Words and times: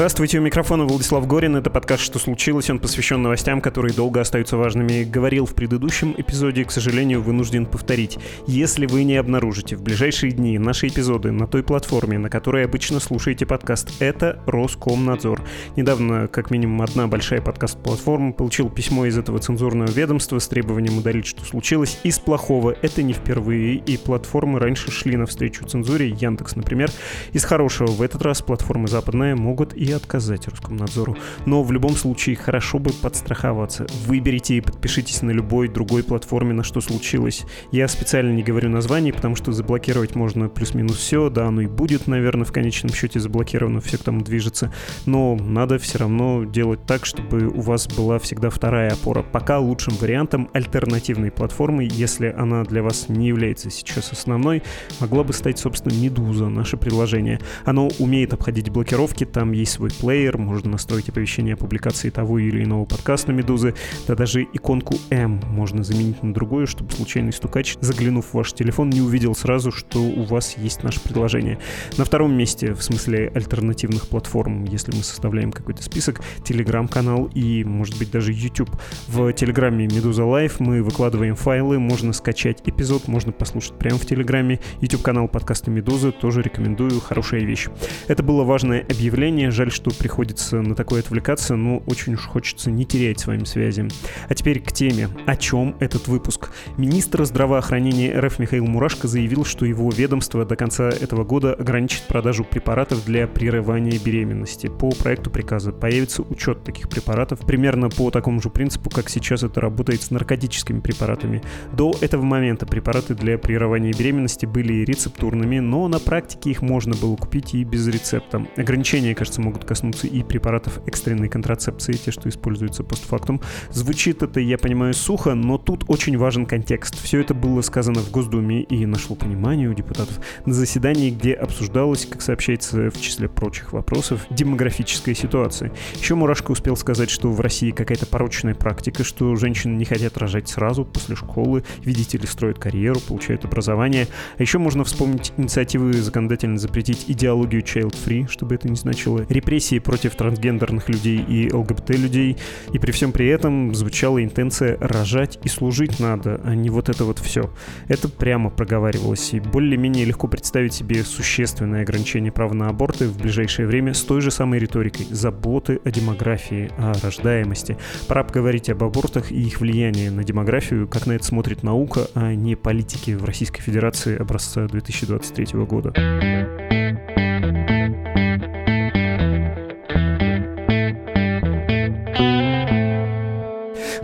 Здравствуйте, 0.00 0.38
у 0.38 0.40
микрофона 0.40 0.86
Владислав 0.86 1.26
Горин. 1.26 1.56
Это 1.56 1.68
подкаст 1.68 2.02
«Что 2.02 2.18
случилось?». 2.18 2.70
Он 2.70 2.78
посвящен 2.78 3.20
новостям, 3.20 3.60
которые 3.60 3.92
долго 3.92 4.22
остаются 4.22 4.56
важными. 4.56 5.04
Говорил 5.04 5.44
в 5.44 5.54
предыдущем 5.54 6.14
эпизоде, 6.16 6.64
к 6.64 6.70
сожалению, 6.70 7.20
вынужден 7.20 7.66
повторить. 7.66 8.18
Если 8.46 8.86
вы 8.86 9.04
не 9.04 9.16
обнаружите 9.16 9.76
в 9.76 9.82
ближайшие 9.82 10.32
дни 10.32 10.58
наши 10.58 10.86
эпизоды 10.86 11.32
на 11.32 11.46
той 11.46 11.62
платформе, 11.62 12.16
на 12.16 12.30
которой 12.30 12.64
обычно 12.64 12.98
слушаете 12.98 13.44
подкаст, 13.44 13.92
это 14.00 14.42
Роскомнадзор. 14.46 15.42
Недавно, 15.76 16.28
как 16.28 16.50
минимум, 16.50 16.80
одна 16.80 17.06
большая 17.06 17.42
подкаст-платформа 17.42 18.32
получила 18.32 18.70
письмо 18.70 19.04
из 19.04 19.18
этого 19.18 19.38
цензурного 19.38 19.90
ведомства 19.90 20.38
с 20.38 20.48
требованием 20.48 20.96
удалить, 20.96 21.26
что 21.26 21.44
случилось. 21.44 22.00
Из 22.04 22.18
плохого 22.18 22.74
это 22.80 23.02
не 23.02 23.12
впервые, 23.12 23.74
и 23.74 23.98
платформы 23.98 24.60
раньше 24.60 24.90
шли 24.90 25.18
навстречу 25.18 25.66
цензуре, 25.66 26.08
Яндекс, 26.08 26.56
например. 26.56 26.90
Из 27.34 27.44
хорошего 27.44 27.88
в 27.88 28.00
этот 28.00 28.22
раз 28.22 28.40
платформы 28.40 28.88
западные 28.88 29.34
могут 29.34 29.50
могут 29.50 29.74
и 29.90 29.92
отказать 29.92 30.48
Роскомнадзору. 30.48 31.16
Но 31.46 31.62
в 31.62 31.72
любом 31.72 31.96
случае 31.96 32.36
хорошо 32.36 32.78
бы 32.78 32.92
подстраховаться. 32.92 33.86
Выберите 34.06 34.56
и 34.56 34.60
подпишитесь 34.60 35.22
на 35.22 35.30
любой 35.30 35.68
другой 35.68 36.02
платформе, 36.02 36.54
на 36.54 36.62
что 36.62 36.80
случилось. 36.80 37.44
Я 37.72 37.88
специально 37.88 38.32
не 38.32 38.42
говорю 38.42 38.70
названий, 38.70 39.12
потому 39.12 39.36
что 39.36 39.52
заблокировать 39.52 40.14
можно 40.14 40.48
плюс-минус 40.48 40.96
все, 40.96 41.28
да, 41.28 41.46
оно 41.46 41.62
и 41.62 41.66
будет, 41.66 42.06
наверное, 42.06 42.44
в 42.44 42.52
конечном 42.52 42.92
счете 42.92 43.20
заблокировано, 43.20 43.80
все 43.80 43.98
к 43.98 44.02
тому 44.02 44.22
движется. 44.22 44.72
Но 45.06 45.36
надо 45.36 45.78
все 45.78 45.98
равно 45.98 46.44
делать 46.44 46.86
так, 46.86 47.04
чтобы 47.04 47.48
у 47.48 47.60
вас 47.60 47.88
была 47.88 48.18
всегда 48.18 48.50
вторая 48.50 48.92
опора. 48.92 49.22
Пока 49.22 49.58
лучшим 49.58 49.94
вариантом 49.94 50.48
альтернативной 50.52 51.30
платформы, 51.30 51.88
если 51.90 52.34
она 52.36 52.64
для 52.64 52.82
вас 52.82 53.08
не 53.08 53.28
является 53.28 53.70
сейчас 53.70 54.12
основной, 54.12 54.62
могла 55.00 55.24
бы 55.24 55.32
стать, 55.32 55.58
собственно, 55.58 55.92
Медуза, 55.94 56.48
наше 56.48 56.76
приложение. 56.76 57.40
Оно 57.64 57.88
умеет 57.98 58.32
обходить 58.32 58.70
блокировки, 58.70 59.24
там 59.24 59.52
есть 59.52 59.79
свой 59.80 59.90
плеер, 59.98 60.36
можно 60.36 60.72
настроить 60.72 61.08
оповещение 61.08 61.54
о 61.54 61.56
публикации 61.56 62.10
того 62.10 62.38
или 62.38 62.64
иного 62.64 62.84
подкаста 62.84 63.32
Медузы, 63.32 63.74
да 64.06 64.14
даже 64.14 64.42
иконку 64.42 64.96
M 65.08 65.40
можно 65.48 65.82
заменить 65.82 66.22
на 66.22 66.34
другую, 66.34 66.66
чтобы 66.66 66.92
случайный 66.92 67.32
стукач, 67.32 67.78
заглянув 67.80 68.26
в 68.26 68.34
ваш 68.34 68.52
телефон, 68.52 68.90
не 68.90 69.00
увидел 69.00 69.34
сразу, 69.34 69.72
что 69.72 70.00
у 70.02 70.24
вас 70.24 70.58
есть 70.58 70.82
наше 70.82 71.00
предложение. 71.00 71.58
На 71.96 72.04
втором 72.04 72.36
месте, 72.36 72.74
в 72.74 72.82
смысле 72.82 73.32
альтернативных 73.34 74.06
платформ, 74.08 74.64
если 74.64 74.94
мы 74.94 75.02
составляем 75.02 75.50
какой-то 75.50 75.82
список, 75.82 76.20
Телеграм-канал 76.44 77.30
и, 77.34 77.64
может 77.64 77.98
быть, 77.98 78.10
даже 78.10 78.32
YouTube. 78.32 78.70
В 79.08 79.32
Телеграме 79.32 79.86
Медуза 79.86 80.24
Live 80.24 80.56
мы 80.58 80.82
выкладываем 80.82 81.36
файлы, 81.36 81.78
можно 81.78 82.12
скачать 82.12 82.60
эпизод, 82.66 83.08
можно 83.08 83.32
послушать 83.32 83.78
прямо 83.78 83.96
в 83.96 84.04
Телеграме. 84.04 84.60
YouTube-канал 84.82 85.26
подкаста 85.26 85.70
Медузы 85.70 86.12
тоже 86.12 86.42
рекомендую, 86.42 87.00
хорошая 87.00 87.40
вещь. 87.40 87.68
Это 88.08 88.22
было 88.22 88.44
важное 88.44 88.82
объявление, 88.82 89.50
Жаль, 89.50 89.69
что 89.70 89.90
приходится 89.90 90.60
на 90.60 90.74
такое 90.74 91.00
отвлекаться, 91.00 91.56
но 91.56 91.82
очень 91.86 92.14
уж 92.14 92.26
хочется 92.26 92.70
не 92.70 92.84
терять 92.84 93.20
с 93.20 93.26
вами 93.26 93.44
связи. 93.44 93.88
А 94.28 94.34
теперь 94.34 94.60
к 94.60 94.70
теме. 94.72 95.08
О 95.26 95.36
чем 95.36 95.76
этот 95.80 96.08
выпуск? 96.08 96.50
Министр 96.76 97.24
здравоохранения 97.24 98.18
РФ 98.18 98.38
Михаил 98.38 98.66
Мурашко 98.66 99.08
заявил, 99.08 99.44
что 99.44 99.64
его 99.64 99.90
ведомство 99.90 100.44
до 100.44 100.56
конца 100.56 100.90
этого 100.90 101.24
года 101.24 101.54
ограничит 101.54 102.02
продажу 102.02 102.44
препаратов 102.44 103.04
для 103.06 103.26
прерывания 103.26 103.98
беременности. 103.98 104.66
По 104.66 104.90
проекту 104.90 105.30
приказа 105.30 105.72
появится 105.72 106.22
учет 106.22 106.62
таких 106.64 106.88
препаратов 106.88 107.40
примерно 107.40 107.88
по 107.88 108.10
такому 108.10 108.42
же 108.42 108.50
принципу, 108.50 108.90
как 108.90 109.08
сейчас 109.08 109.42
это 109.42 109.60
работает 109.60 110.02
с 110.02 110.10
наркотическими 110.10 110.80
препаратами. 110.80 111.42
До 111.72 111.94
этого 112.00 112.22
момента 112.22 112.66
препараты 112.66 113.14
для 113.14 113.38
прерывания 113.38 113.92
беременности 113.92 114.44
были 114.44 114.84
рецептурными, 114.84 115.60
но 115.60 115.88
на 115.88 115.98
практике 115.98 116.50
их 116.50 116.62
можно 116.62 116.94
было 116.94 117.16
купить 117.16 117.54
и 117.54 117.64
без 117.64 117.86
рецепта. 117.86 118.46
Ограничения, 118.56 119.14
кажется, 119.14 119.30
кажется, 119.30 119.40
могут 119.50 119.64
коснуться 119.64 120.06
и 120.06 120.22
препаратов 120.22 120.80
экстренной 120.86 121.28
контрацепции, 121.28 121.92
те, 121.92 122.12
что 122.12 122.28
используются 122.28 122.84
постфактум. 122.84 123.40
Звучит 123.70 124.22
это, 124.22 124.38
я 124.38 124.58
понимаю, 124.58 124.94
сухо, 124.94 125.34
но 125.34 125.58
тут 125.58 125.84
очень 125.88 126.16
важен 126.16 126.46
контекст. 126.46 127.02
Все 127.02 127.20
это 127.20 127.34
было 127.34 127.62
сказано 127.62 128.00
в 128.00 128.10
Госдуме 128.12 128.62
и 128.62 128.86
нашло 128.86 129.16
понимание 129.16 129.68
у 129.68 129.74
депутатов 129.74 130.20
на 130.46 130.54
заседании, 130.54 131.10
где 131.10 131.34
обсуждалась, 131.34 132.06
как 132.06 132.22
сообщается 132.22 132.90
в 132.90 133.00
числе 133.00 133.28
прочих 133.28 133.72
вопросов, 133.72 134.24
демографическая 134.30 135.16
ситуация. 135.16 135.72
Еще 135.98 136.14
Мурашко 136.14 136.52
успел 136.52 136.76
сказать, 136.76 137.10
что 137.10 137.32
в 137.32 137.40
России 137.40 137.72
какая-то 137.72 138.06
порочная 138.06 138.54
практика, 138.54 139.02
что 139.02 139.34
женщины 139.34 139.76
не 139.76 139.84
хотят 139.84 140.16
рожать 140.16 140.48
сразу, 140.48 140.84
после 140.84 141.16
школы, 141.16 141.64
видите 141.84 142.18
ли, 142.18 142.26
строят 142.26 142.60
карьеру, 142.60 143.00
получают 143.00 143.44
образование. 143.44 144.06
А 144.38 144.42
еще 144.42 144.58
можно 144.58 144.84
вспомнить 144.84 145.32
инициативы 145.36 145.92
законодательно 145.94 146.58
запретить 146.58 147.06
идеологию 147.08 147.62
child-free, 147.62 148.28
чтобы 148.28 148.54
это 148.54 148.68
не 148.68 148.76
значило 148.76 149.24
репрессии 149.40 149.78
против 149.78 150.14
трансгендерных 150.14 150.88
людей 150.88 151.18
и 151.18 151.52
ЛГБТ-людей, 151.52 152.36
и 152.72 152.78
при 152.78 152.92
всем 152.92 153.12
при 153.12 153.26
этом 153.28 153.74
звучала 153.74 154.22
интенция 154.22 154.76
рожать 154.80 155.38
и 155.42 155.48
служить 155.48 155.98
надо, 155.98 156.40
а 156.44 156.54
не 156.54 156.70
вот 156.70 156.88
это 156.88 157.04
вот 157.04 157.18
все. 157.18 157.50
Это 157.88 158.08
прямо 158.08 158.50
проговаривалось, 158.50 159.32
и 159.32 159.40
более-менее 159.40 160.04
легко 160.04 160.28
представить 160.28 160.74
себе 160.74 161.02
существенное 161.02 161.82
ограничение 161.82 162.32
права 162.32 162.54
на 162.54 162.68
аборты 162.68 163.06
в 163.06 163.16
ближайшее 163.16 163.66
время 163.66 163.94
с 163.94 164.02
той 164.02 164.20
же 164.20 164.30
самой 164.30 164.58
риторикой 164.58 165.06
заботы 165.10 165.80
о 165.84 165.90
демографии, 165.90 166.70
о 166.76 166.92
рождаемости. 167.02 167.78
Пора 168.08 168.24
поговорить 168.24 168.68
об 168.68 168.84
абортах 168.84 169.32
и 169.32 169.40
их 169.40 169.60
влиянии 169.60 170.08
на 170.08 170.22
демографию, 170.22 170.86
как 170.86 171.06
на 171.06 171.12
это 171.12 171.24
смотрит 171.24 171.62
наука, 171.62 172.08
а 172.14 172.34
не 172.34 172.56
политики 172.56 173.12
в 173.12 173.24
Российской 173.24 173.62
Федерации 173.62 174.20
образца 174.20 174.66
2023 174.66 175.58
года. 175.64 176.79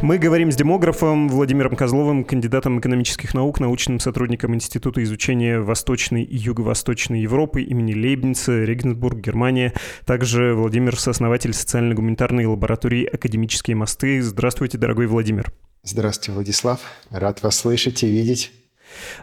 Мы 0.07 0.19
говорим 0.19 0.53
с 0.53 0.55
демографом 0.55 1.29
Владимиром 1.29 1.75
Козловым, 1.75 2.23
кандидатом 2.23 2.79
экономических 2.79 3.35
наук, 3.35 3.59
научным 3.59 3.99
сотрудником 3.99 4.55
Института 4.55 5.03
изучения 5.03 5.59
Восточной 5.59 6.23
и 6.23 6.37
Юго-Восточной 6.37 7.23
Европы 7.23 7.63
имени 7.63 7.93
Лейбница, 7.93 8.63
Регенсбург, 8.63 9.19
Германия. 9.19 9.75
Также 10.05 10.55
Владимир— 10.55 10.97
сооснователь 11.01 11.53
социально-гуманитарной 11.53 12.47
лаборатории 12.47 13.05
«Академические 13.05 13.75
мосты». 13.75 14.23
Здравствуйте, 14.23 14.79
дорогой 14.79 15.09
Владимир. 15.09 15.53
Здравствуйте, 15.83 16.31
Владислав. 16.31 16.83
Рад 17.11 17.43
вас 17.43 17.57
слышать 17.57 18.05
и 18.05 18.07
видеть. 18.07 18.53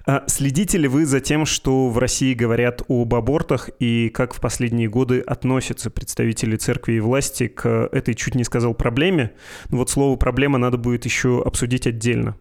А 0.06 0.24
следите 0.28 0.78
ли 0.78 0.88
вы 0.88 1.06
за 1.06 1.20
тем, 1.20 1.46
что 1.46 1.90
в 1.90 1.98
России 1.98 2.34
говорят 2.34 2.82
об 2.88 3.14
абортах 3.16 3.70
и 3.80 4.10
как 4.10 4.34
в 4.34 4.40
последние 4.40 4.90
годы 4.90 5.20
относятся 5.20 5.90
представители 5.90 6.56
церкви 6.56 6.94
и 6.94 7.00
власти 7.00 7.48
к 7.48 7.90
этой, 7.92 8.14
чуть 8.16 8.36
не 8.36 8.44
сказал, 8.44 8.74
проблеме? 8.74 9.32
Ну 9.70 9.78
вот 9.78 9.90
слово 9.90 10.16
«проблема» 10.16 10.58
надо 10.58 10.78
будет 10.78 11.06
еще 11.06 11.42
обсудить 11.46 11.88
отдельно. 11.88 12.36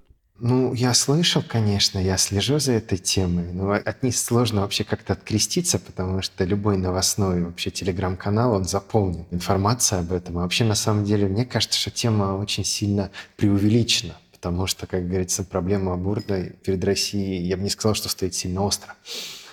Ну, 0.44 0.74
я 0.74 0.92
слышал, 0.92 1.40
конечно, 1.46 2.00
я 2.00 2.16
слежу 2.16 2.58
за 2.58 2.72
этой 2.72 2.98
темой, 2.98 3.52
но 3.52 3.70
от 3.70 4.02
них 4.02 4.16
сложно 4.16 4.62
вообще 4.62 4.82
как-то 4.82 5.12
откреститься, 5.12 5.78
потому 5.78 6.20
что 6.20 6.42
любой 6.42 6.78
новостной 6.78 7.44
вообще 7.44 7.70
телеграм-канал, 7.70 8.54
он 8.54 8.64
заполнен 8.64 9.24
информацией 9.30 10.00
об 10.00 10.10
этом. 10.10 10.38
А 10.38 10.42
вообще, 10.42 10.64
на 10.64 10.74
самом 10.74 11.04
деле, 11.04 11.28
мне 11.28 11.44
кажется, 11.44 11.78
что 11.78 11.92
тема 11.92 12.36
очень 12.36 12.64
сильно 12.64 13.12
преувеличена 13.36 14.16
потому 14.42 14.66
что, 14.66 14.88
как 14.88 15.06
говорится, 15.06 15.44
проблема 15.44 15.94
аборта 15.94 16.50
перед 16.64 16.84
Россией, 16.84 17.44
я 17.46 17.56
бы 17.56 17.62
не 17.62 17.70
сказал, 17.70 17.94
что 17.94 18.08
стоит 18.08 18.34
сильно 18.34 18.64
остро. 18.64 18.96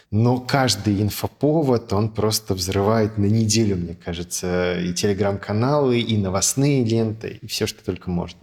Но 0.09 0.39
каждый 0.39 0.99
инфоповод, 1.03 1.93
он 1.93 2.09
просто 2.09 2.55
взрывает 2.55 3.19
на 3.19 3.25
неделю, 3.25 3.75
мне 3.75 3.93
кажется, 3.93 4.79
и 4.79 4.91
телеграм-каналы, 4.91 5.99
и 5.99 6.17
новостные 6.17 6.83
ленты, 6.83 7.37
и 7.39 7.45
все, 7.45 7.67
что 7.67 7.85
только 7.85 8.09
можно. 8.09 8.39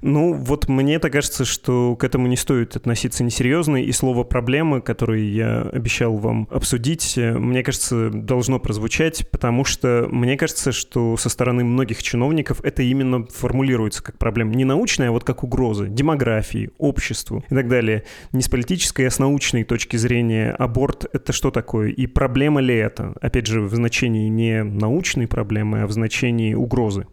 Ну, 0.00 0.32
вот 0.34 0.68
мне 0.68 0.98
так 0.98 1.12
кажется, 1.12 1.44
что 1.44 1.96
к 1.96 2.04
этому 2.04 2.26
не 2.26 2.36
стоит 2.36 2.76
относиться 2.76 3.22
несерьезно, 3.22 3.82
и 3.82 3.92
слово 3.92 4.24
«проблемы», 4.24 4.80
которое 4.80 5.24
я 5.24 5.62
обещал 5.62 6.16
вам 6.16 6.48
обсудить, 6.50 7.16
мне 7.16 7.62
кажется, 7.62 8.10
должно 8.10 8.58
прозвучать, 8.58 9.28
потому 9.30 9.64
что 9.64 10.08
мне 10.10 10.36
кажется, 10.36 10.72
что 10.72 11.16
со 11.16 11.28
стороны 11.28 11.64
многих 11.64 12.02
чиновников 12.02 12.60
это 12.64 12.82
именно 12.82 13.26
формулируется 13.26 14.02
как 14.02 14.18
проблема. 14.18 14.54
Не 14.54 14.64
научная, 14.64 15.08
а 15.08 15.12
вот 15.12 15.24
как 15.24 15.44
угроза 15.44 15.86
демографии, 15.86 16.70
обществу 16.78 17.44
и 17.48 17.54
так 17.54 17.68
далее. 17.68 18.04
Не 18.32 18.42
с 18.42 18.48
политической, 18.48 19.06
а 19.06 19.10
с 19.10 19.18
научной 19.18 19.64
точки 19.64 19.96
зрения 19.96 20.52
аборт— 20.52 21.06
это 21.12 21.32
что 21.32 21.50
такое? 21.50 21.90
И 21.90 22.06
проблема 22.06 22.60
ли 22.60 22.74
это? 22.74 23.14
Опять 23.20 23.46
же, 23.46 23.60
в 23.60 23.74
значении 23.74 24.28
не 24.28 24.62
научной 24.64 25.26
проблемы, 25.26 25.82
а 25.82 25.86
в 25.86 25.92
значении 25.92 26.54
угрозы. 26.54 27.06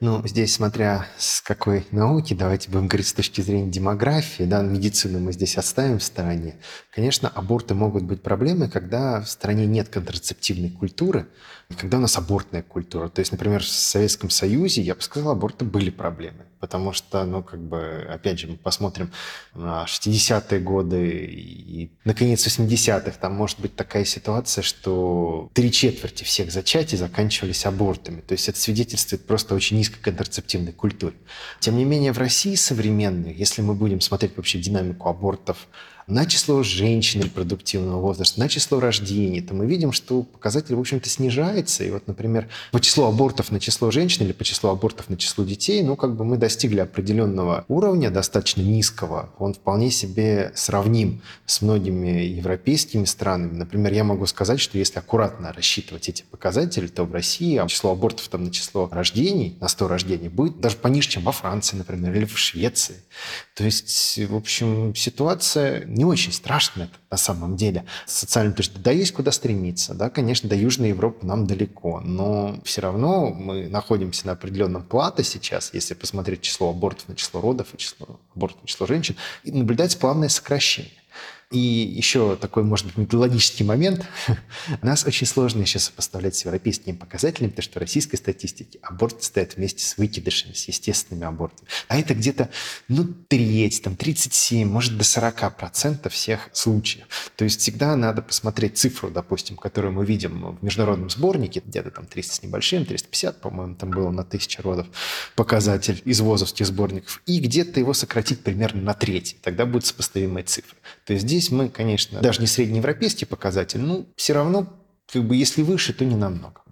Ну, 0.00 0.26
здесь, 0.26 0.54
смотря 0.54 1.06
с 1.16 1.40
какой 1.40 1.86
науки, 1.90 2.34
давайте 2.34 2.70
будем 2.70 2.86
говорить 2.86 3.06
с 3.06 3.12
точки 3.12 3.40
зрения 3.40 3.70
демографии, 3.70 4.42
да, 4.42 4.62
медицину 4.62 5.20
мы 5.20 5.32
здесь 5.32 5.56
оставим 5.56 5.98
в 5.98 6.02
стороне. 6.02 6.56
Конечно, 6.94 7.28
аборты 7.28 7.74
могут 7.74 8.02
быть 8.02 8.22
проблемой, 8.22 8.68
когда 8.68 9.20
в 9.20 9.28
стране 9.28 9.66
нет 9.66 9.88
контрацептивной 9.88 10.70
культуры, 10.70 11.26
когда 11.78 11.98
у 11.98 12.00
нас 12.00 12.16
абортная 12.18 12.62
культура. 12.62 13.08
То 13.08 13.20
есть, 13.20 13.32
например, 13.32 13.62
в 13.62 13.68
Советском 13.68 14.30
Союзе, 14.30 14.82
я 14.82 14.94
бы 14.94 15.02
сказал, 15.02 15.32
аборты 15.32 15.64
были 15.64 15.90
проблемой 15.90 16.44
Потому 16.66 16.92
что, 16.92 17.24
ну, 17.24 17.44
как 17.44 17.60
бы, 17.60 18.04
опять 18.10 18.40
же, 18.40 18.48
мы 18.48 18.56
посмотрим 18.56 19.12
на 19.54 19.84
60-е 19.84 20.58
годы 20.58 21.08
и, 21.08 21.92
наконец, 22.04 22.44
80-х. 22.44 23.12
Там 23.20 23.34
может 23.34 23.60
быть 23.60 23.76
такая 23.76 24.04
ситуация, 24.04 24.62
что 24.62 25.48
три 25.54 25.70
четверти 25.70 26.24
всех 26.24 26.50
зачатий 26.50 26.98
заканчивались 26.98 27.64
абортами. 27.66 28.20
То 28.20 28.32
есть 28.32 28.48
это 28.48 28.58
свидетельствует 28.58 29.24
просто 29.28 29.54
очень 29.54 29.76
низкой 29.76 30.00
контрацептивной 30.00 30.72
культуре. 30.72 31.14
Тем 31.60 31.76
не 31.76 31.84
менее, 31.84 32.10
в 32.10 32.18
России 32.18 32.56
современной, 32.56 33.32
если 33.32 33.62
мы 33.62 33.74
будем 33.74 34.00
смотреть 34.00 34.36
вообще 34.36 34.58
динамику 34.58 35.08
абортов 35.08 35.68
на 36.06 36.24
число 36.26 36.62
женщин 36.62 37.22
репродуктивного 37.22 38.00
возраста, 38.00 38.38
на 38.38 38.48
число 38.48 38.78
рождений, 38.78 39.40
то 39.40 39.54
мы 39.54 39.66
видим, 39.66 39.92
что 39.92 40.22
показатель, 40.22 40.74
в 40.76 40.80
общем-то, 40.80 41.08
снижается. 41.08 41.84
И 41.84 41.90
вот, 41.90 42.06
например, 42.06 42.48
по 42.70 42.80
числу 42.80 43.04
абортов 43.04 43.50
на 43.50 43.58
число 43.58 43.90
женщин 43.90 44.24
или 44.24 44.32
по 44.32 44.44
числу 44.44 44.70
абортов 44.70 45.08
на 45.08 45.16
число 45.16 45.44
детей, 45.44 45.82
ну, 45.82 45.96
как 45.96 46.14
бы 46.14 46.24
мы 46.24 46.36
достигли 46.36 46.80
определенного 46.80 47.64
уровня, 47.68 48.10
достаточно 48.10 48.62
низкого. 48.62 49.30
Он 49.38 49.54
вполне 49.54 49.90
себе 49.90 50.52
сравним 50.54 51.22
с 51.44 51.60
многими 51.60 52.22
европейскими 52.22 53.04
странами. 53.04 53.56
Например, 53.56 53.92
я 53.92 54.04
могу 54.04 54.26
сказать, 54.26 54.60
что 54.60 54.78
если 54.78 55.00
аккуратно 55.00 55.52
рассчитывать 55.52 56.08
эти 56.08 56.22
показатели, 56.22 56.86
то 56.86 57.04
в 57.04 57.12
России 57.12 57.60
число 57.66 57.92
абортов 57.92 58.28
там 58.28 58.44
на 58.44 58.52
число 58.52 58.88
рождений, 58.92 59.56
на 59.60 59.68
100 59.68 59.88
рождений, 59.88 60.28
будет 60.28 60.60
даже 60.60 60.76
пониже, 60.76 61.08
чем 61.08 61.24
во 61.24 61.32
Франции, 61.32 61.76
например, 61.76 62.14
или 62.14 62.24
в 62.24 62.38
Швеции. 62.38 62.96
То 63.56 63.64
есть, 63.64 64.18
в 64.28 64.36
общем, 64.36 64.94
ситуация 64.94 65.84
не 65.96 66.04
очень 66.04 66.32
страшно 66.32 66.90
на 67.10 67.16
самом 67.16 67.56
деле. 67.56 67.84
Социально, 68.04 68.52
то 68.52 68.60
есть 68.60 68.80
да, 68.82 68.90
есть 68.90 69.12
куда 69.12 69.32
стремиться. 69.32 69.94
Да, 69.94 70.10
конечно, 70.10 70.48
до 70.48 70.54
Южной 70.54 70.90
Европы 70.90 71.26
нам 71.26 71.46
далеко, 71.46 72.00
но 72.00 72.58
все 72.64 72.82
равно 72.82 73.30
мы 73.30 73.68
находимся 73.68 74.26
на 74.26 74.32
определенном 74.32 74.82
плато 74.82 75.22
сейчас, 75.22 75.70
если 75.72 75.94
посмотреть 75.94 76.42
число 76.42 76.70
абортов 76.70 77.08
на 77.08 77.16
число 77.16 77.40
родов 77.40 77.68
и 77.74 77.78
число 77.78 78.20
абортов 78.34 78.62
на 78.62 78.68
число 78.68 78.86
женщин, 78.86 79.16
и 79.42 79.50
наблюдается 79.50 79.98
плавное 79.98 80.28
сокращение. 80.28 80.92
И 81.52 81.58
еще 81.58 82.34
такой, 82.34 82.64
может 82.64 82.86
быть, 82.86 82.96
методологический 82.96 83.64
момент. 83.64 84.04
Нас 84.82 85.06
очень 85.06 85.28
сложно 85.28 85.60
еще 85.60 85.78
сопоставлять 85.78 86.34
с 86.34 86.44
европейскими 86.44 86.96
показателями, 86.96 87.50
потому 87.50 87.62
что 87.62 87.78
в 87.78 87.82
российской 87.82 88.16
статистике 88.16 88.80
аборты 88.82 89.22
стоят 89.22 89.54
вместе 89.54 89.84
с 89.84 89.96
выкидышами, 89.96 90.54
с 90.54 90.66
естественными 90.66 91.24
абортами. 91.24 91.68
А 91.86 91.98
это 91.98 92.14
где-то, 92.14 92.50
ну, 92.88 93.04
треть, 93.28 93.80
там, 93.80 93.94
37, 93.94 94.68
может, 94.68 94.98
до 94.98 95.04
40 95.04 95.56
процентов 95.56 96.14
всех 96.14 96.50
случаев. 96.52 97.06
То 97.36 97.44
есть 97.44 97.60
всегда 97.60 97.94
надо 97.94 98.22
посмотреть 98.22 98.76
цифру, 98.76 99.08
допустим, 99.08 99.56
которую 99.56 99.92
мы 99.92 100.04
видим 100.04 100.56
в 100.56 100.64
международном 100.64 101.10
сборнике, 101.10 101.62
где-то 101.64 101.92
там 101.92 102.06
300 102.06 102.34
с 102.34 102.42
небольшим, 102.42 102.84
350, 102.84 103.40
по-моему, 103.40 103.76
там 103.76 103.90
было 103.90 104.10
на 104.10 104.24
тысячу 104.24 104.62
родов 104.62 104.88
показатель 105.36 106.02
из 106.04 106.20
ВОЗовских 106.20 106.66
сборников, 106.66 107.22
и 107.24 107.38
где-то 107.38 107.78
его 107.78 107.94
сократить 107.94 108.40
примерно 108.40 108.82
на 108.82 108.94
треть. 108.94 109.36
Тогда 109.42 109.64
будут 109.64 109.86
сопоставимые 109.86 110.42
цифры. 110.42 110.76
То 111.04 111.12
есть 111.12 111.24
здесь 111.36 111.50
мы, 111.50 111.68
конечно, 111.68 112.20
даже 112.20 112.40
не 112.40 112.46
среднеевропейский 112.46 113.26
показатель, 113.26 113.80
но 113.80 114.06
все 114.16 114.32
равно, 114.32 114.72
как 115.12 115.24
бы, 115.24 115.36
если 115.36 115.62
выше, 115.62 115.92
то 115.92 116.04
не 116.04 116.16
намного. 116.16 116.62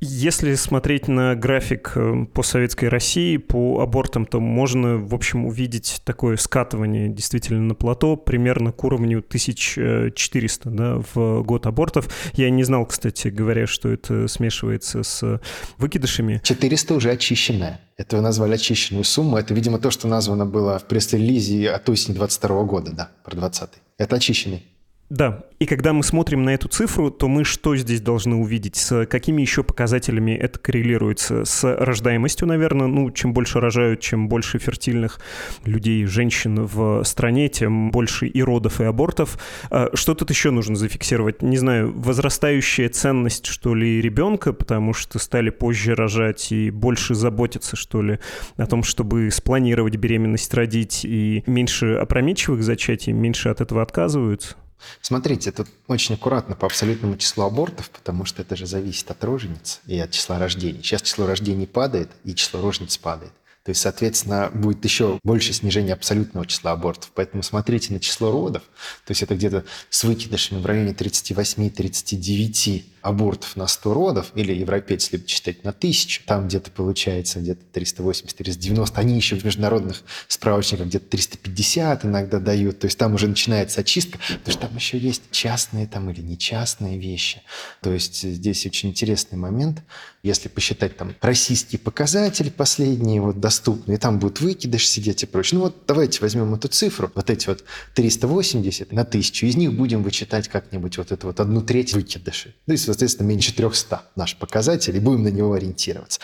Если 0.00 0.54
смотреть 0.54 1.08
на 1.08 1.34
график 1.34 1.92
э, 1.94 2.24
по 2.32 2.42
советской 2.42 2.86
России, 2.86 3.36
по 3.36 3.80
абортам, 3.80 4.26
то 4.26 4.40
можно, 4.40 4.96
в 4.96 5.14
общем, 5.14 5.44
увидеть 5.44 6.00
такое 6.04 6.36
скатывание 6.36 7.08
действительно 7.08 7.60
на 7.60 7.74
плато 7.74 8.16
примерно 8.16 8.72
к 8.72 8.82
уровню 8.82 9.18
1400 9.18 10.70
да, 10.70 11.02
в 11.14 11.42
год 11.42 11.66
абортов. 11.66 12.08
Я 12.32 12.50
не 12.50 12.64
знал, 12.64 12.86
кстати 12.86 13.28
говоря, 13.28 13.66
что 13.66 13.90
это 13.90 14.26
смешивается 14.26 15.02
с 15.02 15.40
выкидышами. 15.78 16.40
400 16.42 16.94
уже 16.94 17.10
очищенная. 17.10 17.80
Это 17.96 18.16
вы 18.16 18.22
назвали 18.22 18.54
очищенную 18.54 19.04
сумму. 19.04 19.36
Это, 19.36 19.52
видимо, 19.52 19.78
то, 19.78 19.90
что 19.90 20.08
названо 20.08 20.46
было 20.46 20.78
в 20.78 20.86
пресс-релизе 20.86 21.70
от 21.70 21.88
осени 21.90 22.14
22 22.14 22.64
года, 22.64 22.92
да, 22.92 23.10
про 23.22 23.36
20 23.36 23.70
-й. 23.70 23.76
Это 23.98 24.16
очищенный. 24.16 24.64
Да, 25.10 25.40
и 25.58 25.66
когда 25.66 25.92
мы 25.92 26.04
смотрим 26.04 26.44
на 26.44 26.50
эту 26.50 26.68
цифру, 26.68 27.10
то 27.10 27.26
мы 27.26 27.42
что 27.42 27.74
здесь 27.74 28.00
должны 28.00 28.36
увидеть? 28.36 28.76
С 28.76 29.06
какими 29.06 29.42
еще 29.42 29.64
показателями 29.64 30.30
это 30.30 30.60
коррелируется? 30.60 31.44
С 31.44 31.64
рождаемостью, 31.64 32.46
наверное. 32.46 32.86
Ну, 32.86 33.10
чем 33.10 33.34
больше 33.34 33.58
рожают, 33.58 33.98
чем 33.98 34.28
больше 34.28 34.60
фертильных 34.60 35.20
людей, 35.64 36.06
женщин 36.06 36.64
в 36.64 37.02
стране, 37.02 37.48
тем 37.48 37.90
больше 37.90 38.28
и 38.28 38.40
родов, 38.40 38.80
и 38.80 38.84
абортов. 38.84 39.36
А 39.68 39.90
что 39.94 40.14
тут 40.14 40.30
еще 40.30 40.52
нужно 40.52 40.76
зафиксировать? 40.76 41.42
Не 41.42 41.56
знаю, 41.56 41.92
возрастающая 41.92 42.88
ценность, 42.88 43.46
что 43.46 43.74
ли, 43.74 44.00
ребенка, 44.00 44.52
потому 44.52 44.92
что 44.94 45.18
стали 45.18 45.50
позже 45.50 45.96
рожать 45.96 46.52
и 46.52 46.70
больше 46.70 47.16
заботиться, 47.16 47.74
что 47.74 48.00
ли, 48.00 48.20
о 48.56 48.66
том, 48.66 48.84
чтобы 48.84 49.28
спланировать 49.32 49.96
беременность, 49.96 50.54
родить, 50.54 51.04
и 51.04 51.42
меньше 51.46 51.94
опрометчивых 51.94 52.62
зачатий, 52.62 53.12
меньше 53.12 53.48
от 53.48 53.60
этого 53.60 53.82
отказываются? 53.82 54.54
Смотрите, 55.02 55.52
тут 55.52 55.68
очень 55.86 56.14
аккуратно 56.14 56.56
по 56.56 56.66
абсолютному 56.66 57.16
числу 57.16 57.44
абортов, 57.44 57.90
потому 57.90 58.24
что 58.24 58.42
это 58.42 58.56
же 58.56 58.66
зависит 58.66 59.10
от 59.10 59.22
рожениц 59.24 59.80
и 59.86 59.98
от 59.98 60.10
числа 60.10 60.38
рождений. 60.38 60.82
Сейчас 60.82 61.02
число 61.02 61.26
рождений 61.26 61.66
падает, 61.66 62.10
и 62.24 62.34
число 62.34 62.62
рожениц 62.62 62.96
падает. 62.98 63.32
То 63.62 63.70
есть, 63.70 63.82
соответственно, 63.82 64.50
будет 64.54 64.82
еще 64.84 65.20
больше 65.22 65.52
снижение 65.52 65.92
абсолютного 65.92 66.46
числа 66.46 66.72
абортов. 66.72 67.12
Поэтому 67.14 67.42
смотрите 67.42 67.92
на 67.92 68.00
число 68.00 68.32
родов. 68.32 68.62
То 69.04 69.10
есть 69.10 69.22
это 69.22 69.34
где-то 69.34 69.64
с 69.90 70.02
выкидышами 70.02 70.60
в 70.60 70.66
районе 70.66 70.92
38-39 70.92 72.84
абортов 73.02 73.56
на 73.56 73.66
100 73.66 73.94
родов, 73.94 74.32
или 74.34 74.52
европейцы 74.52 75.12
любят 75.12 75.28
считать 75.28 75.64
на 75.64 75.70
1000, 75.70 76.22
там 76.26 76.48
где-то 76.48 76.70
получается 76.70 77.40
где-то 77.40 77.62
380-390, 77.72 78.92
они 78.94 79.16
еще 79.16 79.36
в 79.36 79.44
международных 79.44 80.02
справочниках 80.28 80.86
где-то 80.86 81.06
350 81.06 82.04
иногда 82.04 82.38
дают, 82.38 82.80
то 82.80 82.86
есть 82.86 82.98
там 82.98 83.14
уже 83.14 83.28
начинается 83.28 83.80
очистка, 83.80 84.18
потому 84.18 84.52
что 84.52 84.66
там 84.66 84.76
еще 84.76 84.98
есть 84.98 85.22
частные 85.30 85.86
там 85.86 86.10
или 86.10 86.20
нечастные 86.20 86.98
вещи. 86.98 87.42
То 87.82 87.92
есть 87.92 88.22
здесь 88.22 88.66
очень 88.66 88.90
интересный 88.90 89.38
момент. 89.38 89.82
Если 90.22 90.48
посчитать 90.48 90.96
там 90.98 91.14
российские 91.22 91.78
показатели 91.78 92.50
последние, 92.50 93.22
вот 93.22 93.40
доступные, 93.40 93.96
там 93.96 94.18
будет 94.18 94.40
выкидыш 94.40 94.86
сидеть 94.86 95.22
и 95.22 95.26
прочее. 95.26 95.58
Ну 95.58 95.64
вот 95.64 95.84
давайте 95.86 96.20
возьмем 96.20 96.54
эту 96.54 96.68
цифру, 96.68 97.10
вот 97.14 97.30
эти 97.30 97.46
вот 97.46 97.64
380 97.94 98.92
на 98.92 99.02
1000, 99.02 99.46
из 99.46 99.56
них 99.56 99.72
будем 99.72 100.02
вычитать 100.02 100.48
как-нибудь 100.48 100.98
вот 100.98 101.10
эту 101.12 101.28
вот 101.28 101.40
одну 101.40 101.62
треть 101.62 101.94
выкидыши. 101.94 102.54
То 102.66 102.72
есть 102.72 102.86
соответственно, 102.92 103.28
меньше 103.28 103.54
300 103.54 104.02
наш 104.16 104.36
показатель, 104.36 104.96
и 104.96 105.00
будем 105.00 105.22
на 105.22 105.28
него 105.28 105.52
ориентироваться. 105.52 106.20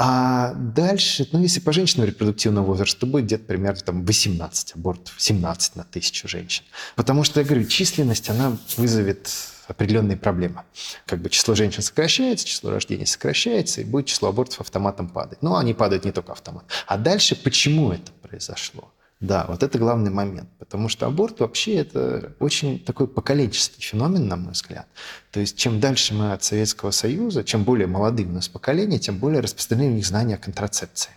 А 0.00 0.54
дальше, 0.54 1.28
ну, 1.32 1.42
если 1.42 1.58
по 1.58 1.72
женщинам 1.72 2.06
репродуктивного 2.06 2.64
возраста, 2.64 3.00
то 3.00 3.06
будет 3.06 3.24
где-то 3.24 3.44
примерно 3.44 3.80
там 3.80 4.04
18 4.04 4.74
абортов, 4.76 5.14
17 5.18 5.74
на 5.74 5.82
тысячу 5.82 6.28
женщин. 6.28 6.62
Потому 6.94 7.24
что, 7.24 7.40
я 7.40 7.46
говорю, 7.46 7.64
численность, 7.64 8.30
она 8.30 8.56
вызовет 8.76 9.28
определенные 9.66 10.16
проблемы. 10.16 10.62
Как 11.04 11.20
бы 11.20 11.30
число 11.30 11.56
женщин 11.56 11.82
сокращается, 11.82 12.46
число 12.46 12.70
рождений 12.70 13.06
сокращается, 13.06 13.80
и 13.80 13.84
будет 13.84 14.06
число 14.06 14.28
абортов 14.28 14.60
автоматом 14.60 15.08
падать. 15.08 15.42
Но 15.42 15.56
они 15.56 15.74
падают 15.74 16.04
не 16.04 16.12
только 16.12 16.30
автомат. 16.30 16.64
А 16.86 16.96
дальше 16.96 17.34
почему 17.34 17.90
это 17.90 18.12
произошло? 18.22 18.92
Да, 19.20 19.46
вот 19.48 19.64
это 19.64 19.78
главный 19.78 20.10
момент, 20.10 20.48
потому 20.60 20.88
что 20.88 21.06
аборт 21.06 21.40
вообще 21.40 21.74
это 21.74 22.34
очень 22.38 22.78
такой 22.78 23.08
поколенческий 23.08 23.82
феномен, 23.82 24.28
на 24.28 24.36
мой 24.36 24.52
взгляд. 24.52 24.86
То 25.32 25.40
есть 25.40 25.56
чем 25.58 25.80
дальше 25.80 26.14
мы 26.14 26.32
от 26.32 26.44
Советского 26.44 26.92
Союза, 26.92 27.42
чем 27.42 27.64
более 27.64 27.88
молодые 27.88 28.28
у 28.28 28.32
нас 28.32 28.48
поколения, 28.48 29.00
тем 29.00 29.18
более 29.18 29.40
распространены 29.40 29.90
у 29.90 29.94
них 29.96 30.06
знания 30.06 30.36
о 30.36 30.38
контрацепции. 30.38 31.10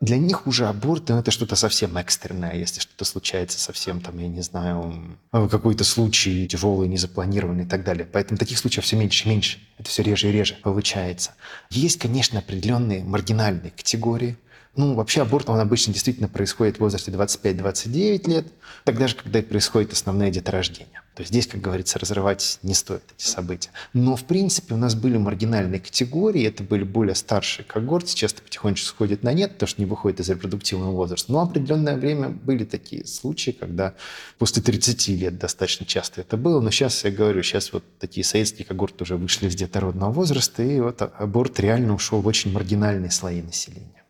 Для 0.00 0.18
них 0.18 0.46
уже 0.46 0.66
аборт 0.66 1.08
ну, 1.08 1.18
это 1.18 1.30
что-то 1.30 1.56
совсем 1.56 1.96
экстренное, 1.96 2.54
если 2.54 2.80
что-то 2.80 3.04
случается 3.04 3.58
совсем, 3.58 4.00
там, 4.00 4.18
я 4.18 4.28
не 4.28 4.42
знаю, 4.42 5.18
какой-то 5.32 5.82
случай 5.82 6.46
тяжелый, 6.46 6.88
незапланированный 6.88 7.64
и 7.64 7.66
так 7.66 7.84
далее. 7.84 8.06
Поэтому 8.12 8.36
таких 8.38 8.58
случаев 8.58 8.84
все 8.84 8.96
меньше 8.96 9.24
и 9.24 9.30
меньше. 9.30 9.58
Это 9.78 9.88
все 9.88 10.02
реже 10.02 10.28
и 10.28 10.32
реже 10.32 10.56
получается. 10.62 11.32
Есть, 11.70 11.98
конечно, 11.98 12.40
определенные 12.40 13.02
маргинальные 13.02 13.70
категории, 13.70 14.36
ну, 14.76 14.94
вообще 14.94 15.22
аборт, 15.22 15.48
он 15.48 15.60
обычно 15.60 15.92
действительно 15.92 16.28
происходит 16.28 16.76
в 16.76 16.80
возрасте 16.80 17.10
25-29 17.12 18.28
лет, 18.28 18.46
тогда 18.84 19.08
же, 19.08 19.14
когда 19.14 19.38
и 19.38 19.42
происходит 19.42 19.92
основное 19.92 20.30
деторождение. 20.30 21.00
То 21.14 21.20
есть 21.20 21.30
здесь, 21.30 21.46
как 21.46 21.60
говорится, 21.60 22.00
разрывать 22.00 22.58
не 22.62 22.74
стоит 22.74 23.02
эти 23.16 23.24
события. 23.24 23.70
Но, 23.92 24.16
в 24.16 24.24
принципе, 24.24 24.74
у 24.74 24.76
нас 24.76 24.96
были 24.96 25.16
маргинальные 25.16 25.78
категории, 25.78 26.44
это 26.44 26.64
были 26.64 26.82
более 26.82 27.14
старшие 27.14 27.64
когорты, 27.64 28.08
сейчас 28.08 28.32
это 28.32 28.42
потихонечку 28.42 28.88
сходит 28.88 29.22
на 29.22 29.32
нет, 29.32 29.52
потому 29.52 29.68
что 29.68 29.80
не 29.80 29.86
выходит 29.86 30.18
из 30.18 30.28
репродуктивного 30.28 30.90
возраста. 30.90 31.30
Но 31.30 31.40
определенное 31.40 31.96
время 31.96 32.30
были 32.30 32.64
такие 32.64 33.06
случаи, 33.06 33.52
когда 33.52 33.94
после 34.38 34.60
30 34.60 35.08
лет 35.08 35.38
достаточно 35.38 35.86
часто 35.86 36.22
это 36.22 36.36
было. 36.36 36.60
Но 36.60 36.72
сейчас, 36.72 37.04
я 37.04 37.12
говорю, 37.12 37.44
сейчас 37.44 37.72
вот 37.72 37.84
такие 38.00 38.24
советские 38.24 38.66
когорты 38.66 39.04
уже 39.04 39.16
вышли 39.16 39.46
из 39.46 39.54
детородного 39.54 40.10
возраста, 40.10 40.64
и 40.64 40.80
вот 40.80 41.00
аборт 41.00 41.60
реально 41.60 41.94
ушел 41.94 42.20
в 42.20 42.26
очень 42.26 42.52
маргинальные 42.52 43.12
слои 43.12 43.40
населения. 43.40 44.03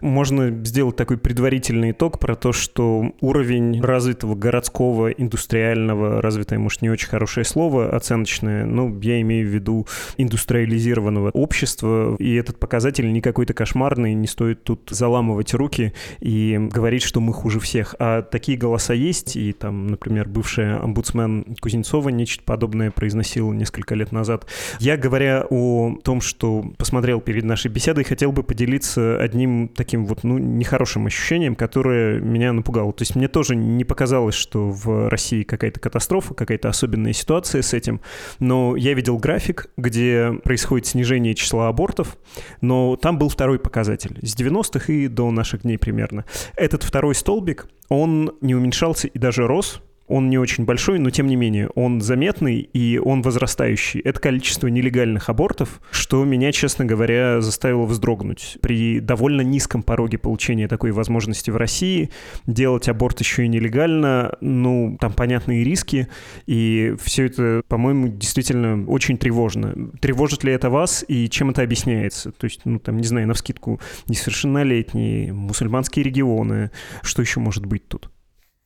Можно 0.00 0.50
сделать 0.64 0.96
такой 0.96 1.18
предварительный 1.18 1.92
итог 1.92 2.18
про 2.18 2.34
то, 2.34 2.52
что 2.52 3.12
уровень 3.20 3.80
развитого 3.80 4.34
городского, 4.34 5.10
индустриального, 5.10 6.20
развитое, 6.22 6.58
может, 6.58 6.82
не 6.82 6.90
очень 6.90 7.08
хорошее 7.08 7.44
слово, 7.44 7.94
оценочное, 7.94 8.64
но 8.64 8.96
я 9.02 9.20
имею 9.20 9.46
в 9.46 9.50
виду 9.50 9.86
индустриализированного 10.16 11.30
общества, 11.30 12.16
и 12.18 12.34
этот 12.34 12.58
показатель 12.58 13.10
не 13.12 13.20
какой-то 13.20 13.54
кошмарный, 13.54 14.14
не 14.14 14.26
стоит 14.26 14.64
тут 14.64 14.88
заламывать 14.90 15.54
руки 15.54 15.92
и 16.20 16.58
говорить, 16.72 17.02
что 17.02 17.20
мы 17.20 17.32
хуже 17.32 17.60
всех. 17.60 17.94
А 17.98 18.22
такие 18.22 18.58
голоса 18.58 18.94
есть, 18.94 19.36
и 19.36 19.52
там, 19.52 19.88
например, 19.88 20.28
бывшая 20.28 20.78
омбудсмен 20.82 21.56
Кузнецова 21.60 22.08
нечто 22.08 22.42
подобное 22.44 22.90
произносила 22.90 23.52
несколько 23.52 23.94
лет 23.94 24.12
назад. 24.12 24.46
Я, 24.78 24.96
говоря 24.96 25.46
о 25.48 25.96
том, 26.02 26.20
что 26.20 26.64
посмотрел 26.76 27.20
перед 27.20 27.44
нашей 27.44 27.70
беседой, 27.70 28.04
хотел 28.04 28.32
бы 28.32 28.42
поделиться 28.42 29.20
одним 29.20 29.69
таким 29.74 30.06
вот, 30.06 30.24
ну, 30.24 30.38
нехорошим 30.38 31.06
ощущением, 31.06 31.54
которое 31.54 32.20
меня 32.20 32.52
напугало. 32.52 32.92
То 32.92 33.02
есть 33.02 33.14
мне 33.14 33.28
тоже 33.28 33.56
не 33.56 33.84
показалось, 33.84 34.34
что 34.34 34.70
в 34.70 35.08
России 35.08 35.42
какая-то 35.42 35.80
катастрофа, 35.80 36.34
какая-то 36.34 36.68
особенная 36.68 37.12
ситуация 37.12 37.62
с 37.62 37.74
этим, 37.74 38.00
но 38.38 38.76
я 38.76 38.94
видел 38.94 39.18
график, 39.18 39.70
где 39.76 40.32
происходит 40.44 40.86
снижение 40.86 41.34
числа 41.34 41.68
абортов, 41.68 42.16
но 42.60 42.96
там 42.96 43.18
был 43.18 43.28
второй 43.28 43.58
показатель, 43.58 44.18
с 44.22 44.36
90-х 44.36 44.92
и 44.92 45.08
до 45.08 45.30
наших 45.30 45.62
дней 45.62 45.78
примерно. 45.78 46.24
Этот 46.56 46.82
второй 46.82 47.14
столбик, 47.14 47.66
он 47.88 48.32
не 48.40 48.54
уменьшался 48.54 49.08
и 49.08 49.18
даже 49.18 49.46
рос, 49.46 49.82
он 50.10 50.28
не 50.28 50.38
очень 50.38 50.64
большой, 50.64 50.98
но 50.98 51.10
тем 51.10 51.26
не 51.28 51.36
менее 51.36 51.68
он 51.74 52.00
заметный 52.00 52.58
и 52.60 52.98
он 52.98 53.22
возрастающий. 53.22 54.00
Это 54.00 54.20
количество 54.20 54.66
нелегальных 54.66 55.28
абортов, 55.28 55.80
что 55.92 56.24
меня, 56.24 56.52
честно 56.52 56.84
говоря, 56.84 57.40
заставило 57.40 57.86
вздрогнуть. 57.86 58.58
При 58.60 59.00
довольно 59.00 59.42
низком 59.42 59.82
пороге 59.82 60.18
получения 60.18 60.68
такой 60.68 60.90
возможности 60.90 61.50
в 61.50 61.56
России 61.56 62.10
делать 62.46 62.88
аборт 62.88 63.20
еще 63.20 63.44
и 63.44 63.48
нелегально, 63.48 64.36
ну, 64.40 64.96
там 65.00 65.12
понятные 65.12 65.64
риски, 65.64 66.08
и 66.46 66.94
все 67.00 67.26
это, 67.26 67.62
по-моему, 67.68 68.08
действительно 68.08 68.84
очень 68.86 69.16
тревожно. 69.16 69.74
Тревожит 70.00 70.44
ли 70.44 70.52
это 70.52 70.70
вас 70.70 71.04
и 71.06 71.28
чем 71.28 71.50
это 71.50 71.62
объясняется? 71.62 72.32
То 72.32 72.46
есть, 72.46 72.62
ну, 72.64 72.80
там, 72.80 72.96
не 72.96 73.06
знаю, 73.06 73.28
на 73.28 73.34
вскидку 73.34 73.80
несовершеннолетние, 74.08 75.32
мусульманские 75.32 76.04
регионы, 76.04 76.70
что 77.02 77.22
еще 77.22 77.38
может 77.40 77.64
быть 77.66 77.86
тут? 77.86 78.10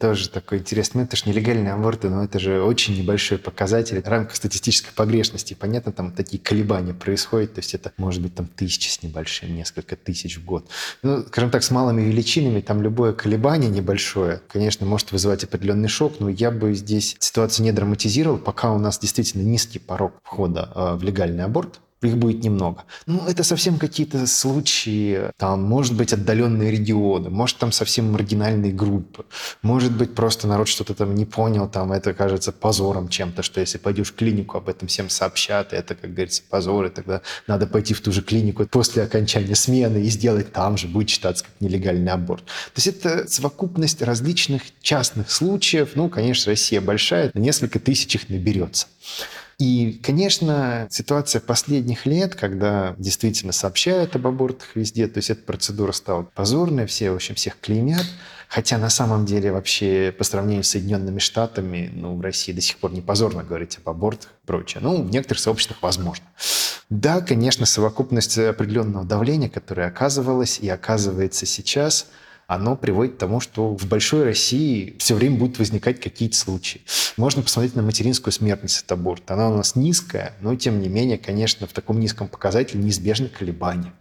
Тоже 0.01 0.29
такой 0.29 0.59
интересный 0.59 0.99
момент, 0.99 1.13
это 1.13 1.25
же 1.25 1.31
нелегальные 1.31 1.73
аборты, 1.73 2.09
но 2.09 2.25
это 2.25 2.41
же 2.41 2.61
очень 2.61 2.99
небольшой 2.99 3.39
показатель 3.39 4.03
в 4.03 4.09
рамках 4.09 4.35
статистической 4.35 4.93
погрешности. 4.93 5.55
Понятно, 5.55 5.93
там 5.93 6.11
такие 6.11 6.43
колебания 6.43 6.93
происходят, 6.93 7.55
то 7.55 7.61
есть 7.61 7.75
это 7.75 7.93
может 7.97 8.21
быть 8.21 8.35
там 8.35 8.49
тысячи 8.49 8.89
с 8.89 9.05
небольшим, 9.05 9.55
несколько 9.55 9.95
тысяч 9.95 10.39
в 10.39 10.45
год. 10.45 10.69
Ну, 11.05 11.25
скажем 11.29 11.51
так, 11.51 11.63
с 11.63 11.71
малыми 11.71 12.03
величинами 12.03 12.61
там 12.61 12.83
любое 12.83 13.13
колебание 13.13 13.71
небольшое, 13.71 14.43
конечно, 14.49 14.85
может 14.85 15.13
вызывать 15.13 15.45
определенный 15.45 15.89
шок, 15.89 16.19
но 16.19 16.29
я 16.29 16.51
бы 16.51 16.75
здесь 16.75 17.15
ситуацию 17.21 17.65
не 17.65 17.71
драматизировал, 17.71 18.39
пока 18.39 18.73
у 18.73 18.79
нас 18.79 18.99
действительно 18.99 19.43
низкий 19.43 19.79
порог 19.79 20.15
входа 20.25 20.73
э, 20.75 20.95
в 20.97 21.05
легальный 21.05 21.45
аборт, 21.45 21.81
их 22.07 22.17
будет 22.17 22.43
немного. 22.43 22.85
Ну, 23.07 23.27
это 23.27 23.45
совсем 23.45 23.79
какие-то 23.79 24.27
случаи, 24.27 25.31
там, 25.37 25.63
может 25.63 25.97
быть, 25.97 26.13
отдаленные 26.13 26.71
регионы, 26.71 27.31
может, 27.31 27.59
там 27.59 27.73
совсем 27.73 28.13
маргинальные 28.13 28.73
группы, 28.73 29.25
может 29.63 29.93
быть, 29.97 30.15
просто 30.15 30.47
народ 30.49 30.69
что-то 30.69 30.95
там 30.95 31.15
не 31.15 31.25
понял, 31.25 31.69
там, 31.69 31.93
это 31.93 32.15
кажется 32.15 32.53
позором 32.53 33.09
чем-то, 33.09 33.43
что 33.43 33.61
если 33.61 33.79
пойдешь 33.79 34.09
в 34.09 34.15
клинику, 34.15 34.59
об 34.59 34.69
этом 34.69 34.89
всем 34.89 35.09
сообщат, 35.09 35.73
и 35.73 35.77
это, 35.77 35.95
как 35.95 36.13
говорится, 36.13 36.43
позор, 36.49 36.87
и 36.87 36.91
тогда 36.91 37.21
надо 37.47 37.67
пойти 37.67 37.95
в 37.95 38.01
ту 38.01 38.13
же 38.13 38.23
клинику 38.23 38.67
после 38.67 39.03
окончания 39.03 39.55
смены 39.55 39.99
и 39.99 40.09
сделать 40.09 40.53
там 40.53 40.77
же, 40.77 40.89
будет 40.89 41.11
считаться 41.11 41.45
как 41.45 41.55
нелегальный 41.61 42.13
аборт. 42.13 42.45
То 42.45 42.77
есть 42.77 42.87
это 42.87 43.29
совокупность 43.29 44.03
различных 44.03 44.63
частных 44.81 45.31
случаев, 45.31 45.91
ну, 45.95 46.09
конечно, 46.09 46.51
Россия 46.51 46.81
большая, 46.81 47.31
на 47.35 47.39
несколько 47.39 47.79
тысяч 47.79 48.15
их 48.15 48.29
наберется. 48.29 48.87
И, 49.59 50.01
конечно, 50.03 50.89
ситуация 50.91 51.41
последних 51.41 52.07
лет, 52.07 52.35
когда 52.35 52.95
действительно 52.99 53.53
сообщают 53.53 54.17
об 54.17 54.27
абортах 54.27 54.75
везде, 54.75 55.07
то 55.07 55.19
есть 55.19 55.31
эта 55.31 55.43
процедура 55.43 55.93
стала 55.93 56.23
позорной, 56.23 56.87
все, 56.87 57.11
в 57.11 57.15
общем, 57.15 57.35
всех 57.35 57.59
клеймят, 57.61 58.07
Хотя 58.55 58.79
на 58.79 58.89
самом 58.89 59.27
деле 59.27 59.51
вообще 59.51 60.15
по 60.17 60.23
сравнению 60.23 60.63
с 60.63 60.69
Соединенными 60.69 61.19
Штатами, 61.19 61.91
ну, 61.93 62.15
в 62.15 62.21
России 62.21 62.53
до 62.53 62.61
сих 62.61 62.77
пор 62.77 62.93
не 62.93 63.01
позорно 63.01 63.43
говорить 63.43 63.79
об 63.79 63.89
абортах 63.89 64.31
и 64.31 64.47
прочее. 64.47 64.81
Ну, 64.81 65.03
в 65.03 65.11
некоторых 65.11 65.41
сообществах 65.41 65.79
возможно. 65.83 66.25
Да, 66.89 67.21
конечно, 67.21 67.67
совокупность 67.67 68.39
определенного 68.39 69.05
давления, 69.05 69.49
которое 69.49 69.89
оказывалось 69.89 70.61
и 70.61 70.69
оказывается 70.69 71.47
сейчас– 71.47 72.07
оно 72.47 72.77
приводит 72.77 73.15
к 73.15 73.19
тому, 73.19 73.41
что 73.41 73.77
в 73.77 73.87
большой 73.87 74.25
России 74.25 74.95
все 74.99 75.15
время 75.15 75.39
будут 75.39 75.59
возникать 75.59 76.01
какие-то 76.01 76.37
случаи. 76.37 76.83
Можно 77.17 77.43
посмотреть 77.43 77.75
на 77.75 77.83
материнскую 77.83 78.33
смертность 78.33 78.85
от 78.85 78.93
аборта. 78.93 79.35
Она 79.35 79.51
у 79.51 79.57
нас 79.57 79.77
низкая, 79.77 80.35
но 80.41 80.55
тем 80.57 80.81
не 80.81 80.89
менее, 80.89 81.19
конечно, 81.19 81.67
в 81.67 81.73
таком 81.73 82.01
низком 82.01 82.29
показателе 82.29 82.83
неизбежны 82.83 83.29
колебания. 83.29 83.93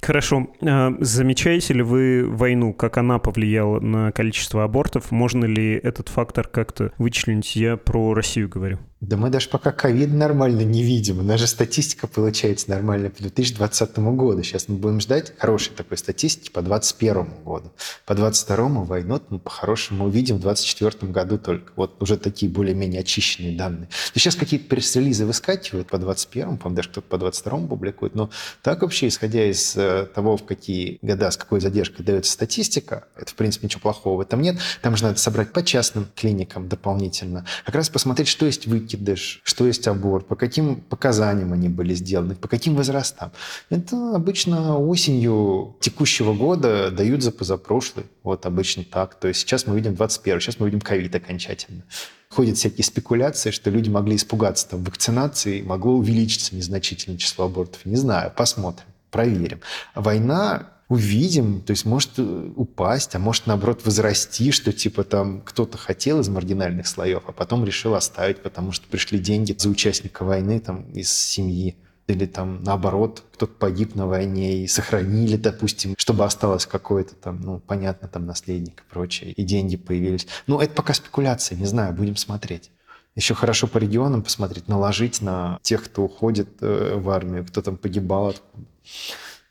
Хорошо. 0.00 0.48
А 0.60 0.92
замечаете 0.98 1.74
ли 1.74 1.82
вы 1.82 2.28
войну, 2.28 2.74
как 2.74 2.98
она 2.98 3.20
повлияла 3.20 3.78
на 3.78 4.10
количество 4.10 4.64
абортов? 4.64 5.12
Можно 5.12 5.44
ли 5.44 5.74
этот 5.74 6.08
фактор 6.08 6.48
как-то 6.48 6.92
вычленить? 6.98 7.54
Я 7.54 7.76
про 7.76 8.12
Россию 8.12 8.48
говорю. 8.48 8.80
Да 9.02 9.16
мы 9.16 9.30
даже 9.30 9.48
пока 9.48 9.72
ковид 9.72 10.12
нормально 10.12 10.60
не 10.60 10.84
видим. 10.84 11.26
Даже 11.26 11.48
статистика 11.48 12.06
получается 12.06 12.70
нормальная 12.70 13.10
по 13.10 13.18
2020 13.18 13.98
году. 13.98 14.44
Сейчас 14.44 14.68
мы 14.68 14.76
будем 14.76 15.00
ждать 15.00 15.32
хорошей 15.38 15.72
такой 15.72 15.98
статистики 15.98 16.50
по 16.50 16.62
2021 16.62 17.42
году. 17.42 17.72
По 18.06 18.14
2022 18.14 18.84
войну 18.84 19.20
мы 19.28 19.40
по-хорошему 19.40 20.04
увидим 20.04 20.36
в 20.36 20.42
2024 20.42 21.12
году 21.12 21.38
только. 21.38 21.72
Вот 21.74 22.00
уже 22.00 22.16
такие 22.16 22.50
более-менее 22.50 23.00
очищенные 23.00 23.56
данные. 23.56 23.88
То 24.12 24.20
сейчас 24.20 24.36
какие-то 24.36 24.68
пресс-релизы 24.68 25.26
выскакивают 25.26 25.88
по 25.88 25.98
2021, 25.98 26.58
по 26.58 26.70
даже 26.70 26.88
кто-то 26.90 27.08
по 27.08 27.18
2022 27.18 27.66
публикует. 27.66 28.14
Но 28.14 28.30
так 28.62 28.82
вообще, 28.82 29.08
исходя 29.08 29.44
из 29.44 29.76
э, 29.76 30.06
того, 30.14 30.36
в 30.36 30.44
какие 30.44 31.00
года, 31.02 31.28
с 31.32 31.36
какой 31.36 31.60
задержкой 31.60 32.04
дается 32.04 32.30
статистика, 32.30 33.06
это, 33.16 33.32
в 33.32 33.34
принципе, 33.34 33.66
ничего 33.66 33.80
плохого 33.80 34.18
в 34.18 34.20
этом 34.20 34.40
нет. 34.42 34.58
Там 34.80 34.96
же 34.96 35.02
надо 35.02 35.18
собрать 35.18 35.52
по 35.52 35.64
частным 35.64 36.06
клиникам 36.14 36.68
дополнительно. 36.68 37.44
Как 37.66 37.74
раз 37.74 37.88
посмотреть, 37.88 38.28
что 38.28 38.46
есть 38.46 38.68
выки 38.68 38.91
выкидыш, 38.92 39.40
что 39.44 39.66
есть 39.66 39.86
аборт, 39.88 40.26
по 40.26 40.36
каким 40.36 40.76
показаниям 40.76 41.52
они 41.52 41.68
были 41.68 41.94
сделаны, 41.94 42.34
по 42.34 42.48
каким 42.48 42.74
возрастам. 42.74 43.32
Это 43.70 44.14
обычно 44.14 44.78
осенью 44.78 45.76
текущего 45.80 46.34
года 46.34 46.90
дают 46.90 47.22
за 47.22 47.32
позапрошлый. 47.32 48.06
Вот 48.22 48.46
обычно 48.46 48.84
так. 48.84 49.14
То 49.14 49.28
есть 49.28 49.40
сейчас 49.40 49.66
мы 49.66 49.76
видим 49.76 49.94
21 49.94 50.40
сейчас 50.40 50.60
мы 50.60 50.66
видим 50.66 50.80
ковид 50.80 51.14
окончательно. 51.14 51.82
Ходят 52.28 52.56
всякие 52.56 52.84
спекуляции, 52.84 53.50
что 53.50 53.70
люди 53.70 53.90
могли 53.90 54.16
испугаться 54.16 54.70
там, 54.70 54.84
вакцинации, 54.84 55.60
могло 55.62 55.92
увеличиться 55.92 56.56
незначительное 56.56 57.18
число 57.18 57.46
абортов. 57.46 57.84
Не 57.84 57.96
знаю, 57.96 58.32
посмотрим, 58.34 58.86
проверим. 59.10 59.60
Война 59.94 60.70
увидим, 60.92 61.62
то 61.62 61.70
есть 61.70 61.86
может 61.86 62.10
э, 62.18 62.50
упасть, 62.54 63.14
а 63.14 63.18
может 63.18 63.46
наоборот 63.46 63.82
возрасти, 63.86 64.50
что 64.50 64.72
типа 64.72 65.04
там 65.04 65.40
кто-то 65.40 65.78
хотел 65.78 66.20
из 66.20 66.28
маргинальных 66.28 66.86
слоев, 66.86 67.22
а 67.26 67.32
потом 67.32 67.64
решил 67.64 67.94
оставить, 67.94 68.42
потому 68.42 68.72
что 68.72 68.86
пришли 68.86 69.18
деньги 69.18 69.54
за 69.56 69.70
участника 69.70 70.22
войны 70.22 70.60
там 70.60 70.82
из 70.92 71.10
семьи 71.10 71.76
или 72.08 72.26
там 72.26 72.62
наоборот 72.62 73.22
кто-то 73.32 73.54
погиб 73.54 73.94
на 73.94 74.06
войне 74.06 74.64
и 74.64 74.66
сохранили, 74.66 75.36
допустим, 75.36 75.94
чтобы 75.96 76.24
осталось 76.24 76.66
какое-то 76.66 77.14
там, 77.14 77.40
ну, 77.40 77.58
понятно, 77.58 78.06
там 78.06 78.26
наследник 78.26 78.80
и 78.80 78.92
прочее, 78.92 79.32
и 79.32 79.42
деньги 79.44 79.78
появились. 79.78 80.26
Ну, 80.46 80.60
это 80.60 80.74
пока 80.74 80.92
спекуляции, 80.92 81.54
не 81.54 81.66
знаю, 81.66 81.94
будем 81.94 82.16
смотреть. 82.16 82.70
Еще 83.14 83.34
хорошо 83.34 83.66
по 83.66 83.78
регионам 83.78 84.22
посмотреть, 84.22 84.68
наложить 84.68 85.22
на 85.22 85.58
тех, 85.62 85.84
кто 85.84 86.02
уходит 86.02 86.48
э, 86.60 86.96
в 86.96 87.08
армию, 87.08 87.46
кто 87.46 87.62
там 87.62 87.78
погибал. 87.78 88.34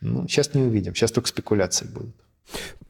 Ну, 0.01 0.27
сейчас 0.27 0.53
не 0.53 0.63
увидим, 0.63 0.96
сейчас 0.96 1.12
только 1.12 1.29
спекуляции 1.29 1.86
будут. 1.86 2.15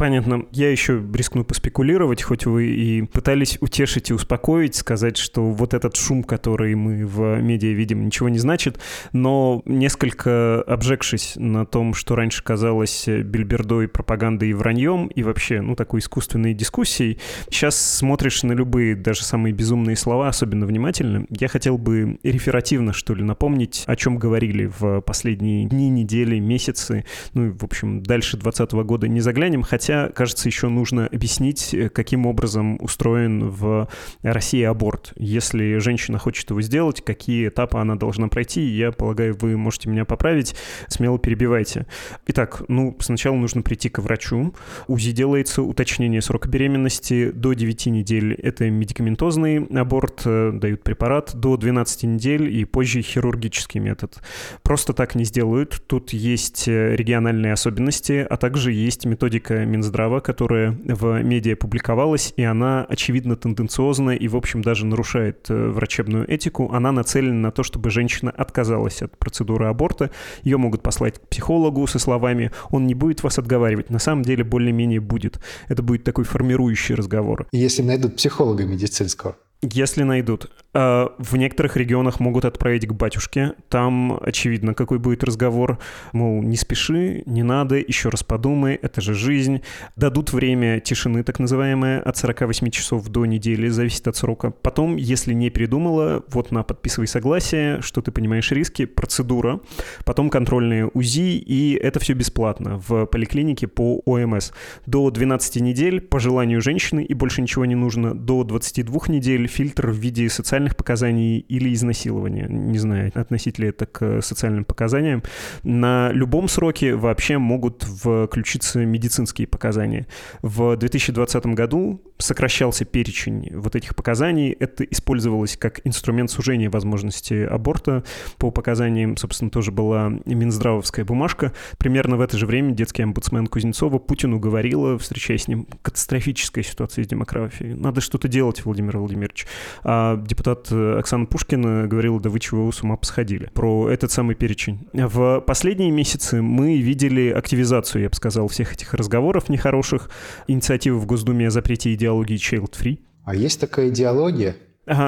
Понятно. 0.01 0.47
Я 0.51 0.71
еще 0.71 0.99
рискну 1.13 1.43
поспекулировать, 1.43 2.23
хоть 2.23 2.47
вы 2.47 2.69
и 2.69 3.03
пытались 3.03 3.59
утешить 3.61 4.09
и 4.09 4.15
успокоить, 4.15 4.73
сказать, 4.73 5.15
что 5.15 5.51
вот 5.51 5.75
этот 5.75 5.95
шум, 5.95 6.23
который 6.23 6.73
мы 6.73 7.05
в 7.05 7.39
медиа 7.39 7.73
видим, 7.73 8.03
ничего 8.05 8.27
не 8.27 8.39
значит, 8.39 8.79
но 9.11 9.61
несколько 9.65 10.63
обжегшись 10.63 11.33
на 11.35 11.67
том, 11.67 11.93
что 11.93 12.15
раньше 12.15 12.43
казалось 12.43 13.07
бельбердой, 13.07 13.87
пропагандой 13.87 14.49
и 14.49 14.53
враньем, 14.53 15.05
и 15.05 15.21
вообще, 15.21 15.61
ну, 15.61 15.75
такой 15.75 15.99
искусственной 15.99 16.55
дискуссией, 16.55 17.19
сейчас 17.51 17.79
смотришь 17.79 18.41
на 18.41 18.53
любые, 18.53 18.95
даже 18.95 19.23
самые 19.23 19.53
безумные 19.53 19.97
слова 19.97 20.29
особенно 20.29 20.65
внимательно. 20.65 21.27
Я 21.29 21.47
хотел 21.47 21.77
бы 21.77 22.17
реферативно, 22.23 22.93
что 22.93 23.13
ли, 23.13 23.23
напомнить, 23.23 23.83
о 23.85 23.95
чем 23.95 24.17
говорили 24.17 24.71
в 24.79 25.01
последние 25.01 25.67
дни, 25.67 25.89
недели, 25.89 26.39
месяцы, 26.39 27.05
ну, 27.35 27.51
в 27.51 27.63
общем, 27.63 28.01
дальше 28.01 28.37
2020 28.37 28.71
года 28.87 29.07
не 29.07 29.19
заглянем, 29.19 29.50
заболеванием, 29.51 29.63
хотя, 29.63 30.09
кажется, 30.09 30.47
еще 30.47 30.69
нужно 30.69 31.07
объяснить, 31.07 31.73
э, 31.73 31.89
каким 31.89 32.25
образом 32.25 32.77
устроен 32.81 33.49
в 33.49 33.87
России 34.23 34.63
аборт. 34.63 35.13
Если 35.15 35.79
женщина 35.79 36.17
хочет 36.17 36.49
его 36.49 36.61
сделать, 36.61 37.03
какие 37.03 37.49
этапы 37.49 37.77
она 37.77 37.95
должна 37.95 38.27
пройти, 38.27 38.61
я 38.61 38.91
полагаю, 38.91 39.35
вы 39.39 39.57
можете 39.57 39.89
меня 39.89 40.05
поправить, 40.05 40.55
смело 40.87 41.19
перебивайте. 41.19 41.85
Итак, 42.27 42.63
ну, 42.67 42.95
сначала 42.99 43.35
нужно 43.35 43.61
прийти 43.61 43.89
к 43.89 43.99
врачу. 43.99 44.53
УЗИ 44.87 45.11
делается, 45.11 45.61
уточнение 45.61 46.21
срока 46.21 46.47
беременности 46.49 47.31
до 47.31 47.53
9 47.53 47.87
недель. 47.87 48.33
Это 48.33 48.69
медикаментозный 48.69 49.65
аборт, 49.65 50.21
э, 50.25 50.51
дают 50.53 50.83
препарат, 50.83 51.31
до 51.33 51.57
12 51.57 52.03
недель 52.03 52.47
и 52.49 52.65
позже 52.65 53.01
хирургический 53.01 53.79
метод. 53.79 54.21
Просто 54.63 54.93
так 54.93 55.15
не 55.15 55.25
сделают. 55.25 55.81
Тут 55.87 56.13
есть 56.13 56.67
э, 56.67 56.95
региональные 56.95 57.53
особенности, 57.53 58.25
а 58.29 58.37
также 58.37 58.71
есть 58.71 59.05
методика 59.05 59.30
Минздрава, 59.39 60.19
которая 60.19 60.77
в 60.85 61.21
медиа 61.23 61.55
публиковалась, 61.55 62.33
и 62.37 62.43
она, 62.43 62.85
очевидно, 62.89 63.35
тенденциозна 63.35 64.11
и, 64.11 64.27
в 64.27 64.35
общем, 64.35 64.61
даже 64.61 64.85
нарушает 64.85 65.45
э, 65.49 65.69
врачебную 65.69 66.29
этику. 66.29 66.71
Она 66.71 66.91
нацелена 66.91 67.39
на 67.39 67.51
то, 67.51 67.63
чтобы 67.63 67.89
женщина 67.89 68.31
отказалась 68.31 69.01
от 69.01 69.17
процедуры 69.17 69.67
аборта. 69.67 70.11
Ее 70.43 70.57
могут 70.57 70.81
послать 70.81 71.19
к 71.19 71.27
психологу 71.27 71.85
со 71.87 71.99
словами 71.99 72.51
«он 72.69 72.87
не 72.87 72.93
будет 72.93 73.23
вас 73.23 73.39
отговаривать». 73.39 73.89
На 73.89 73.99
самом 73.99 74.23
деле 74.23 74.43
более-менее 74.43 74.99
будет. 74.99 75.39
Это 75.67 75.83
будет 75.83 76.03
такой 76.03 76.25
формирующий 76.25 76.95
разговор. 76.95 77.47
Если 77.51 77.81
найдут 77.81 78.17
психолога 78.17 78.65
медицинского. 78.65 79.37
Если 79.61 80.01
найдут. 80.01 80.49
А, 80.73 81.13
в 81.19 81.35
некоторых 81.35 81.75
регионах 81.75 82.19
могут 82.19 82.45
отправить 82.45 82.87
к 82.87 82.93
батюшке. 82.93 83.53
Там 83.69 84.17
очевидно, 84.21 84.73
какой 84.73 84.99
будет 84.99 85.23
разговор. 85.23 85.79
Мол, 86.13 86.41
не 86.41 86.55
спеши, 86.55 87.23
не 87.25 87.43
надо, 87.43 87.75
еще 87.75 88.09
раз 88.09 88.23
подумай, 88.23 88.75
это 88.81 89.01
же 89.01 89.13
жизнь. 89.13 89.61
Дадут 89.95 90.33
время 90.33 90.79
тишины, 90.79 91.23
так 91.23 91.39
называемое, 91.39 92.01
от 92.01 92.17
48 92.17 92.71
часов 92.71 93.07
до 93.09 93.25
недели, 93.25 93.67
зависит 93.67 94.07
от 94.07 94.15
срока. 94.15 94.51
Потом, 94.51 94.95
если 94.95 95.33
не 95.33 95.49
передумала, 95.49 96.23
вот 96.29 96.51
на 96.51 96.63
подписывай 96.63 97.07
согласие, 97.07 97.81
что 97.81 98.01
ты 98.01 98.11
понимаешь 98.11 98.51
риски, 98.51 98.85
процедура, 98.85 99.59
потом 100.05 100.29
контрольные 100.29 100.87
УЗИ, 100.87 101.37
и 101.37 101.73
это 101.75 101.99
все 101.99 102.13
бесплатно 102.13 102.81
в 102.87 103.05
поликлинике 103.05 103.67
по 103.67 104.01
ОМС. 104.05 104.51
До 104.85 105.11
12 105.11 105.57
недель 105.57 106.01
по 106.01 106.19
желанию 106.19 106.61
женщины, 106.61 107.03
и 107.03 107.13
больше 107.13 107.41
ничего 107.41 107.65
не 107.65 107.75
нужно, 107.75 108.15
до 108.15 108.43
22 108.43 109.01
недель 109.09 109.47
фильтр 109.51 109.89
в 109.89 109.95
виде 109.95 110.29
социальных 110.29 110.75
показаний 110.75 111.39
или 111.39 111.73
изнасилования. 111.73 112.47
Не 112.49 112.77
знаю, 112.77 113.11
относить 113.13 113.59
ли 113.59 113.67
это 113.67 113.85
к 113.85 114.21
социальным 114.21 114.65
показаниям. 114.65 115.23
На 115.63 116.11
любом 116.11 116.47
сроке 116.47 116.95
вообще 116.95 117.37
могут 117.37 117.83
включиться 117.83 118.85
медицинские 118.85 119.47
показания. 119.47 120.07
В 120.41 120.75
2020 120.77 121.45
году 121.47 122.01
сокращался 122.17 122.85
перечень 122.85 123.49
вот 123.53 123.75
этих 123.75 123.95
показаний. 123.95 124.51
Это 124.51 124.83
использовалось 124.83 125.57
как 125.57 125.81
инструмент 125.83 126.31
сужения 126.31 126.69
возможности 126.69 127.33
аборта. 127.33 128.03
По 128.37 128.51
показаниям, 128.51 129.17
собственно, 129.17 129.51
тоже 129.51 129.71
была 129.71 130.09
Минздравовская 130.25 131.03
бумажка. 131.05 131.53
Примерно 131.77 132.17
в 132.17 132.21
это 132.21 132.37
же 132.37 132.45
время 132.45 132.71
детский 132.71 133.03
омбудсмен 133.03 133.47
Кузнецова 133.47 133.99
Путину 133.99 134.39
говорила, 134.39 134.97
встречаясь 134.97 135.43
с 135.43 135.47
ним, 135.47 135.67
катастрофическая 135.81 136.63
ситуация 136.63 137.03
с 137.03 137.07
демографией. 137.07 137.73
Надо 137.73 138.01
что-то 138.01 138.27
делать, 138.27 138.63
Владимир 138.63 138.97
Владимирович. 138.97 139.40
А 139.83 140.17
депутат 140.17 140.67
э, 140.71 140.99
Оксана 140.99 141.25
Пушкина 141.25 141.87
говорила, 141.87 142.19
да 142.19 142.29
вы 142.29 142.39
чего 142.39 142.71
с 142.71 142.81
ума 142.83 142.97
посходили, 142.97 143.49
про 143.53 143.89
этот 143.89 144.11
самый 144.11 144.35
перечень. 144.35 144.87
В 144.93 145.41
последние 145.41 145.91
месяцы 145.91 146.41
мы 146.41 146.77
видели 146.77 147.29
активизацию, 147.29 148.03
я 148.03 148.09
бы 148.09 148.15
сказал, 148.15 148.47
всех 148.47 148.73
этих 148.73 148.93
разговоров 148.93 149.49
нехороших, 149.49 150.09
инициативы 150.47 150.99
в 150.99 151.05
Госдуме 151.05 151.47
о 151.47 151.51
запрете 151.51 151.93
идеологии 151.93 152.37
child-free. 152.37 152.99
А 153.25 153.35
есть 153.35 153.59
такая 153.59 153.89
идеология? 153.89 154.55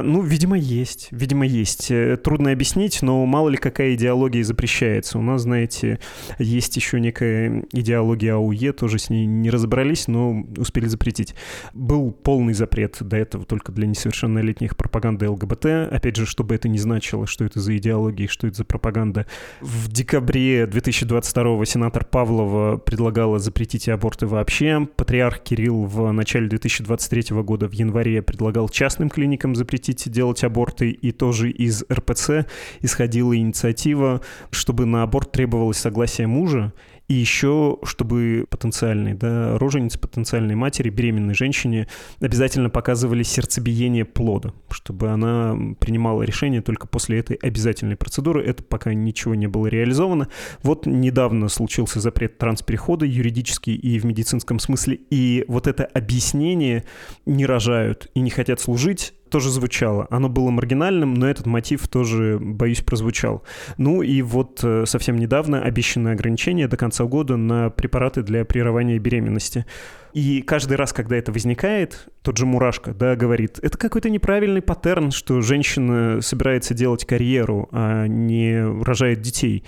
Ну, 0.03 0.21
видимо, 0.21 0.57
есть. 0.57 1.09
Видимо, 1.11 1.45
есть. 1.45 1.91
Э, 1.91 2.15
трудно 2.15 2.51
объяснить, 2.51 3.01
но 3.01 3.25
мало 3.25 3.49
ли 3.49 3.57
какая 3.57 3.95
идеология 3.95 4.43
запрещается. 4.43 5.19
У 5.19 5.21
нас, 5.21 5.41
знаете, 5.41 5.99
есть 6.39 6.75
еще 6.77 6.99
некая 6.99 7.63
идеология 7.73 8.35
АУЕ, 8.35 8.71
тоже 8.73 8.97
с 8.97 9.09
ней 9.09 9.25
не 9.25 9.49
разобрались, 9.49 10.07
но 10.07 10.45
успели 10.57 10.87
запретить. 10.87 11.35
Был 11.73 12.11
полный 12.11 12.53
запрет 12.53 12.97
до 13.01 13.17
этого 13.17 13.45
только 13.45 13.73
для 13.73 13.87
несовершеннолетних 13.87 14.77
пропаганды 14.77 15.27
ЛГБТ. 15.29 15.65
Опять 15.91 16.15
же, 16.15 16.25
чтобы 16.25 16.55
это 16.55 16.69
не 16.69 16.79
значило, 16.79 17.27
что 17.27 17.43
это 17.43 17.59
за 17.59 17.75
идеология, 17.75 18.27
что 18.29 18.47
это 18.47 18.57
за 18.57 18.65
пропаганда. 18.65 19.27
В 19.59 19.89
декабре 19.89 20.65
2022 20.65 21.65
сенатор 21.65 22.05
Павлова 22.05 22.77
предлагала 22.77 23.37
запретить 23.39 23.89
аборты 23.89 24.27
вообще. 24.27 24.87
Патриарх 24.95 25.41
Кирилл 25.41 25.83
в 25.83 26.09
начале 26.11 26.47
2023 26.47 27.41
года 27.41 27.67
в 27.67 27.73
январе 27.73 28.21
предлагал 28.21 28.69
частным 28.69 29.09
клиникам 29.09 29.55
запретить 29.55 29.72
делать 29.77 30.43
аборты, 30.43 30.89
и 30.89 31.11
тоже 31.11 31.49
из 31.51 31.83
РПЦ 31.91 32.45
исходила 32.81 33.35
инициатива, 33.35 34.21
чтобы 34.51 34.85
на 34.85 35.03
аборт 35.03 35.31
требовалось 35.31 35.77
согласие 35.77 36.27
мужа, 36.27 36.73
и 37.09 37.15
еще, 37.15 37.77
чтобы 37.83 38.45
потенциальной, 38.49 39.13
да, 39.13 39.57
роженице, 39.57 39.99
потенциальной 39.99 40.55
матери, 40.55 40.89
беременной 40.89 41.33
женщине 41.33 41.87
обязательно 42.21 42.69
показывали 42.69 43.23
сердцебиение 43.23 44.05
плода, 44.05 44.53
чтобы 44.69 45.09
она 45.09 45.57
принимала 45.79 46.23
решение 46.23 46.61
только 46.61 46.87
после 46.87 47.19
этой 47.19 47.35
обязательной 47.35 47.97
процедуры. 47.97 48.43
Это 48.43 48.63
пока 48.63 48.93
ничего 48.93 49.35
не 49.35 49.47
было 49.47 49.67
реализовано. 49.67 50.29
Вот 50.61 50.85
недавно 50.85 51.49
случился 51.49 51.99
запрет 51.99 52.37
трансперехода 52.37 53.05
юридический 53.05 53.75
и 53.75 53.99
в 53.99 54.05
медицинском 54.05 54.59
смысле, 54.59 54.97
и 55.09 55.43
вот 55.47 55.67
это 55.67 55.83
объяснение 55.83 56.85
не 57.25 57.45
рожают 57.45 58.09
и 58.13 58.21
не 58.21 58.29
хотят 58.29 58.61
служить, 58.61 59.13
тоже 59.33 59.49
звучало. 59.49 60.05
Оно 60.11 60.29
было 60.29 60.51
маргинальным, 60.51 61.15
но 61.15 61.27
этот 61.27 61.47
мотив 61.47 61.87
тоже, 61.87 62.37
боюсь, 62.39 62.81
прозвучал. 62.81 63.41
Ну 63.79 64.03
и 64.03 64.21
вот 64.21 64.59
э, 64.61 64.85
совсем 64.85 65.17
недавно 65.17 65.63
обещанное 65.63 66.13
ограничение 66.13 66.67
до 66.67 66.77
конца 66.77 67.03
года 67.05 67.35
на 67.35 67.71
препараты 67.71 68.21
для 68.21 68.45
прерывания 68.45 68.99
беременности. 68.99 69.65
И 70.13 70.43
каждый 70.43 70.77
раз, 70.77 70.93
когда 70.93 71.15
это 71.15 71.31
возникает, 71.31 72.07
тот 72.21 72.37
же 72.37 72.45
Мурашка, 72.45 72.93
да, 72.93 73.15
говорит, 73.15 73.57
это 73.63 73.75
какой-то 73.75 74.11
неправильный 74.11 74.61
паттерн, 74.61 75.09
что 75.09 75.41
женщина 75.41 76.21
собирается 76.21 76.75
делать 76.75 77.03
карьеру, 77.03 77.69
а 77.71 78.05
не 78.05 78.63
рожает 78.83 79.21
детей. 79.21 79.63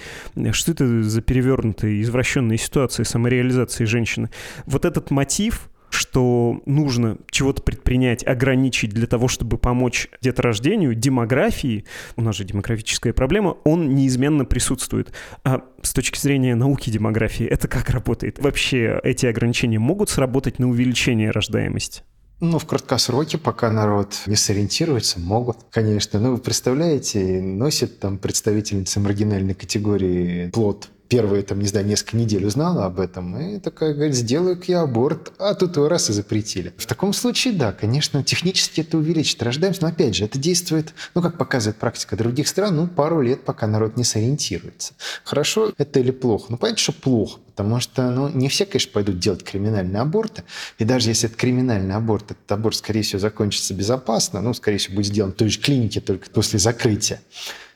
Что 0.51 0.73
это 0.73 1.01
за 1.01 1.21
перевернутая, 1.23 1.99
извращенная 2.01 2.57
ситуация 2.57 3.03
самореализации 3.03 3.85
женщины? 3.85 4.29
Вот 4.67 4.85
этот 4.85 5.09
мотив, 5.09 5.71
что 5.95 6.61
нужно 6.65 7.17
чего-то 7.31 7.61
предпринять, 7.61 8.25
ограничить 8.25 8.91
для 8.91 9.07
того, 9.07 9.27
чтобы 9.27 9.57
помочь 9.57 10.09
деторождению, 10.21 10.93
демографии, 10.93 11.85
у 12.15 12.21
нас 12.21 12.35
же 12.35 12.43
демографическая 12.43 13.13
проблема, 13.13 13.57
он 13.63 13.95
неизменно 13.95 14.45
присутствует. 14.45 15.13
А 15.43 15.63
с 15.81 15.93
точки 15.93 16.19
зрения 16.19 16.55
науки 16.55 16.89
демографии, 16.89 17.45
это 17.45 17.67
как 17.67 17.89
работает? 17.89 18.39
Вообще 18.39 18.99
эти 19.03 19.25
ограничения 19.25 19.79
могут 19.79 20.09
сработать 20.09 20.59
на 20.59 20.69
увеличение 20.69 21.31
рождаемости? 21.31 22.03
Ну, 22.41 22.59
в 22.59 22.65
краткосроке, 22.65 23.37
пока 23.37 23.71
народ 23.71 24.13
не 24.25 24.35
сориентируется, 24.35 25.19
могут, 25.21 25.57
конечно. 25.71 26.19
Ну, 26.19 26.31
вы 26.33 26.37
представляете, 26.37 27.41
носит 27.41 27.99
там 27.99 28.17
представительница 28.17 28.99
маргинальной 28.99 29.53
категории 29.53 30.49
плод 30.49 30.89
первые, 31.07 31.43
там, 31.43 31.59
не 31.59 31.67
знаю, 31.67 31.85
несколько 31.85 32.17
недель 32.17 32.45
узнала 32.45 32.85
об 32.85 32.99
этом, 32.99 33.37
и 33.39 33.59
такая 33.59 33.93
говорит, 33.93 34.15
сделаю-ка 34.15 34.65
я 34.67 34.81
аборт, 34.81 35.33
а 35.37 35.53
тут 35.53 35.75
его 35.75 35.87
раз 35.87 36.09
и 36.09 36.13
запретили. 36.13 36.73
В 36.77 36.85
таком 36.85 37.13
случае, 37.13 37.53
да, 37.53 37.71
конечно, 37.71 38.23
технически 38.23 38.81
это 38.81 38.97
увеличит 38.97 39.41
рождаемость, 39.43 39.81
но 39.81 39.87
опять 39.87 40.15
же, 40.15 40.25
это 40.25 40.39
действует, 40.39 40.93
ну, 41.13 41.21
как 41.21 41.37
показывает 41.37 41.77
практика 41.77 42.15
других 42.15 42.47
стран, 42.47 42.75
ну, 42.75 42.87
пару 42.87 43.21
лет, 43.21 43.43
пока 43.43 43.67
народ 43.67 43.97
не 43.97 44.03
сориентируется. 44.03 44.93
Хорошо 45.23 45.73
это 45.77 45.99
или 45.99 46.11
плохо? 46.11 46.45
Ну, 46.49 46.57
понятно, 46.57 46.81
что 46.81 46.93
плохо, 46.93 47.39
потому 47.55 47.79
что, 47.79 48.11
ну, 48.11 48.27
не 48.27 48.49
все, 48.49 48.65
конечно, 48.65 48.91
пойдут 48.91 49.19
делать 49.19 49.43
криминальные 49.43 50.01
аборты, 50.01 50.43
и 50.77 50.83
даже 50.83 51.09
если 51.09 51.29
это 51.29 51.37
криминальный 51.37 51.95
аборт, 51.95 52.31
этот 52.31 52.51
аборт, 52.51 52.75
скорее 52.75 53.01
всего, 53.01 53.19
закончится 53.19 53.73
безопасно, 53.73 54.41
ну, 54.41 54.53
скорее 54.53 54.77
всего, 54.77 54.95
будет 54.95 55.07
сделан 55.07 55.31
в 55.31 55.35
той 55.35 55.47
же 55.47 55.59
клинике, 55.59 56.01
только 56.01 56.29
после 56.29 56.59
закрытия. 56.59 57.21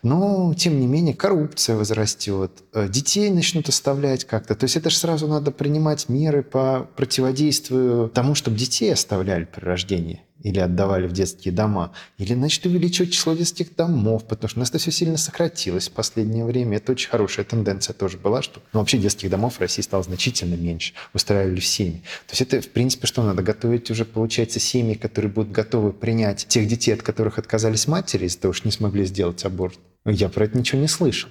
Но, 0.04 0.54
тем 0.54 0.80
не 0.80 0.88
менее, 0.88 1.14
коррупция 1.14 1.76
возрастет, 1.76 2.52
э, 2.74 2.88
детей 2.90 3.30
начнут 3.30 3.68
оставлять 3.70 4.26
как-то. 4.26 4.56
То 4.56 4.66
есть 4.66 4.78
это 4.78 4.90
же 4.90 4.98
сразу 4.98 5.28
надо 5.28 5.52
принимать 5.52 6.08
меры 6.08 6.42
по 6.42 6.90
противодействию 6.96 8.10
тому, 8.10 8.36
чтобы 8.36 8.58
детей 8.58 8.94
оставляли 8.94 9.44
при 9.46 9.62
рождении 9.62 10.22
или 10.42 10.60
отдавали 10.60 11.08
в 11.08 11.12
детские 11.12 11.54
дома, 11.54 11.94
или, 12.18 12.34
значит, 12.34 12.66
увеличивать 12.66 13.12
число 13.12 13.34
детских 13.34 13.76
домов, 13.76 14.26
потому 14.28 14.50
что 14.50 14.60
у 14.60 14.62
нас 14.62 14.70
это 14.70 14.80
все 14.80 14.92
сильно 14.92 15.18
сократилось 15.18 15.90
в 15.90 15.92
последнее 15.92 16.46
время. 16.46 16.78
Это 16.78 16.94
очень 16.94 17.10
хорошая 17.10 17.46
тенденция 17.46 17.94
тоже 17.94 18.18
была, 18.18 18.42
что 18.42 18.62
ну, 18.74 18.80
вообще 18.80 18.98
детских 18.98 19.30
домов 19.30 19.56
в 19.56 19.60
России 19.60 19.82
стало 19.82 20.04
значительно 20.04 20.56
меньше, 20.56 20.94
устраивали 21.14 21.60
в 21.60 21.66
семьи. 21.66 22.02
То 22.28 22.32
есть 22.32 22.42
это, 22.42 22.62
в 22.62 22.70
принципе, 22.70 23.08
что 23.08 23.24
надо 23.24 23.42
готовить 23.42 23.92
уже, 23.92 24.06
получается, 24.06 24.60
семьи, 24.60 24.94
которые 24.94 25.32
будут 25.32 25.52
готовы 25.52 25.92
принять 25.92 26.48
тех 26.48 26.68
детей, 26.68 26.94
от 26.94 27.02
которых 27.02 27.38
отказались 27.38 27.88
матери 27.88 28.26
из-за 28.26 28.40
того, 28.40 28.54
что 28.54 28.68
не 28.68 28.72
смогли 28.72 29.06
сделать 29.06 29.44
аборт. 29.46 29.78
Я 30.06 30.30
про 30.30 30.46
это 30.46 30.58
ничего 30.58 30.82
не 30.82 30.88
слышал. 30.88 31.30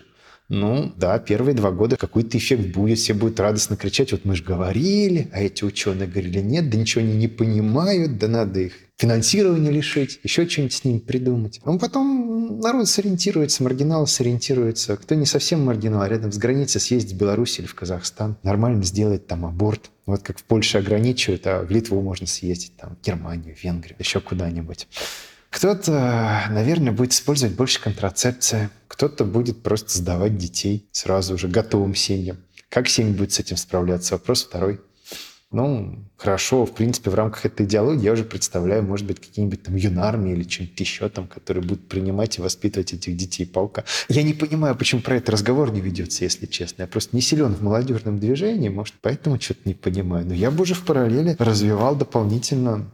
Ну, 0.51 0.95
да, 0.97 1.19
первые 1.19 1.55
два 1.55 1.71
года 1.71 1.99
какой-то 1.99 2.39
эффект 2.39 2.75
будет, 2.75 2.99
все 2.99 3.13
будут 3.13 3.39
радостно 3.39 3.77
кричать, 3.77 4.13
вот 4.13 4.25
мы 4.25 4.35
же 4.35 4.43
говорили, 4.43 5.29
а 5.35 5.43
эти 5.43 5.63
ученые 5.63 6.09
говорили, 6.09 6.41
нет, 6.41 6.71
да 6.71 6.79
ничего 6.79 7.05
они 7.05 7.15
не 7.15 7.29
понимают, 7.29 8.17
да 8.17 8.29
надо 8.29 8.61
их 8.61 8.88
финансирование 8.99 9.71
лишить, 9.71 10.19
еще 10.25 10.49
что-нибудь 10.49 10.75
с 10.75 10.85
ним 10.85 11.01
придумать. 11.01 11.61
А 11.65 11.79
потом 11.79 12.61
народ 12.61 12.89
сориентируется, 12.89 13.63
маргинал 13.63 14.07
сориентируется. 14.07 14.97
Кто 14.97 15.15
не 15.15 15.25
совсем 15.25 15.65
маргинал, 15.65 16.03
а 16.03 16.09
рядом 16.09 16.33
с 16.33 16.37
границей 16.37 16.81
съездить 16.81 17.15
в 17.15 17.17
Беларусь 17.17 17.59
или 17.61 17.67
в 17.67 17.75
Казахстан, 17.75 18.37
нормально 18.43 18.83
сделать 18.83 19.27
там 19.27 19.47
аборт. 19.47 19.91
Вот 20.07 20.23
как 20.23 20.39
в 20.39 20.45
Польше 20.45 20.79
ограничивают, 20.79 21.47
а 21.47 21.63
в 21.63 21.71
Литву 21.71 22.01
можно 22.03 22.27
съездить, 22.27 22.77
там, 22.77 22.97
в 22.97 23.07
Германию, 23.07 23.55
в 23.55 23.63
Венгрию, 23.63 23.97
еще 23.99 24.21
куда-нибудь. 24.21 24.89
Кто-то, 25.51 26.45
наверное, 26.51 26.93
будет 26.93 27.13
использовать 27.13 27.55
больше 27.55 27.81
контрацепции, 27.81 28.69
кто-то 28.87 29.25
будет 29.25 29.63
просто 29.63 29.97
сдавать 29.97 30.37
детей 30.37 30.89
сразу 30.93 31.35
уже 31.35 31.49
готовым 31.49 31.95
семьям. 31.95 32.39
Как 32.69 32.89
семья 32.89 33.15
будет 33.15 33.33
с 33.33 33.39
этим 33.39 33.57
справляться? 33.57 34.15
Вопрос 34.15 34.45
второй. 34.45 34.81
Ну, 35.51 36.05
хорошо, 36.19 36.67
в 36.67 36.75
принципе, 36.75 37.09
в 37.09 37.15
рамках 37.15 37.47
этой 37.47 37.65
идеологии 37.65 38.05
я 38.05 38.13
уже 38.13 38.25
представляю, 38.25 38.83
может 38.83 39.07
быть, 39.07 39.19
какие-нибудь 39.19 39.63
там 39.63 39.77
юнармии 39.77 40.33
или 40.33 40.47
что-нибудь 40.47 40.79
еще 40.79 41.09
там, 41.09 41.27
которые 41.27 41.65
будут 41.65 41.89
принимать 41.89 42.37
и 42.37 42.43
воспитывать 42.43 42.93
этих 42.93 43.17
детей 43.17 43.47
полка. 43.47 43.85
Я 44.11 44.23
не 44.23 44.35
понимаю, 44.35 44.77
почему 44.77 45.01
про 45.01 45.17
это 45.17 45.33
разговор 45.33 45.73
не 45.73 45.81
ведется, 45.81 46.25
если 46.25 46.45
честно. 46.45 46.83
Я 46.83 46.87
просто 46.87 47.17
не 47.17 47.23
силен 47.23 47.55
в 47.55 47.63
молодежном 47.63 48.19
движении, 48.19 48.69
может, 48.69 48.95
поэтому 49.01 49.41
что-то 49.41 49.61
не 49.65 49.75
понимаю. 49.75 50.27
Но 50.27 50.35
я 50.35 50.51
бы 50.51 50.63
уже 50.63 50.75
в 50.75 50.85
параллели 50.85 51.35
развивал 51.39 51.97
дополнительно 51.97 52.85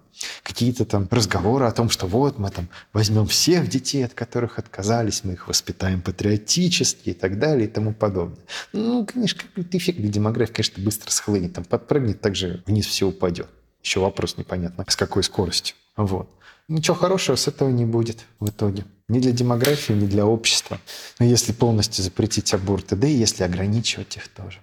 какие-то 0.42 0.84
там 0.84 1.08
разговоры 1.10 1.66
о 1.66 1.72
том, 1.72 1.90
что 1.90 2.06
вот 2.06 2.38
мы 2.38 2.50
там 2.50 2.68
возьмем 2.92 3.26
всех 3.26 3.68
детей, 3.68 4.04
от 4.04 4.14
которых 4.14 4.58
отказались, 4.58 5.24
мы 5.24 5.34
их 5.34 5.48
воспитаем 5.48 6.00
патриотически 6.00 7.10
и 7.10 7.14
так 7.14 7.38
далее 7.38 7.66
и 7.66 7.70
тому 7.70 7.92
подобное. 7.92 8.44
Ну, 8.72 9.06
конечно, 9.06 9.40
какой-то 9.42 9.76
эффект 9.76 9.98
для 9.98 10.08
демографии, 10.08 10.52
конечно, 10.52 10.82
быстро 10.82 11.10
схлынет, 11.10 11.54
там 11.54 11.64
подпрыгнет, 11.64 12.20
также 12.20 12.62
вниз 12.66 12.86
все 12.86 13.06
упадет. 13.08 13.48
Еще 13.82 14.00
вопрос 14.00 14.38
непонятно, 14.38 14.84
с 14.88 14.96
какой 14.96 15.22
скоростью. 15.22 15.76
Вот. 15.96 16.28
Ничего 16.68 16.96
хорошего 16.96 17.36
с 17.36 17.46
этого 17.46 17.68
не 17.68 17.84
будет 17.84 18.24
в 18.40 18.48
итоге. 18.48 18.84
Ни 19.08 19.20
для 19.20 19.32
демографии, 19.32 19.92
ни 19.92 20.06
для 20.06 20.24
общества. 20.24 20.80
Но 21.18 21.26
если 21.26 21.52
полностью 21.52 22.02
запретить 22.02 22.54
аборты, 22.54 22.96
да 22.96 23.06
и 23.06 23.12
если 23.12 23.44
ограничивать 23.44 24.16
их 24.16 24.28
тоже. 24.28 24.60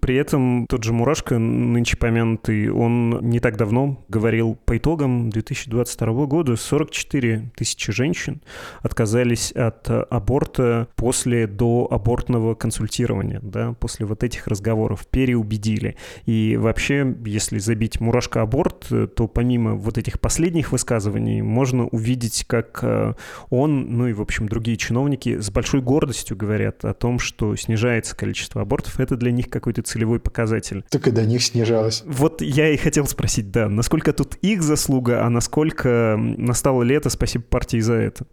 При 0.00 0.16
этом 0.16 0.66
тот 0.66 0.84
же 0.84 0.92
Мурашко, 0.92 1.38
нынче 1.38 1.96
помянутый, 1.96 2.70
он 2.70 3.18
не 3.22 3.40
так 3.40 3.56
давно 3.56 4.02
говорил 4.08 4.56
по 4.64 4.76
итогам 4.76 5.30
2022 5.30 6.26
года 6.26 6.56
44 6.56 7.50
тысячи 7.56 7.92
женщин 7.92 8.42
отказались 8.80 9.52
от 9.52 9.88
аборта 9.88 10.88
после 10.96 11.46
доабортного 11.46 12.54
консультирования, 12.54 13.40
да, 13.42 13.72
после 13.74 14.06
вот 14.06 14.22
этих 14.22 14.46
разговоров, 14.46 15.06
переубедили. 15.06 15.96
И 16.26 16.56
вообще, 16.56 17.14
если 17.24 17.58
забить 17.58 18.00
Мурашко 18.00 18.42
аборт, 18.42 18.88
то 18.88 19.28
помимо 19.28 19.74
вот 19.74 19.98
этих 19.98 20.20
последних 20.20 20.72
высказываний 20.72 21.42
можно 21.42 21.86
увидеть, 21.86 22.44
как 22.46 22.80
э, 22.82 23.14
он, 23.50 23.96
ну 23.96 24.08
и, 24.08 24.12
в 24.12 24.20
общем, 24.20 24.48
другие 24.48 24.76
чиновники 24.76 25.38
с 25.38 25.50
большой 25.50 25.80
гордостью 25.80 26.36
говорят 26.36 26.84
о 26.84 26.94
том, 26.94 27.18
что 27.18 27.54
снижается 27.56 28.16
количество 28.16 28.62
абортов. 28.62 29.00
Это 29.00 29.16
для 29.16 29.30
них 29.30 29.48
как 29.48 29.61
какой-то 29.62 29.82
целевой 29.82 30.18
показатель. 30.18 30.84
Так 30.90 31.06
и 31.06 31.12
до 31.12 31.24
них 31.24 31.42
снижалось. 31.42 32.02
Вот 32.04 32.42
я 32.42 32.70
и 32.70 32.76
хотел 32.76 33.06
спросить, 33.06 33.50
да, 33.52 33.68
насколько 33.68 34.12
тут 34.12 34.34
их 34.42 34.62
заслуга, 34.62 35.24
а 35.24 35.30
насколько 35.30 36.16
настало 36.18 36.82
лето, 36.82 37.08
спасибо 37.08 37.44
партии 37.44 37.78
за 37.78 37.94
это? 37.94 38.26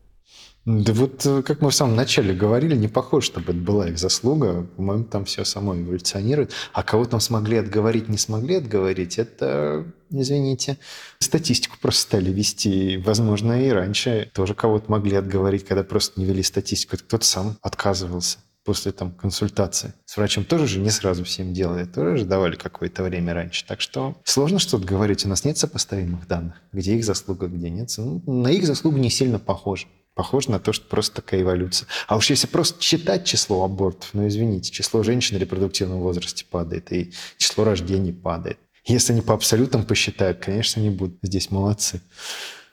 Да 0.65 0.93
вот, 0.93 1.25
э, 1.25 1.41
как 1.41 1.61
мы 1.61 1.69
в 1.69 1.75
самом 1.75 1.95
начале 1.95 2.33
говорили, 2.33 2.75
не 2.75 2.87
похоже, 2.87 3.27
чтобы 3.27 3.53
это 3.53 3.61
была 3.61 3.89
их 3.89 3.97
заслуга. 3.97 4.67
По-моему, 4.75 5.05
там 5.05 5.25
все 5.25 5.45
само 5.45 5.75
эволюционирует. 5.75 6.51
А 6.73 6.83
кого 6.83 7.05
там 7.05 7.19
смогли 7.21 7.57
отговорить, 7.57 8.09
не 8.09 8.17
смогли 8.17 8.55
отговорить, 8.55 9.17
это, 9.17 9.85
извините, 10.09 10.77
статистику 11.19 11.77
просто 11.81 12.01
стали 12.01 12.31
вести. 12.31 12.97
Возможно, 12.97 13.65
и 13.65 13.69
раньше 13.69 14.29
тоже 14.33 14.53
кого-то 14.53 14.91
могли 14.91 15.15
отговорить, 15.15 15.65
когда 15.65 15.83
просто 15.83 16.19
не 16.19 16.25
вели 16.25 16.43
статистику. 16.43 16.97
Кто-то 16.97 17.25
сам 17.25 17.57
отказывался 17.61 18.39
после 18.63 18.91
там, 18.91 19.11
консультации 19.11 19.93
с 20.05 20.17
врачом 20.17 20.43
тоже 20.43 20.67
же 20.67 20.79
не 20.79 20.89
сразу 20.89 21.23
всем 21.23 21.53
делали, 21.53 21.85
тоже 21.85 22.17
же 22.17 22.25
давали 22.25 22.55
какое-то 22.55 23.03
время 23.03 23.33
раньше. 23.33 23.65
Так 23.65 23.81
что 23.81 24.17
сложно 24.23 24.59
что-то 24.59 24.85
говорить. 24.85 25.25
У 25.25 25.29
нас 25.29 25.43
нет 25.45 25.57
сопоставимых 25.57 26.27
данных, 26.27 26.61
где 26.71 26.95
их 26.95 27.03
заслуга, 27.03 27.47
где 27.47 27.69
нет. 27.69 27.93
Ну, 27.97 28.21
на 28.25 28.49
их 28.49 28.65
заслугу 28.65 28.97
не 28.97 29.09
сильно 29.09 29.39
похоже. 29.39 29.87
Похоже 30.13 30.51
на 30.51 30.59
то, 30.59 30.73
что 30.73 30.85
просто 30.85 31.21
такая 31.21 31.41
эволюция. 31.41 31.87
А 32.07 32.17
уж 32.17 32.29
если 32.29 32.47
просто 32.47 32.81
считать 32.81 33.25
число 33.25 33.63
абортов, 33.63 34.09
ну 34.13 34.27
извините, 34.27 34.69
число 34.71 35.01
женщин 35.01 35.37
в 35.37 35.39
репродуктивном 35.39 35.99
возрасте 35.99 36.45
падает, 36.49 36.91
и 36.91 37.13
число 37.37 37.63
рождений 37.63 38.11
падает. 38.11 38.59
Если 38.85 39.13
они 39.13 39.21
по 39.21 39.33
абсолютам 39.33 39.85
посчитают, 39.85 40.39
конечно, 40.39 40.81
они 40.81 40.89
будут 40.89 41.19
здесь 41.21 41.51
молодцы. 41.51 42.01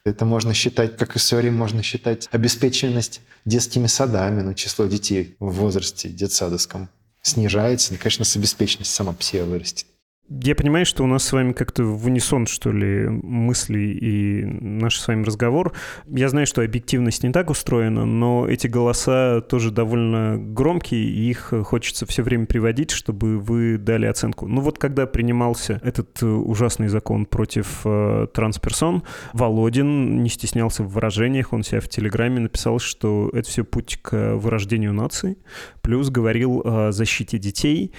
Это 0.07 0.25
можно 0.25 0.55
считать, 0.55 0.97
как 0.97 1.17
истории 1.17 1.51
можно 1.51 1.83
считать 1.83 2.29
обеспеченность 2.31 3.21
детскими 3.45 3.89
садами, 3.89 4.41
но 4.41 4.53
число 4.53 4.87
детей 4.87 5.35
в 5.41 5.51
возрасте 5.51 6.09
детсадовском 6.09 6.89
снижается, 7.23 7.93
и, 7.93 7.97
конечно, 7.97 8.25
с 8.25 8.37
обеспеченность 8.37 8.95
сама 8.95 9.17
себе 9.19 9.43
вырастет. 9.43 9.89
Я 10.29 10.57
понимаю, 10.57 10.85
что 10.85 11.05
у 11.05 11.07
нас 11.07 11.23
с 11.23 11.33
вами 11.33 11.53
как-то 11.53 11.85
в 11.85 12.07
унисон, 12.07 12.47
что 12.47 12.73
ли, 12.73 13.09
мысли 13.09 13.79
и 13.79 14.45
наш 14.45 14.99
с 14.99 15.07
вами 15.07 15.23
разговор. 15.23 15.73
Я 16.09 16.29
знаю, 16.29 16.49
что 16.49 16.63
объективность 16.63 17.23
не 17.23 17.31
так 17.31 17.49
устроена, 17.49 18.05
но 18.05 18.49
эти 18.49 18.67
голоса 18.67 19.41
тоже 19.43 19.71
довольно 19.71 20.37
громкие, 20.37 21.05
и 21.05 21.31
их 21.31 21.53
хочется 21.63 22.07
все 22.07 22.25
время 22.25 22.47
приводить, 22.47 22.91
чтобы 22.91 23.39
вы 23.39 23.79
дали 23.79 24.07
оценку. 24.07 24.49
Ну 24.49 24.63
вот 24.63 24.79
когда 24.79 25.07
принимался 25.07 25.81
этот 25.85 26.21
ужасный 26.23 26.89
закон 26.89 27.27
против 27.27 27.83
э, 27.85 28.27
трансперсон, 28.35 29.05
Володин 29.33 30.25
не 30.25 30.29
стеснялся 30.29 30.83
в 30.83 30.89
выражениях, 30.89 31.53
он 31.53 31.63
себя 31.63 31.81
в 31.81 31.89
Телеграме 31.89 32.41
написал, 32.41 32.81
что 32.81 33.31
это 33.33 33.49
все 33.49 33.63
путь 33.63 34.01
к 34.03 34.35
вырождению 34.35 34.93
нации, 34.93 35.39
плюс 35.83 36.11
говорил 36.11 36.63
о 36.65 36.91
защите 36.91 37.39
детей, 37.39 37.93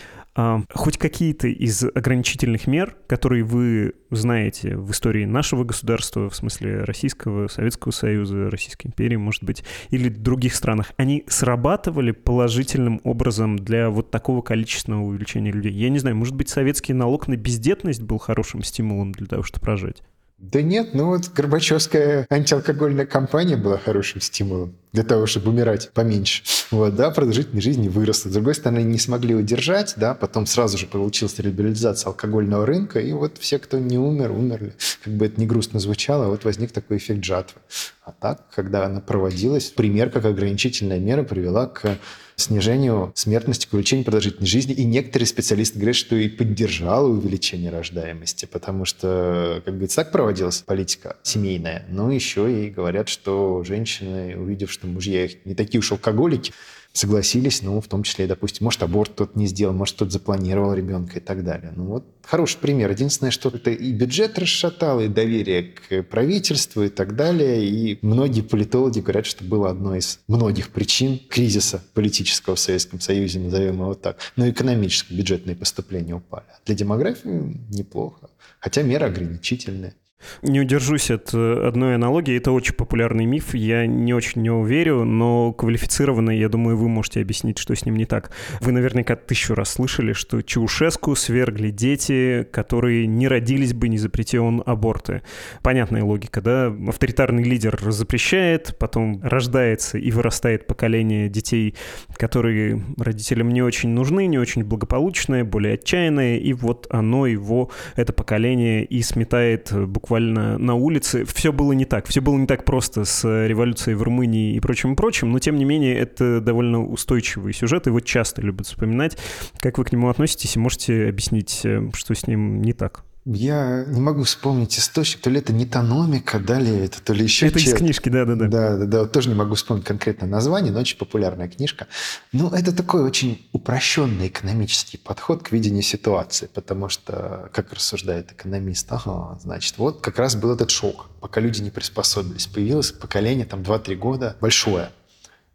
хоть 0.73 0.97
какие-то 0.97 1.47
из 1.47 1.83
ограничительных 1.83 2.67
мер, 2.67 2.95
которые 3.07 3.43
вы 3.43 3.93
знаете 4.11 4.77
в 4.77 4.91
истории 4.91 5.25
нашего 5.25 5.63
государства, 5.63 6.29
в 6.29 6.35
смысле 6.35 6.83
Российского, 6.83 7.47
Советского 7.47 7.91
Союза, 7.91 8.49
Российской 8.49 8.87
империи, 8.87 9.15
может 9.15 9.43
быть, 9.43 9.63
или 9.89 10.09
других 10.09 10.55
странах, 10.55 10.93
они 10.97 11.23
срабатывали 11.27 12.11
положительным 12.11 13.01
образом 13.03 13.57
для 13.57 13.89
вот 13.89 14.11
такого 14.11 14.41
количественного 14.41 15.03
увеличения 15.03 15.51
людей? 15.51 15.73
Я 15.73 15.89
не 15.89 15.99
знаю, 15.99 16.15
может 16.15 16.35
быть, 16.35 16.49
советский 16.49 16.93
налог 16.93 17.27
на 17.27 17.35
бездетность 17.35 18.01
был 18.01 18.19
хорошим 18.19 18.61
стимулом 18.63 19.13
для 19.13 19.25
того, 19.25 19.43
чтобы 19.43 19.65
рожать? 19.65 20.03
Да 20.37 20.61
нет, 20.61 20.93
ну 20.93 21.07
вот 21.07 21.29
Горбачевская 21.29 22.27
антиалкогольная 22.29 23.07
кампания 23.07 23.57
была 23.57 23.79
хорошим 23.79 24.21
стимулом 24.21 24.75
для 24.93 25.03
того, 25.03 25.25
чтобы 25.25 25.49
умирать 25.49 25.89
поменьше. 25.93 26.43
Вот, 26.69 26.95
да, 26.95 27.11
продолжительность 27.11 27.63
жизни 27.63 27.87
выросла. 27.87 28.29
С 28.29 28.33
другой 28.33 28.53
стороны, 28.53 28.79
не 28.79 28.99
смогли 28.99 29.33
удержать, 29.33 29.93
да, 29.95 30.13
потом 30.13 30.45
сразу 30.45 30.77
же 30.77 30.85
получилась 30.85 31.37
либерализация 31.39 32.09
алкогольного 32.09 32.65
рынка, 32.65 32.99
и 32.99 33.13
вот 33.13 33.37
все, 33.37 33.57
кто 33.57 33.79
не 33.79 33.97
умер, 33.97 34.31
умерли. 34.31 34.73
Как 35.03 35.13
бы 35.13 35.27
это 35.27 35.39
не 35.39 35.47
грустно 35.47 35.79
звучало, 35.79 36.27
вот 36.27 36.43
возник 36.43 36.73
такой 36.73 36.97
эффект 36.97 37.23
жатвы. 37.23 37.61
А 38.03 38.11
так, 38.11 38.49
когда 38.53 38.85
она 38.85 38.99
проводилась, 38.99 39.65
пример, 39.69 40.09
как 40.09 40.25
ограничительная 40.25 40.99
мера 40.99 41.23
привела 41.23 41.67
к 41.67 41.97
снижению 42.37 43.11
смертности, 43.15 43.67
к 43.67 43.73
увеличению 43.73 44.05
продолжительности 44.05 44.51
жизни. 44.51 44.73
И 44.73 44.85
некоторые 44.85 45.27
специалисты 45.27 45.79
говорят, 45.79 45.95
что 45.95 46.15
и 46.15 46.29
поддержало 46.29 47.07
увеличение 47.07 47.71
рождаемости, 47.71 48.45
потому 48.45 48.85
что, 48.85 49.61
как 49.65 49.73
говорится, 49.73 49.97
так 49.97 50.11
проводилась 50.11 50.61
политика 50.61 51.17
семейная. 51.23 51.85
Но 51.89 52.11
еще 52.11 52.65
и 52.65 52.69
говорят, 52.69 53.09
что 53.09 53.63
женщины, 53.63 54.37
увидев, 54.37 54.71
что 54.71 54.85
мужья 54.87 55.25
их 55.25 55.45
не 55.45 55.55
такие 55.55 55.79
уж 55.79 55.91
алкоголики, 55.91 56.53
согласились, 56.97 57.61
ну, 57.61 57.79
в 57.79 57.87
том 57.87 58.03
числе, 58.03 58.27
допустим, 58.27 58.65
может, 58.65 58.81
аборт 58.83 59.15
тот 59.15 59.35
не 59.35 59.47
сделал, 59.47 59.73
может, 59.73 59.95
тот 59.97 60.11
запланировал 60.11 60.73
ребенка 60.73 61.19
и 61.19 61.21
так 61.21 61.43
далее. 61.43 61.71
Ну, 61.75 61.85
вот 61.85 62.05
хороший 62.23 62.57
пример. 62.57 62.91
Единственное, 62.91 63.31
что 63.31 63.49
это 63.49 63.71
и 63.71 63.91
бюджет 63.91 64.37
расшатал, 64.39 64.99
и 64.99 65.07
доверие 65.07 65.63
к 65.63 66.03
правительству 66.03 66.83
и 66.83 66.89
так 66.89 67.15
далее. 67.15 67.65
И 67.65 67.99
многие 68.01 68.41
политологи 68.41 68.99
говорят, 68.99 69.25
что 69.25 69.43
было 69.43 69.69
одной 69.69 69.99
из 69.99 70.19
многих 70.27 70.69
причин 70.69 71.19
кризиса 71.29 71.83
политического 71.93 72.55
в 72.55 72.59
Советском 72.59 72.99
Союзе, 72.99 73.39
назовем 73.39 73.75
его 73.75 73.93
так. 73.93 74.17
Но 74.35 74.49
экономические 74.49 75.17
бюджетные 75.17 75.55
поступления 75.55 76.15
упали. 76.15 76.45
Для 76.65 76.75
демографии 76.75 77.59
неплохо. 77.69 78.29
Хотя 78.59 78.81
меры 78.81 79.05
ограничительные. 79.05 79.93
Не 80.41 80.61
удержусь 80.61 81.09
от 81.09 81.33
э, 81.33 81.67
одной 81.67 81.95
аналогии. 81.95 82.35
Это 82.35 82.51
очень 82.51 82.73
популярный 82.73 83.25
миф. 83.25 83.53
Я 83.53 83.85
не 83.85 84.13
очень 84.13 84.41
в 84.41 84.43
него 84.43 84.65
верю, 84.65 85.03
но 85.03 85.53
квалифицированно, 85.53 86.31
я 86.31 86.49
думаю, 86.49 86.77
вы 86.77 86.89
можете 86.89 87.21
объяснить, 87.21 87.57
что 87.57 87.75
с 87.75 87.85
ним 87.85 87.95
не 87.95 88.05
так. 88.05 88.31
Вы 88.61 88.71
наверняка 88.71 89.15
тысячу 89.15 89.55
раз 89.55 89.71
слышали, 89.71 90.13
что 90.13 90.41
Чаушеску 90.41 91.15
свергли 91.15 91.71
дети, 91.71 92.47
которые 92.51 93.07
не 93.07 93.27
родились 93.27 93.73
бы, 93.73 93.89
не 93.89 93.97
запретил 93.97 94.45
он 94.45 94.63
аборты. 94.65 95.21
Понятная 95.63 96.03
логика, 96.03 96.41
да? 96.41 96.73
Авторитарный 96.87 97.43
лидер 97.43 97.79
запрещает, 97.91 98.75
потом 98.79 99.21
рождается 99.23 99.97
и 99.97 100.11
вырастает 100.11 100.67
поколение 100.67 101.29
детей, 101.29 101.75
которые 102.15 102.83
родителям 102.97 103.49
не 103.49 103.61
очень 103.61 103.89
нужны, 103.89 104.27
не 104.27 104.37
очень 104.37 104.63
благополучные, 104.63 105.43
более 105.43 105.75
отчаянные, 105.75 106.39
и 106.39 106.53
вот 106.53 106.87
оно 106.89 107.25
его, 107.25 107.71
это 107.95 108.13
поколение 108.13 108.85
и 108.85 109.01
сметает 109.01 109.71
буквально 109.73 110.06
буквально 110.07 110.57
на 110.57 110.73
улице. 110.73 111.25
Все 111.25 111.51
было 111.51 111.73
не 111.73 111.83
так. 111.83 112.07
Все 112.07 112.21
было 112.21 112.37
не 112.37 112.47
так 112.47 112.63
просто 112.63 113.03
с 113.03 113.25
революцией 113.45 113.95
в 113.95 114.03
Румынии 114.03 114.53
и 114.55 114.59
прочим 114.61 114.93
и 114.93 114.95
прочим, 114.95 115.31
но 115.31 115.39
тем 115.39 115.57
не 115.57 115.65
менее 115.65 115.97
это 115.97 116.39
довольно 116.39 116.81
устойчивый 116.81 117.53
сюжет, 117.53 117.87
его 117.87 117.99
часто 117.99 118.41
любят 118.41 118.67
вспоминать. 118.67 119.17
Как 119.59 119.77
вы 119.77 119.83
к 119.83 119.91
нему 119.91 120.07
относитесь 120.07 120.55
и 120.55 120.59
можете 120.59 121.09
объяснить, 121.09 121.61
э, 121.65 121.89
что 121.93 122.15
с 122.15 122.25
ним 122.25 122.61
не 122.61 122.71
так? 122.71 123.03
Я 123.29 123.83
не 123.85 123.99
могу 123.99 124.23
вспомнить 124.23 124.79
источник, 124.79 125.19
то 125.19 125.29
ли 125.29 125.39
это 125.39 125.51
нетономика, 125.51 126.39
да 126.39 126.59
ли 126.59 126.71
это, 126.71 127.01
то 127.01 127.11
ли 127.11 127.23
еще 127.23 127.47
Это 127.47 127.59
из 127.59 127.73
книжки, 127.73 128.07
да-да-да. 128.07 128.47
Да-да-да, 128.47 129.05
тоже 129.05 129.27
не 129.27 129.35
могу 129.35 129.55
вспомнить 129.55 129.83
конкретное 129.83 130.29
название, 130.29 130.71
но 130.71 130.79
очень 130.79 130.97
популярная 130.97 131.49
книжка. 131.49 131.87
Ну, 132.31 132.49
это 132.49 132.73
такой 132.73 133.03
очень 133.03 133.45
упрощенный 133.51 134.27
экономический 134.27 134.97
подход 134.97 135.43
к 135.43 135.51
видению 135.51 135.83
ситуации, 135.83 136.49
потому 136.53 136.87
что, 136.87 137.49
как 137.51 137.73
рассуждает 137.73 138.31
экономист, 138.31 138.89
ага, 138.93 139.37
значит, 139.43 139.77
вот 139.77 139.99
как 139.99 140.19
раз 140.19 140.37
был 140.37 140.53
этот 140.53 140.69
шок, 140.69 141.09
пока 141.19 141.41
люди 141.41 141.59
не 141.61 141.69
приспособились. 141.69 142.47
Появилось 142.47 142.93
поколение, 142.93 143.45
там, 143.45 143.61
2-3 143.61 143.95
года, 143.95 144.37
большое, 144.39 144.91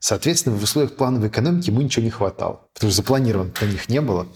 Соответственно, 0.04 0.56
в 0.56 0.62
условиях 0.64 0.96
плановой 0.96 1.28
экономики 1.28 1.70
ему 1.70 1.80
ничего 1.80 2.04
не 2.04 2.10
хватало, 2.10 2.66
потому 2.74 2.90
что 2.90 3.02
запланировано 3.02 3.52
для 3.52 3.68
них 3.68 3.88
не 3.88 4.00
было. 4.00 4.26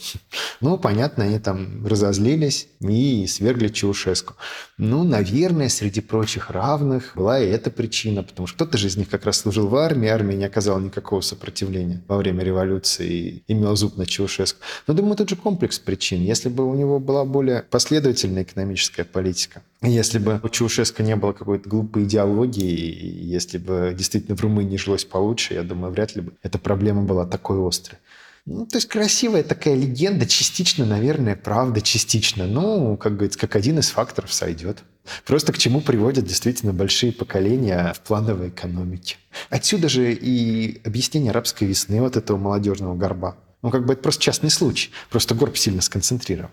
Ну, 0.60 0.78
понятно, 0.78 1.24
они 1.24 1.40
там 1.40 1.84
разозлились 1.84 2.68
и 2.78 3.26
свергли 3.26 3.66
Чаушеску. 3.66 4.34
Ну, 4.78 5.04
наверное, 5.04 5.70
среди 5.70 6.02
прочих 6.02 6.50
равных 6.50 7.12
была 7.14 7.40
и 7.40 7.48
эта 7.48 7.70
причина, 7.70 8.22
потому 8.22 8.46
что 8.46 8.56
кто-то 8.56 8.76
же 8.76 8.88
из 8.88 8.98
них 8.98 9.08
как 9.08 9.24
раз 9.24 9.38
служил 9.38 9.68
в 9.68 9.76
армии, 9.76 10.06
армия 10.06 10.36
не 10.36 10.44
оказала 10.44 10.78
никакого 10.78 11.22
сопротивления 11.22 12.02
во 12.08 12.18
время 12.18 12.44
революции 12.44 13.08
и 13.46 13.52
имел 13.52 13.74
зуб 13.74 13.96
на 13.96 14.04
Чаушеску. 14.04 14.60
Но, 14.86 14.92
думаю, 14.92 15.16
тут 15.16 15.30
же 15.30 15.36
комплекс 15.36 15.78
причин. 15.78 16.20
Если 16.20 16.50
бы 16.50 16.68
у 16.68 16.74
него 16.74 17.00
была 17.00 17.24
более 17.24 17.62
последовательная 17.62 18.42
экономическая 18.42 19.04
политика, 19.04 19.62
если 19.80 20.18
бы 20.18 20.40
у 20.42 20.48
Чаушеску 20.50 21.02
не 21.02 21.16
было 21.16 21.32
какой-то 21.32 21.66
глупой 21.66 22.04
идеологии, 22.04 23.24
если 23.24 23.56
бы 23.56 23.94
действительно 23.96 24.36
в 24.36 24.42
Румынии 24.42 24.76
жилось 24.76 25.06
получше, 25.06 25.54
я 25.54 25.62
думаю, 25.62 25.90
вряд 25.90 26.14
ли 26.16 26.20
бы 26.20 26.32
эта 26.42 26.58
проблема 26.58 27.02
была 27.02 27.24
такой 27.24 27.66
острой. 27.66 27.98
Ну, 28.46 28.64
то 28.64 28.76
есть 28.76 28.88
красивая 28.88 29.42
такая 29.42 29.74
легенда, 29.74 30.24
частично, 30.24 30.86
наверное, 30.86 31.34
правда, 31.34 31.80
частично. 31.80 32.46
Ну, 32.46 32.96
как 32.96 33.14
говорится, 33.14 33.40
как 33.40 33.56
один 33.56 33.80
из 33.80 33.90
факторов 33.90 34.32
сойдет. 34.32 34.84
Просто 35.24 35.52
к 35.52 35.58
чему 35.58 35.80
приводят 35.80 36.24
действительно 36.24 36.72
большие 36.72 37.12
поколения 37.12 37.92
в 37.92 38.00
плановой 38.00 38.50
экономике. 38.50 39.16
Отсюда 39.50 39.88
же 39.88 40.12
и 40.12 40.80
объяснение 40.84 41.30
арабской 41.30 41.64
весны, 41.64 42.00
вот 42.00 42.16
этого 42.16 42.36
молодежного 42.36 42.94
горба. 42.94 43.36
Ну, 43.62 43.70
как 43.70 43.84
бы 43.84 43.94
это 43.94 44.02
просто 44.02 44.22
частный 44.22 44.50
случай. 44.50 44.90
Просто 45.10 45.34
горб 45.34 45.56
сильно 45.56 45.82
сконцентрирован 45.82 46.50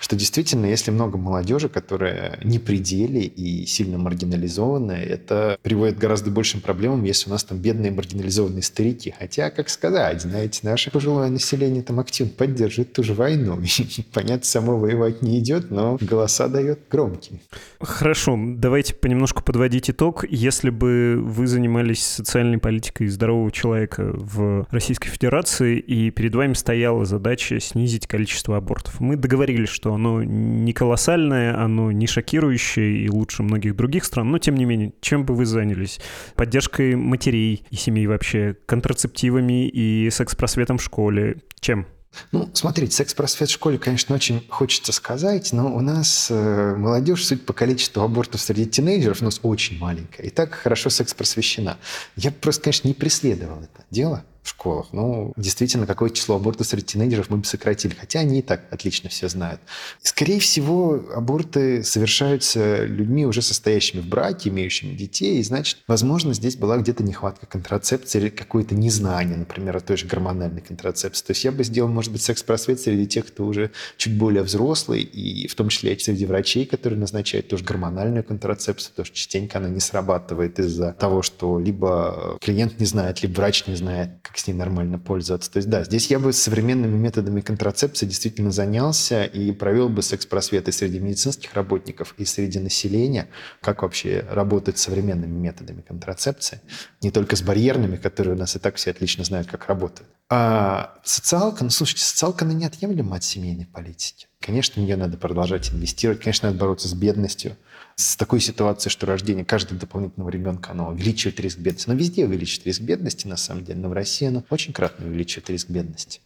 что 0.00 0.16
действительно, 0.16 0.66
если 0.66 0.90
много 0.90 1.18
молодежи, 1.18 1.68
которая 1.68 2.38
не 2.44 2.58
при 2.58 2.84
и 2.84 3.66
сильно 3.66 3.98
маргинализованная, 3.98 5.02
это 5.02 5.58
приводит 5.62 5.96
к 5.96 5.98
гораздо 5.98 6.30
большим 6.30 6.60
проблемам, 6.60 7.04
если 7.04 7.30
у 7.30 7.32
нас 7.32 7.44
там 7.44 7.58
бедные 7.58 7.90
маргинализованные 7.90 8.62
старики. 8.62 9.14
Хотя, 9.18 9.50
как 9.50 9.68
сказать, 9.68 10.22
знаете, 10.22 10.60
наше 10.64 10.90
пожилое 10.90 11.30
население 11.30 11.82
там 11.82 12.00
активно 12.00 12.32
поддерживает 12.32 12.92
ту 12.92 13.02
же 13.02 13.14
войну. 13.14 13.58
понятно, 14.12 14.44
само 14.44 14.76
воевать 14.76 15.22
не 15.22 15.38
идет, 15.38 15.70
но 15.70 15.96
голоса 16.00 16.48
дает 16.48 16.80
громкие. 16.90 17.40
Хорошо, 17.80 18.36
давайте 18.38 18.94
понемножку 18.94 19.42
подводить 19.42 19.88
итог. 19.88 20.24
Если 20.28 20.70
бы 20.70 21.20
вы 21.22 21.46
занимались 21.46 22.04
социальной 22.04 22.58
политикой 22.58 23.08
здорового 23.08 23.50
человека 23.50 24.10
в 24.12 24.66
Российской 24.70 25.08
Федерации, 25.08 25.78
и 25.78 26.10
перед 26.10 26.34
вами 26.34 26.52
стояла 26.54 27.04
задача 27.04 27.60
снизить 27.60 28.06
количество 28.06 28.56
абортов, 28.56 29.00
мы 29.00 29.16
договорились, 29.16 29.68
что 29.68 29.83
оно 29.92 30.22
не 30.22 30.72
колоссальное, 30.72 31.60
оно 31.60 31.92
не 31.92 32.06
шокирующее 32.06 33.04
и 33.04 33.10
лучше 33.10 33.42
многих 33.42 33.76
других 33.76 34.04
стран, 34.04 34.30
но 34.30 34.38
тем 34.38 34.54
не 34.54 34.64
менее, 34.64 34.94
чем 35.00 35.26
бы 35.26 35.34
вы 35.34 35.44
занялись? 35.44 36.00
Поддержкой 36.36 36.94
матерей 36.94 37.66
и 37.68 37.76
семей 37.76 38.06
вообще, 38.06 38.56
контрацептивами 38.66 39.68
и 39.68 40.08
секс-просветом 40.10 40.78
в 40.78 40.82
школе? 40.82 41.42
Чем? 41.60 41.86
Ну, 42.32 42.48
смотрите, 42.54 42.94
секс-просвет 42.94 43.48
в 43.48 43.52
школе, 43.52 43.78
конечно, 43.78 44.14
очень 44.14 44.46
хочется 44.48 44.92
сказать, 44.92 45.52
но 45.52 45.74
у 45.74 45.80
нас 45.80 46.28
э, 46.30 46.74
молодежь, 46.76 47.24
суть 47.24 47.44
по 47.44 47.52
количеству 47.52 48.02
абортов 48.02 48.40
среди 48.40 48.66
тинейджеров, 48.66 49.20
у 49.20 49.24
нас 49.24 49.40
очень 49.42 49.78
маленькая. 49.78 50.22
И 50.24 50.30
так 50.30 50.54
хорошо 50.54 50.90
секс-просвещена. 50.90 51.76
Я 52.16 52.30
просто, 52.30 52.62
конечно, 52.62 52.88
не 52.88 52.94
преследовал 52.94 53.62
это 53.62 53.84
дело 53.90 54.24
в 54.44 54.50
школах. 54.50 54.88
Ну, 54.92 55.32
действительно, 55.36 55.86
какое 55.86 56.10
число 56.10 56.36
абортов 56.36 56.66
среди 56.66 56.84
тинейджеров 56.84 57.30
мы 57.30 57.38
бы 57.38 57.44
сократили, 57.44 57.94
хотя 57.94 58.20
они 58.20 58.40
и 58.40 58.42
так 58.42 58.62
отлично 58.70 59.08
все 59.08 59.28
знают. 59.28 59.60
Скорее 60.02 60.38
всего, 60.38 61.02
аборты 61.14 61.82
совершаются 61.82 62.84
людьми, 62.84 63.26
уже 63.26 63.40
состоящими 63.40 64.00
в 64.00 64.06
браке, 64.06 64.50
имеющими 64.50 64.94
детей, 64.94 65.38
и 65.38 65.42
значит, 65.42 65.78
возможно, 65.88 66.34
здесь 66.34 66.56
была 66.56 66.76
где-то 66.76 67.02
нехватка 67.02 67.46
контрацепции 67.46 68.20
или 68.20 68.28
какое-то 68.28 68.74
незнание, 68.74 69.38
например, 69.38 69.76
о 69.78 69.80
той 69.80 69.96
же 69.96 70.06
гормональной 70.06 70.60
контрацепции. 70.60 71.24
То 71.24 71.30
есть 71.30 71.44
я 71.44 71.50
бы 71.50 71.64
сделал, 71.64 71.88
может 71.88 72.12
быть, 72.12 72.22
секс-просвет 72.22 72.80
среди 72.80 73.06
тех, 73.06 73.26
кто 73.26 73.46
уже 73.46 73.70
чуть 73.96 74.18
более 74.18 74.42
взрослый, 74.42 75.02
и 75.02 75.48
в 75.48 75.54
том 75.54 75.70
числе 75.70 75.98
среди 75.98 76.26
врачей, 76.26 76.66
которые 76.66 76.98
назначают 76.98 77.48
тоже 77.48 77.64
гормональную 77.64 78.24
контрацепцию, 78.24 78.90
потому 78.90 79.06
что 79.06 79.16
частенько 79.16 79.58
она 79.58 79.70
не 79.70 79.80
срабатывает 79.80 80.58
из-за 80.58 80.92
того, 80.92 81.22
что 81.22 81.58
либо 81.58 82.36
клиент 82.42 82.78
не 82.78 82.84
знает, 82.86 83.22
либо 83.22 83.36
врач 83.36 83.66
не 83.66 83.76
знает, 83.76 84.10
как 84.34 84.40
с 84.40 84.48
ней 84.48 84.54
нормально 84.54 84.98
пользоваться. 84.98 85.48
То 85.48 85.58
есть 85.58 85.70
да, 85.70 85.84
здесь 85.84 86.10
я 86.10 86.18
бы 86.18 86.32
современными 86.32 86.96
методами 86.96 87.40
контрацепции 87.40 88.04
действительно 88.04 88.50
занялся 88.50 89.24
и 89.24 89.52
провел 89.52 89.88
бы 89.88 90.02
секс-просветы 90.02 90.72
среди 90.72 90.98
медицинских 90.98 91.54
работников 91.54 92.16
и 92.18 92.24
среди 92.24 92.58
населения, 92.58 93.28
как 93.60 93.82
вообще 93.82 94.26
работать 94.28 94.76
современными 94.76 95.38
методами 95.38 95.82
контрацепции, 95.82 96.60
не 97.00 97.12
только 97.12 97.36
с 97.36 97.42
барьерными, 97.42 97.94
которые 97.94 98.34
у 98.34 98.38
нас 98.38 98.56
и 98.56 98.58
так 98.58 98.74
все 98.74 98.90
отлично 98.90 99.22
знают, 99.22 99.46
как 99.46 99.68
работают. 99.68 100.10
А 100.28 100.98
социалка, 101.04 101.62
ну 101.62 101.70
слушайте, 101.70 102.02
социалка, 102.02 102.44
она 102.44 102.54
неотъемлема 102.54 103.14
от 103.14 103.22
семейной 103.22 103.66
политики. 103.66 104.26
Конечно, 104.44 104.82
в 104.82 104.96
надо 104.98 105.16
продолжать 105.16 105.72
инвестировать, 105.72 106.20
конечно, 106.20 106.48
надо 106.48 106.60
бороться 106.60 106.86
с 106.86 106.92
бедностью, 106.92 107.56
с 107.96 108.14
такой 108.14 108.40
ситуацией, 108.40 108.90
что 108.90 109.06
рождение 109.06 109.42
каждого 109.42 109.80
дополнительного 109.80 110.28
ребенка, 110.28 110.72
оно 110.72 110.88
увеличивает 110.88 111.40
риск 111.40 111.58
бедности. 111.58 111.88
Но 111.88 111.94
везде 111.94 112.26
увеличивает 112.26 112.66
риск 112.66 112.82
бедности, 112.82 113.26
на 113.26 113.38
самом 113.38 113.64
деле. 113.64 113.78
Но 113.78 113.88
в 113.88 113.94
России 113.94 114.28
оно 114.28 114.44
очень 114.50 114.74
кратно 114.74 115.06
увеличивает 115.06 115.48
риск 115.48 115.70
бедности. 115.70 116.20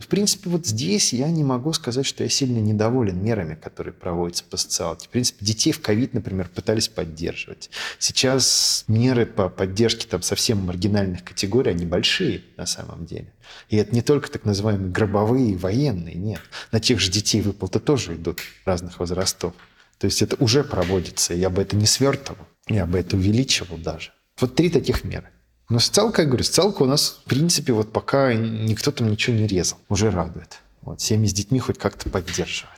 В 0.00 0.08
принципе, 0.08 0.50
вот 0.50 0.66
здесь 0.66 1.12
я 1.12 1.30
не 1.30 1.44
могу 1.44 1.72
сказать, 1.72 2.04
что 2.04 2.24
я 2.24 2.28
сильно 2.28 2.58
недоволен 2.58 3.22
мерами, 3.22 3.54
которые 3.54 3.94
проводятся 3.94 4.42
по 4.44 4.56
социалке. 4.56 5.06
В 5.06 5.10
принципе, 5.10 5.44
детей 5.44 5.72
в 5.72 5.80
ковид, 5.80 6.14
например, 6.14 6.48
пытались 6.48 6.88
поддерживать. 6.88 7.70
Сейчас 8.00 8.84
меры 8.88 9.24
по 9.24 9.48
поддержке 9.48 10.06
там 10.08 10.20
совсем 10.22 10.58
маргинальных 10.58 11.22
категорий, 11.22 11.70
они 11.70 11.86
большие 11.86 12.42
на 12.56 12.66
самом 12.66 13.06
деле. 13.06 13.32
И 13.68 13.76
это 13.76 13.94
не 13.94 14.02
только 14.02 14.30
так 14.30 14.44
называемые 14.44 14.90
гробовые 14.90 15.56
военные, 15.56 16.16
нет. 16.16 16.40
На 16.72 16.80
тех 16.80 16.98
же 16.98 17.10
детей 17.10 17.40
выплаты 17.40 17.78
тоже 17.78 18.14
идут 18.14 18.40
разных 18.64 18.98
возрастов. 18.98 19.54
То 19.98 20.06
есть 20.06 20.22
это 20.22 20.36
уже 20.42 20.64
проводится. 20.64 21.34
Я 21.34 21.50
бы 21.50 21.62
это 21.62 21.76
не 21.76 21.86
свертывал, 21.86 22.46
я 22.68 22.84
бы 22.84 22.98
это 22.98 23.16
увеличивал 23.16 23.78
даже. 23.78 24.12
Вот 24.40 24.56
три 24.56 24.70
таких 24.70 25.04
меры. 25.04 25.30
Но 25.68 25.78
социалка, 25.78 26.22
я 26.22 26.28
говорю, 26.28 26.44
социалка 26.44 26.82
у 26.82 26.86
нас, 26.86 27.20
в 27.24 27.28
принципе, 27.28 27.72
вот 27.72 27.92
пока 27.92 28.34
никто 28.34 28.90
там 28.92 29.10
ничего 29.10 29.36
не 29.36 29.46
резал. 29.46 29.78
Уже 29.88 30.10
радует. 30.10 30.60
Вот, 30.82 31.00
семьи 31.00 31.26
с 31.26 31.32
детьми 31.32 31.58
хоть 31.58 31.78
как-то 31.78 32.10
поддерживают. 32.10 32.74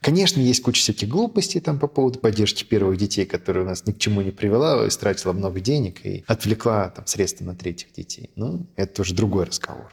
Конечно, 0.00 0.40
есть 0.40 0.62
куча 0.62 0.80
всяких 0.80 1.08
глупостей 1.08 1.60
там 1.60 1.78
по 1.78 1.88
поводу 1.88 2.20
поддержки 2.20 2.64
первых 2.64 2.98
детей, 2.98 3.26
которая 3.26 3.64
у 3.64 3.66
нас 3.66 3.84
ни 3.86 3.92
к 3.92 3.98
чему 3.98 4.20
не 4.22 4.30
привела, 4.30 4.86
истратила 4.86 5.32
много 5.32 5.60
денег 5.60 6.04
и 6.06 6.24
отвлекла 6.26 6.90
там 6.90 7.06
средства 7.06 7.44
на 7.44 7.56
третьих 7.56 7.92
детей. 7.92 8.30
Ну, 8.36 8.66
это 8.76 9.02
уже 9.02 9.14
другой 9.14 9.44
разговор. 9.44 9.92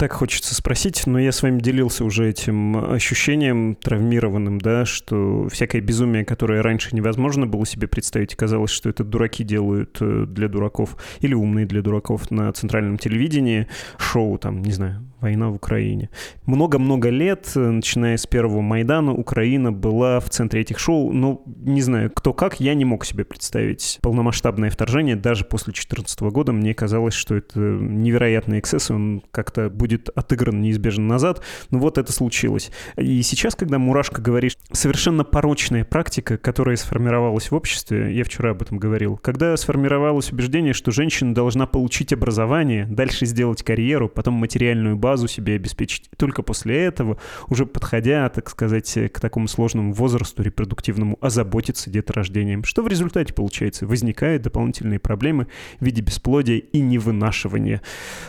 Так 0.00 0.14
хочется 0.14 0.54
спросить, 0.54 1.06
но 1.06 1.18
я 1.18 1.30
с 1.30 1.42
вами 1.42 1.60
делился 1.60 2.06
уже 2.06 2.26
этим 2.26 2.74
ощущением 2.90 3.74
травмированным, 3.74 4.58
да, 4.58 4.86
что 4.86 5.46
всякое 5.50 5.82
безумие, 5.82 6.24
которое 6.24 6.62
раньше 6.62 6.96
невозможно 6.96 7.46
было 7.46 7.66
себе 7.66 7.86
представить, 7.86 8.34
казалось, 8.34 8.70
что 8.70 8.88
это 8.88 9.04
дураки 9.04 9.44
делают 9.44 9.98
э, 10.00 10.24
для 10.26 10.48
дураков 10.48 10.96
или 11.20 11.34
умные 11.34 11.66
для 11.66 11.82
дураков 11.82 12.30
на 12.30 12.50
центральном 12.54 12.96
телевидении, 12.96 13.66
шоу 13.98 14.38
там, 14.38 14.62
не 14.62 14.72
знаю, 14.72 15.04
война 15.20 15.50
в 15.50 15.54
Украине. 15.54 16.10
Много-много 16.46 17.10
лет, 17.10 17.50
э, 17.54 17.60
начиная 17.60 18.16
с 18.16 18.26
первого 18.26 18.60
Майдана, 18.60 19.12
Украина 19.12 19.72
была 19.72 20.20
в 20.20 20.30
центре 20.30 20.62
этих 20.62 20.78
шоу. 20.78 21.12
Но 21.12 21.42
не 21.46 21.82
знаю, 21.82 22.10
кто 22.10 22.32
как, 22.32 22.60
я 22.60 22.74
не 22.74 22.84
мог 22.84 23.04
себе 23.04 23.24
представить 23.24 23.98
полномасштабное 24.02 24.70
вторжение. 24.70 25.16
Даже 25.16 25.44
после 25.44 25.72
2014 25.72 26.20
года 26.22 26.52
мне 26.52 26.74
казалось, 26.74 27.14
что 27.14 27.36
это 27.36 27.60
невероятный 27.60 28.58
эксцесс, 28.58 28.90
он 28.90 29.22
как-то 29.30 29.68
будет 29.68 29.89
будет 29.90 30.08
отыгран 30.14 30.60
неизбежно 30.60 31.04
назад. 31.04 31.42
Но 31.70 31.78
вот 31.78 31.98
это 31.98 32.12
случилось. 32.12 32.70
И 32.96 33.22
сейчас, 33.22 33.54
когда 33.56 33.78
Мурашка 33.78 34.22
говорит, 34.22 34.56
совершенно 34.72 35.24
порочная 35.24 35.84
практика, 35.84 36.38
которая 36.38 36.76
сформировалась 36.76 37.50
в 37.50 37.54
обществе, 37.54 38.14
я 38.14 38.24
вчера 38.24 38.50
об 38.52 38.62
этом 38.62 38.78
говорил, 38.78 39.16
когда 39.16 39.56
сформировалось 39.56 40.30
убеждение, 40.32 40.72
что 40.72 40.92
женщина 40.92 41.34
должна 41.34 41.66
получить 41.66 42.12
образование, 42.12 42.86
дальше 42.86 43.26
сделать 43.26 43.62
карьеру, 43.62 44.08
потом 44.08 44.34
материальную 44.34 44.96
базу 44.96 45.26
себе 45.26 45.54
обеспечить. 45.54 46.08
Только 46.16 46.42
после 46.42 46.84
этого, 46.84 47.18
уже 47.48 47.66
подходя, 47.66 48.28
так 48.28 48.48
сказать, 48.48 48.96
к 49.12 49.20
такому 49.20 49.48
сложному 49.48 49.92
возрасту 49.92 50.42
репродуктивному, 50.42 51.18
озаботиться 51.20 51.90
деторождением. 51.90 52.64
Что 52.64 52.82
в 52.82 52.88
результате 52.88 53.34
получается? 53.34 53.86
Возникают 53.86 54.42
дополнительные 54.42 55.00
проблемы 55.00 55.48
в 55.80 55.84
виде 55.84 56.02
бесплодия 56.02 56.58
и 56.58 56.80
невынашивания. 56.80 57.82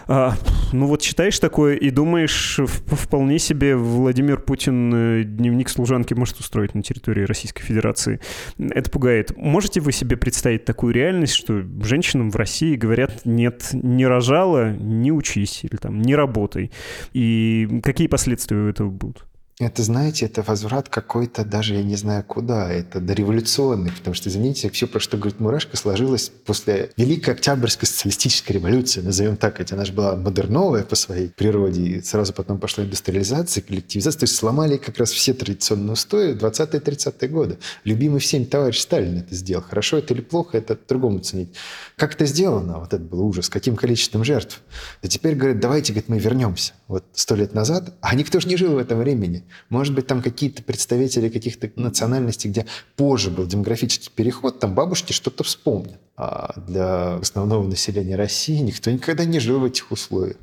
А, 0.08 0.34
ну 0.72 0.88
вот 0.88 1.02
читаешь 1.02 1.38
так 1.40 1.41
такое 1.42 1.76
и 1.76 1.90
думаешь, 1.90 2.60
вполне 2.66 3.40
себе 3.40 3.76
Владимир 3.76 4.40
Путин 4.40 4.94
э, 4.94 5.24
дневник 5.24 5.68
служанки 5.68 6.14
может 6.14 6.40
устроить 6.40 6.74
на 6.76 6.84
территории 6.84 7.24
Российской 7.24 7.64
Федерации. 7.64 8.22
Это 8.58 8.90
пугает. 8.90 9.36
Можете 9.36 9.82
вы 9.82 9.92
себе 9.92 10.16
представить 10.16 10.64
такую 10.64 10.94
реальность, 10.94 11.34
что 11.34 11.62
женщинам 11.82 12.32
в 12.32 12.36
России 12.38 12.76
говорят, 12.76 13.22
нет, 13.26 13.70
не 13.74 14.06
рожала, 14.06 14.72
не 14.72 15.12
учись, 15.12 15.64
или 15.64 15.76
там, 15.76 16.02
не 16.02 16.16
работай. 16.16 16.72
И 17.12 17.82
какие 17.84 18.08
последствия 18.08 18.58
у 18.58 18.70
этого 18.70 18.90
будут? 18.90 19.26
Это, 19.62 19.84
знаете, 19.84 20.26
это 20.26 20.42
возврат 20.42 20.90
какой-то 20.90 21.46
даже, 21.46 21.76
я 21.76 21.84
не 21.84 21.96
знаю 21.96 22.24
куда, 22.24 22.72
это 22.72 23.00
дореволюционный, 23.00 23.92
потому 23.92 24.16
что, 24.16 24.28
извините, 24.28 24.72
все, 24.72 24.88
про 24.88 25.00
что 25.00 25.18
говорит 25.18 25.40
Мурашко, 25.40 25.78
сложилось 25.78 26.32
после 26.46 26.90
Великой 26.98 27.36
Октябрьской 27.36 27.88
социалистической 27.88 28.56
революции, 28.56 29.02
назовем 29.02 29.38
так, 29.38 29.58
хотя 29.58 29.76
она 29.76 29.86
же 29.86 29.94
была 29.94 30.16
модерновая 30.16 30.84
по 30.84 30.96
своей 30.96 31.30
природе, 31.30 31.82
и 31.84 32.02
сразу 32.02 32.34
потом 32.34 32.58
пошла 32.58 32.84
индустриализация, 32.84 33.62
коллективизация, 33.62 34.22
то 34.22 34.24
есть 34.24 34.36
сломали 34.36 34.78
как 34.78 34.98
раз 34.98 35.12
все 35.12 35.36
традиционные 35.36 35.94
устои 35.94 36.34
20-30-е 36.34 37.30
годы. 37.30 37.60
Любимый 37.84 38.20
всем 38.20 38.48
товарищ 38.48 38.80
Сталин 38.80 39.20
это 39.20 39.36
сделал. 39.36 39.64
Хорошо 39.64 40.00
это 40.00 40.16
или 40.16 40.22
плохо, 40.22 40.58
это 40.58 40.76
другому 40.90 41.20
ценить. 41.20 41.54
Как 41.98 42.16
это 42.16 42.26
сделано? 42.26 42.80
Вот 42.80 42.96
это 42.96 43.04
был 43.04 43.22
ужас. 43.22 43.48
Каким 43.48 43.76
количеством 43.76 44.24
жертв? 44.24 44.60
И 45.04 45.08
теперь 45.08 45.36
говорят, 45.36 45.60
давайте, 45.60 45.94
говорит, 45.94 46.10
мы 46.10 46.18
вернемся. 46.18 46.74
Вот 46.88 47.06
сто 47.14 47.36
лет 47.36 47.54
назад, 47.54 47.94
а 48.02 48.16
никто 48.16 48.40
же 48.40 48.48
не 48.48 48.58
жил 48.58 48.74
в 48.74 48.78
этом 48.80 48.98
времени. 48.98 49.44
Может 49.70 49.94
быть, 49.94 50.08
там 50.08 50.22
какие-то 50.22 50.64
представители 50.64 51.30
каких-то 51.30 51.70
национальностей, 51.76 52.50
где 52.50 52.66
позже 52.96 53.32
был 53.32 53.46
демографический 53.46 54.12
переход, 54.14 54.60
там 54.60 54.76
бабушки 54.76 55.14
что-то 55.14 55.44
вспомнят. 55.44 56.00
А 56.18 56.54
для 56.68 57.16
основного 57.16 57.66
населения 57.68 58.16
России 58.16 58.60
никто 58.60 58.92
никогда 58.92 59.26
не 59.26 59.40
жил 59.40 59.60
в 59.60 59.66
этих 59.66 59.92
условиях. 59.92 60.38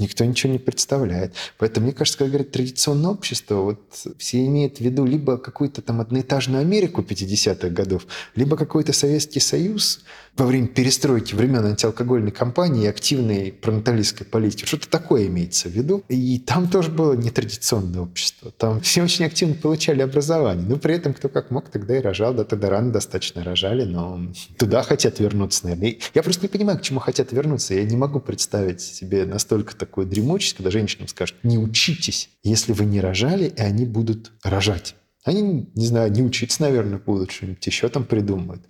Никто 0.00 0.24
ничего 0.24 0.52
не 0.52 0.58
представляет. 0.58 1.34
Поэтому, 1.58 1.86
мне 1.86 1.94
кажется, 1.94 2.18
когда 2.18 2.30
говорят 2.30 2.52
традиционное 2.52 3.10
общество, 3.10 3.56
вот 3.56 3.80
все 4.18 4.44
имеют 4.46 4.78
в 4.78 4.80
виду 4.80 5.04
либо 5.04 5.36
какую-то 5.36 5.82
там 5.82 6.00
одноэтажную 6.00 6.62
Америку 6.62 7.02
50-х 7.02 7.68
годов, 7.68 8.06
либо 8.34 8.56
какой-то 8.56 8.92
Советский 8.92 9.40
Союз 9.40 10.02
во 10.36 10.46
время 10.46 10.68
перестройки 10.68 11.34
времен 11.34 11.66
антиалкогольной 11.66 12.30
кампании 12.30 12.84
и 12.84 12.86
активной 12.86 13.52
пронаталистской 13.52 14.26
политики. 14.26 14.64
Что-то 14.64 14.88
такое 14.88 15.26
имеется 15.26 15.68
в 15.68 15.72
виду. 15.72 16.02
И 16.08 16.38
там 16.38 16.68
тоже 16.68 16.90
было 16.90 17.12
нетрадиционное 17.14 18.00
общество. 18.00 18.50
Там 18.52 18.80
все 18.82 19.02
очень 19.02 19.26
активно 19.26 19.54
получали 19.54 20.02
образование. 20.02 20.66
Но 20.66 20.76
при 20.76 20.94
этом 20.94 21.14
кто 21.14 21.28
как 21.28 21.50
мог, 21.50 21.68
тогда 21.68 21.98
и 21.98 22.00
рожал. 22.00 22.32
Да, 22.32 22.44
тогда 22.44 22.70
рано 22.70 22.92
достаточно 22.92 23.44
рожали, 23.44 23.84
но 23.84 24.20
туда 24.56 24.82
хотят 24.82 25.20
вернуться, 25.20 25.64
наверное. 25.64 25.96
я 26.14 26.22
просто 26.22 26.42
не 26.42 26.48
понимаю, 26.48 26.78
к 26.78 26.82
чему 26.82 27.00
хотят 27.00 27.32
вернуться. 27.32 27.74
Я 27.74 27.84
не 27.84 27.96
могу 27.96 28.20
представить 28.20 28.80
себе 28.80 29.26
настолько 29.26 29.76
такую 29.90 30.06
дремучесть, 30.06 30.56
когда 30.56 30.70
женщинам 30.70 31.08
скажут, 31.08 31.36
не 31.42 31.58
учитесь, 31.58 32.30
если 32.44 32.72
вы 32.72 32.84
не 32.84 33.00
рожали, 33.00 33.46
и 33.48 33.60
они 33.60 33.84
будут 33.84 34.30
рожать. 34.44 34.94
Они, 35.24 35.68
не 35.74 35.86
знаю, 35.86 36.12
не 36.12 36.22
учиться, 36.22 36.62
наверное, 36.62 36.98
будут, 36.98 37.32
что-нибудь 37.32 37.66
еще 37.66 37.88
там 37.88 38.04
придумают. 38.04 38.62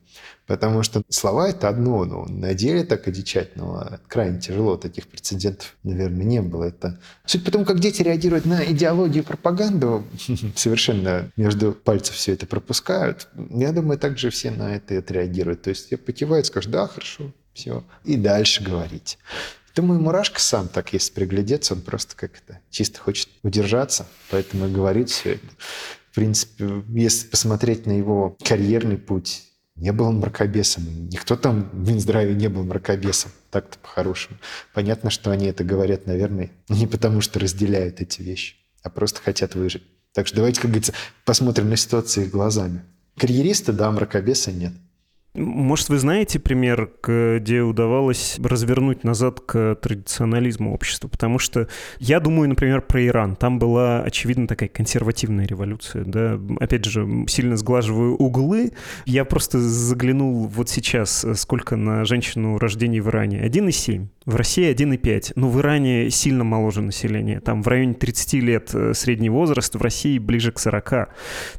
Потому 0.47 0.83
что 0.83 1.03
слова— 1.09 1.49
это 1.51 1.69
одно, 1.69 2.05
но 2.05 2.25
на 2.25 2.55
деле 2.55 2.83
так 2.83 3.07
одичать, 3.07 3.55
но 3.55 4.01
крайне 4.09 4.41
тяжело. 4.41 4.77
Таких 4.77 5.07
прецедентов, 5.07 5.77
наверное, 5.85 6.25
не 6.25 6.43
было. 6.43 6.65
Это... 6.65 6.99
Суть 7.25 7.45
потому, 7.45 7.65
как 7.65 7.79
дети 7.79 8.03
реагируют 8.03 8.47
на 8.47 8.65
идеологию 8.65 9.23
и 9.23 9.27
пропаганду, 9.27 10.05
совершенно 10.57 11.31
между 11.37 11.71
пальцев 11.73 12.17
все 12.17 12.33
это 12.33 12.47
пропускают. 12.47 13.29
Я 13.51 13.71
думаю, 13.71 13.99
также 13.99 14.31
все 14.31 14.51
на 14.51 14.75
это 14.75 14.99
отреагируют. 14.99 15.63
То 15.63 15.71
есть 15.71 15.93
я 15.93 15.99
покиваю, 15.99 16.45
скажу, 16.45 16.69
да, 16.69 16.89
хорошо, 16.89 17.31
все. 17.53 17.85
И 18.05 18.17
дальше 18.17 18.65
говорить. 18.65 19.19
Думаю, 19.81 19.99
Мурашка 19.99 20.41
сам 20.41 20.69
так, 20.69 20.93
если 20.93 21.11
приглядеться, 21.15 21.73
он 21.73 21.81
просто 21.81 22.15
как 22.15 22.33
это 22.37 22.61
чисто 22.69 23.01
хочет 23.01 23.31
удержаться, 23.43 24.07
поэтому 24.29 24.67
и 24.67 24.71
говорит 24.71 25.09
все 25.09 25.37
это. 25.37 25.47
В 26.11 26.17
принципе, 26.17 26.85
если 26.89 27.29
посмотреть 27.29 27.87
на 27.87 27.93
его 27.93 28.37
карьерный 28.45 28.99
путь, 28.99 29.45
не 29.77 29.91
был 29.91 30.09
он 30.09 30.19
мракобесом. 30.19 30.85
Никто 31.09 31.35
там 31.35 31.71
в 31.73 31.89
Минздраве 31.89 32.35
не 32.35 32.49
был 32.49 32.63
мракобесом. 32.65 33.31
Так-то 33.51 33.79
по-хорошему. 33.79 34.37
Понятно, 34.75 35.09
что 35.09 35.31
они 35.31 35.47
это 35.47 35.65
говорят, 35.65 36.07
наверное, 36.07 36.51
не 36.69 36.87
потому, 36.87 37.23
что 37.23 37.41
разделяют 37.41 38.03
эти 38.03 38.21
вещи, 38.21 38.57
а 38.83 38.91
просто 38.91 39.23
хотят 39.23 39.55
выжить. 39.55 39.85
Так 40.13 40.27
что 40.27 40.37
давайте, 40.37 40.61
как 40.61 40.73
говорится, 40.73 40.93
посмотрим 41.25 41.71
на 41.71 41.77
ситуацию 41.77 42.29
глазами. 42.29 42.83
Карьериста, 43.17 43.73
да, 43.73 43.91
мракобеса 43.91 44.53
нет. 44.53 44.75
Может, 45.33 45.91
вы 45.91 45.99
знаете 45.99 46.41
пример, 46.41 46.91
где 47.03 47.63
удавалось 47.63 48.37
развернуть 48.43 49.05
назад 49.05 49.39
к 49.41 49.77
традиционализму 49.77 50.75
общества? 50.75 51.07
Потому 51.07 51.39
что 51.39 51.69
я 52.01 52.19
думаю, 52.19 52.49
например, 52.49 52.83
про 52.83 53.07
Иран. 53.07 53.37
Там 53.37 53.61
была, 53.61 54.03
очевидно, 54.03 54.49
такая 54.49 54.69
консервативная 54.69 55.47
революция. 55.47 56.05
Да? 56.05 56.41
Опять 56.59 56.85
же, 56.85 57.07
сильно 57.29 57.57
сглаживаю 57.57 58.17
углы. 58.17 58.73
Я 59.07 59.25
просто 59.25 59.61
заглянул 59.61 60.49
вот 60.49 60.69
сейчас, 60.69 61.25
сколько 61.37 61.77
на 61.77 62.05
женщину 62.05 62.59
рождений 62.59 62.99
в 62.99 63.09
Иране. 63.09 63.41
1,7. 63.45 64.09
В 64.27 64.35
России 64.35 64.69
1,5. 64.69 65.33
Но 65.37 65.49
в 65.49 65.61
Иране 65.61 66.11
сильно 66.11 66.43
моложе 66.43 66.83
население. 66.83 67.39
Там 67.41 67.63
в 67.63 67.69
районе 67.69 67.95
30 67.95 68.33
лет 68.35 68.71
э, 68.75 68.95
средний 68.95 69.31
возраст, 69.31 69.75
в 69.77 69.81
России 69.81 70.19
ближе 70.19 70.51
к 70.51 70.59
40. 70.59 70.91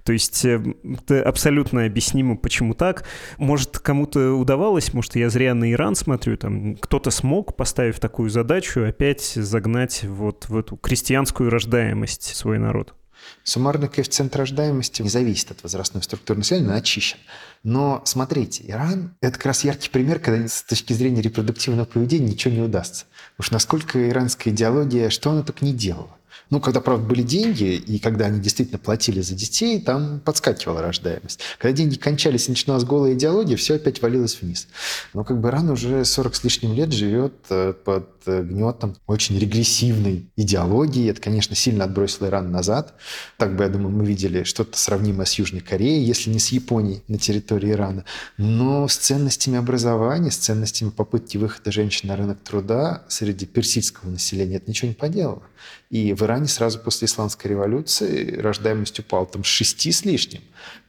То 0.03 0.13
есть 0.13 0.43
э, 0.43 0.62
это 0.84 1.23
абсолютно 1.23 1.86
объяснимо, 1.86 2.36
почему 2.36 2.73
так. 2.73 3.05
Может 3.38 3.61
может, 3.62 3.78
кому-то 3.78 4.34
удавалось, 4.34 4.91
может, 4.91 5.15
я 5.15 5.30
зря 5.30 5.54
на 5.54 5.71
Иран 5.71 5.93
смотрю, 5.93 6.36
там 6.36 6.76
кто-то 6.78 7.12
смог, 7.12 7.56
поставив 7.56 8.00
такую 8.00 8.32
задачу, 8.32 8.84
опять 8.84 9.21
загнать 9.21 10.04
вот 10.04 10.50
в 10.50 10.58
эту 10.58 10.78
крестьянскую 10.78 11.52
рождаемость 11.52 12.36
свой 12.36 12.58
народ? 12.58 12.95
Суммарный 13.43 13.88
коэффициент 13.88 14.36
рождаемости 14.36 15.04
не 15.04 15.10
зависит 15.10 15.52
от 15.52 15.62
возрастной 15.62 16.02
структуры 16.02 16.39
населения, 16.39 16.69
он 16.69 16.74
очищен. 16.74 17.19
Но 17.62 18.02
смотрите, 18.04 18.63
Иран– 18.65 19.13
это 19.21 19.34
как 19.34 19.45
раз 19.45 19.63
яркий 19.63 19.91
пример, 19.91 20.17
когда 20.17 20.47
с 20.47 20.63
точки 20.63 20.93
зрения 20.93 21.21
репродуктивного 21.21 21.86
поведения 21.86 22.32
ничего 22.32 22.56
не 22.56 22.62
удастся. 22.62 23.06
Уж 23.38 23.52
насколько 23.52 24.10
иранская 24.10 24.52
идеология, 24.52 25.12
что 25.12 25.30
она 25.30 25.43
только 25.43 25.63
не 25.63 25.74
делала. 25.74 26.17
Ну, 26.51 26.59
когда, 26.59 26.81
правда, 26.81 27.07
были 27.07 27.23
деньги, 27.23 27.75
и 27.75 27.97
когда 27.97 28.25
они 28.25 28.39
действительно 28.39 28.77
платили 28.77 29.21
за 29.21 29.35
детей, 29.35 29.79
там 29.79 30.19
подскакивала 30.19 30.81
рождаемость. 30.81 31.39
Когда 31.57 31.75
деньги 31.75 31.95
кончались 31.95 32.49
начиналась 32.49 32.83
голая 32.83 33.13
идеология, 33.13 33.55
все 33.55 33.75
опять 33.75 34.01
валилось 34.01 34.41
вниз. 34.41 34.67
Но 35.13 35.23
как 35.23 35.39
бы 35.39 35.47
Иран 35.47 35.69
уже 35.69 36.03
40 36.03 36.35
с 36.35 36.43
лишним 36.43 36.73
лет 36.73 36.91
живет 36.91 37.33
э, 37.49 37.73
под 37.73 38.09
гнетом 38.25 38.95
очень 39.07 39.39
регрессивной 39.39 40.29
идеологии. 40.35 41.09
Это, 41.09 41.21
конечно, 41.21 41.55
сильно 41.55 41.85
отбросило 41.85 42.27
Иран 42.27 42.51
назад. 42.51 42.93
Так 43.37 43.55
бы, 43.55 43.63
я 43.63 43.69
думаю, 43.69 43.89
мы 43.89 44.05
видели 44.05 44.43
что-то 44.43 44.77
сравнимое 44.77 45.25
с 45.25 45.33
Южной 45.35 45.61
Кореей, 45.61 46.03
если 46.03 46.29
не 46.29 46.39
с 46.39 46.49
Японией 46.49 47.03
на 47.07 47.17
территории 47.17 47.71
Ирана. 47.71 48.05
Но 48.37 48.87
с 48.87 48.97
ценностями 48.97 49.57
образования, 49.57 50.31
с 50.31 50.37
ценностями 50.37 50.89
попытки 50.89 51.37
выхода 51.37 51.71
женщин 51.71 52.09
на 52.09 52.15
рынок 52.15 52.39
труда 52.43 53.03
среди 53.07 53.45
персидского 53.45 54.09
населения 54.09 54.57
это 54.57 54.69
ничего 54.69 54.89
не 54.89 54.95
поделало. 54.95 55.43
И 55.91 56.13
в 56.13 56.21
Иране 56.23 56.47
сразу 56.47 56.80
после 56.80 57.06
исламской 57.06 57.51
революции 57.51 58.38
рождаемость 58.38 58.97
упала 58.99 59.25
там 59.25 59.43
с 59.43 59.47
6 59.47 59.93
с 59.93 60.06
лишним 60.06 60.41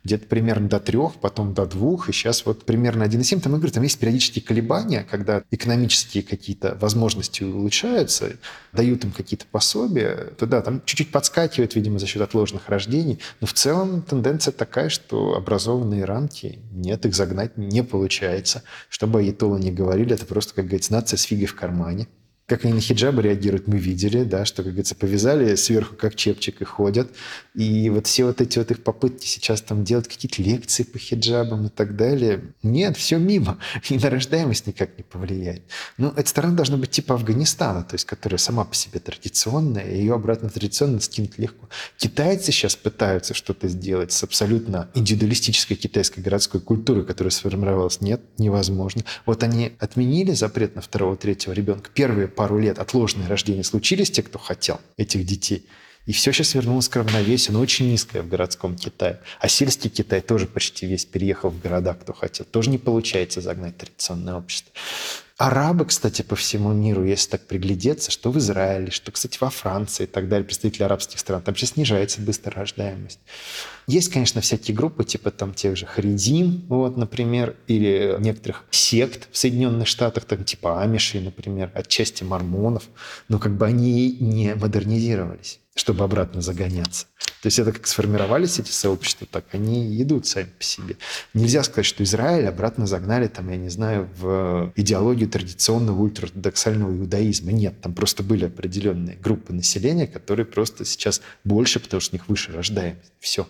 где-то 0.05 0.27
примерно 0.27 0.69
до 0.69 0.79
трех, 0.79 1.15
потом 1.15 1.55
до 1.55 1.67
двух, 1.67 2.09
и 2.09 2.13
сейчас 2.13 2.47
вот 2.47 2.65
примерно 2.65 3.05
1,7. 3.05 3.41
Там, 3.41 3.53
я 3.53 3.59
говорю, 3.59 3.73
там 3.73 3.83
есть 3.83 3.99
периодические 3.99 4.45
колебания, 4.45 5.07
когда 5.09 5.43
экономические 5.51 6.23
какие-то 6.23 6.77
возможности 6.81 7.43
улучшаются, 7.43 8.37
дают 8.73 9.05
им 9.05 9.13
какие-то 9.13 9.47
пособия, 9.51 10.33
то 10.39 10.47
да, 10.47 10.61
там 10.61 10.83
чуть-чуть 10.85 11.11
подскакивает, 11.11 11.75
видимо, 11.75 11.99
за 11.99 12.07
счет 12.07 12.23
отложенных 12.23 12.69
рождений, 12.69 13.19
но 13.41 13.47
в 13.47 13.53
целом 13.53 14.03
тенденция 14.03 14.53
такая, 14.53 14.89
что 14.89 15.35
образованные 15.35 16.05
рамки 16.05 16.61
нет, 16.73 17.07
их 17.07 17.15
загнать 17.15 17.57
не 17.57 17.83
получается. 17.83 18.63
Чтобы 18.89 19.21
аятолы 19.21 19.59
не 19.61 19.73
говорили, 19.73 20.15
это 20.15 20.27
просто, 20.27 20.55
как 20.55 20.67
говорится, 20.67 20.93
нация 20.93 21.17
с 21.17 21.23
фигой 21.23 21.47
в 21.47 21.55
кармане. 21.55 22.09
Как 22.53 22.67
они 22.67 22.75
на 22.75 22.81
хиджабы 22.83 23.23
реагируют, 23.23 23.67
мы 23.67 23.79
видели, 23.79 24.25
да, 24.25 24.45
что, 24.45 24.57
как 24.63 24.73
говорится, 24.73 24.95
повязали 24.95 25.55
сверху 25.55 25.97
как 25.97 26.15
чепчик 26.17 26.61
и 26.61 26.67
ходят. 26.67 27.11
И 27.55 27.89
вот 27.89 28.07
все 28.07 28.27
вот 28.27 28.43
эти 28.43 28.59
вот 28.59 28.71
их 28.71 28.83
попытки 28.83 29.27
сейчас 29.27 29.63
там 29.63 29.85
делать 29.85 30.07
какие-то 30.07 30.43
лекции 30.43 30.83
по 30.83 30.99
хиджабам 30.99 31.69
и 31.69 31.69
так 31.71 31.97
далее, 31.97 32.53
нет, 32.63 32.99
все 32.99 33.17
мимо. 33.17 33.57
И 33.89 33.97
на 33.97 34.11
рождаемость 34.11 34.67
никак 34.67 34.99
не 34.99 35.03
повлияет. 35.03 35.63
Ну, 35.97 36.13
эта 36.15 36.29
страна 36.29 36.55
должна 36.55 36.77
быть 36.77 36.91
типа 36.91 37.15
Афганистана, 37.15 37.85
то 37.85 37.95
есть 37.95 38.05
которая 38.05 38.37
сама 38.37 38.65
по 38.65 38.75
себе 38.75 39.01
традиционная, 39.01 39.91
и 39.91 40.01
ее 40.01 40.13
обратно 40.13 40.51
традиционно 40.51 41.01
скинуть 41.01 41.39
легко. 41.39 41.71
Китайцы 41.97 42.53
сейчас 42.53 42.77
пытаются 42.77 43.33
что-то 43.33 43.69
сделать 43.69 44.13
с 44.13 44.23
абсолютно 44.23 44.91
индивидуалистической 44.93 45.79
китайской 45.79 46.21
городской 46.21 46.61
культурой, 46.61 47.07
которая 47.07 47.31
сформировалась. 47.31 48.03
Нет, 48.03 48.21
невозможно. 48.37 49.05
Вот 49.25 49.43
они 49.43 49.73
отменили 49.79 50.33
запрет 50.33 50.75
на 50.75 50.83
второго-третьего 50.83 51.55
ребенка. 51.55 51.89
Первые 51.95 52.29
пару 52.43 52.59
лет 52.59 52.81
отложенные 52.81 53.29
рождения 53.29 53.63
случились, 53.63 54.11
те, 54.11 54.21
кто 54.21 54.37
хотел 54.37 54.81
этих 54.97 55.25
детей. 55.25 55.65
И 56.07 56.13
все 56.13 56.33
сейчас 56.33 56.55
вернулось 56.55 56.89
к 56.89 56.97
равновесию, 56.97 57.53
но 57.53 57.61
очень 57.61 57.89
низкое 57.89 58.23
в 58.23 58.29
городском 58.29 58.75
Китае. 58.75 59.21
А 59.39 59.47
сельский 59.47 59.89
Китай 59.89 60.21
тоже 60.21 60.49
почти 60.49 60.85
весь 60.87 61.05
переехал 61.05 61.51
в 61.51 61.61
города, 61.61 61.95
кто 61.95 62.13
хотел. 62.13 62.45
Тоже 62.45 62.71
не 62.71 62.79
получается 62.79 63.41
загнать 63.41 63.77
традиционное 63.77 64.35
общество. 64.35 64.73
Арабы, 65.43 65.87
кстати, 65.87 66.23
по 66.23 66.37
всему 66.37 66.73
миру, 66.73 67.03
если 67.03 67.31
так 67.31 67.49
приглядеться, 67.49 68.13
что 68.13 68.31
в 68.31 68.39
Израиле, 68.39 68.93
что, 68.93 69.11
кстати, 69.11 69.39
во 69.41 69.51
Франции 69.51 70.05
и 70.05 70.07
так 70.07 70.29
далее, 70.29 70.45
представители 70.45 70.85
арабских 70.85 71.19
стран, 71.19 71.43
там 71.43 71.57
сейчас 71.57 71.71
снижается 71.71 72.21
быстро 72.21 72.53
рождаемость. 72.53 73.19
Есть, 73.89 74.13
конечно, 74.13 74.41
всякие 74.41 74.77
группы, 74.77 75.03
типа 75.03 75.33
там 75.33 75.53
тех 75.53 75.77
же 75.77 75.85
Харидим, 75.85 76.65
вот, 76.69 76.97
например, 76.97 77.57
или 77.67 78.15
некоторых 78.21 78.67
сект 78.71 79.29
в 79.33 79.37
Соединенных 79.37 79.89
Штатах, 79.89 80.27
там 80.27 80.45
типа 80.45 80.81
Амишей, 80.81 81.21
например, 81.21 81.73
отчасти 81.75 82.23
мормонов, 82.23 82.85
но 83.29 83.41
как 83.41 83.57
бы 83.57 83.67
они 83.67 84.17
не 84.21 84.55
модернизировались 84.55 85.59
чтобы 85.75 86.05
обратно 86.05 86.41
загоняться. 86.43 87.07
То 87.43 87.47
есть 87.47 87.59
это 87.59 87.73
как 87.73 87.87
сформировались 87.87 88.59
эти 88.61 88.71
сообщества, 88.71 89.27
так 89.31 89.47
они 89.53 90.01
идут 90.01 90.27
сами 90.27 90.47
по 90.57 90.63
себе. 90.63 90.97
Нельзя 91.35 91.65
сказать, 91.65 91.87
что 91.87 92.05
Израиль 92.05 92.47
обратно 92.47 92.87
загнали, 92.87 93.27
там, 93.27 93.51
я 93.51 93.57
не 93.57 93.69
знаю, 93.69 94.09
в 94.17 94.73
идеологию 94.77 95.29
традиционного 95.29 96.01
ультраортодоксального 96.03 96.93
иудаизма. 96.97 97.53
Нет, 97.53 97.81
там 97.81 97.95
просто 97.95 98.23
были 98.23 98.45
определенные 98.45 99.17
группы 99.17 99.53
населения, 99.53 100.07
которые 100.07 100.47
просто 100.47 100.85
сейчас 100.85 101.21
больше, 101.43 101.81
потому 101.81 102.01
что 102.01 102.15
у 102.15 102.17
них 102.17 102.29
выше 102.29 102.53
рождаемость. 102.53 103.13
Все. 103.19 103.49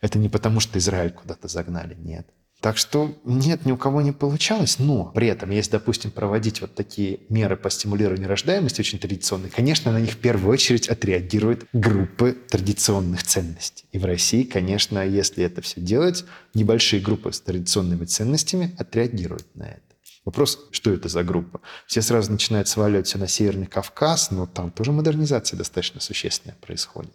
Это 0.00 0.18
не 0.18 0.28
потому, 0.28 0.60
что 0.60 0.78
Израиль 0.78 1.12
куда-то 1.12 1.48
загнали, 1.48 1.94
нет. 1.94 2.26
Так 2.62 2.78
что 2.78 3.12
нет, 3.24 3.66
ни 3.66 3.72
у 3.72 3.76
кого 3.76 4.02
не 4.02 4.12
получалось, 4.12 4.78
но 4.78 5.06
при 5.06 5.26
этом, 5.26 5.50
если, 5.50 5.72
допустим, 5.72 6.12
проводить 6.12 6.60
вот 6.60 6.72
такие 6.76 7.18
меры 7.28 7.56
по 7.56 7.68
стимулированию 7.68 8.28
рождаемости 8.28 8.80
очень 8.80 9.00
традиционные, 9.00 9.50
конечно, 9.50 9.90
на 9.90 9.98
них 9.98 10.12
в 10.12 10.18
первую 10.18 10.52
очередь 10.52 10.88
отреагируют 10.88 11.66
группы 11.72 12.38
традиционных 12.48 13.24
ценностей. 13.24 13.84
И 13.90 13.98
в 13.98 14.04
России, 14.04 14.44
конечно, 14.44 15.04
если 15.04 15.42
это 15.42 15.60
все 15.60 15.80
делать, 15.80 16.24
небольшие 16.54 17.02
группы 17.02 17.32
с 17.32 17.40
традиционными 17.40 18.04
ценностями 18.04 18.76
отреагируют 18.78 19.46
на 19.56 19.64
это. 19.64 19.91
Вопрос, 20.24 20.68
что 20.70 20.92
это 20.92 21.08
за 21.08 21.24
группа? 21.24 21.60
Все 21.86 22.00
сразу 22.00 22.30
начинают 22.30 22.68
сваливать 22.68 23.08
все 23.08 23.18
на 23.18 23.26
Северный 23.26 23.66
Кавказ, 23.66 24.30
но 24.30 24.46
там 24.46 24.70
тоже 24.70 24.92
модернизация 24.92 25.56
достаточно 25.56 26.00
существенная 26.00 26.56
происходит. 26.60 27.12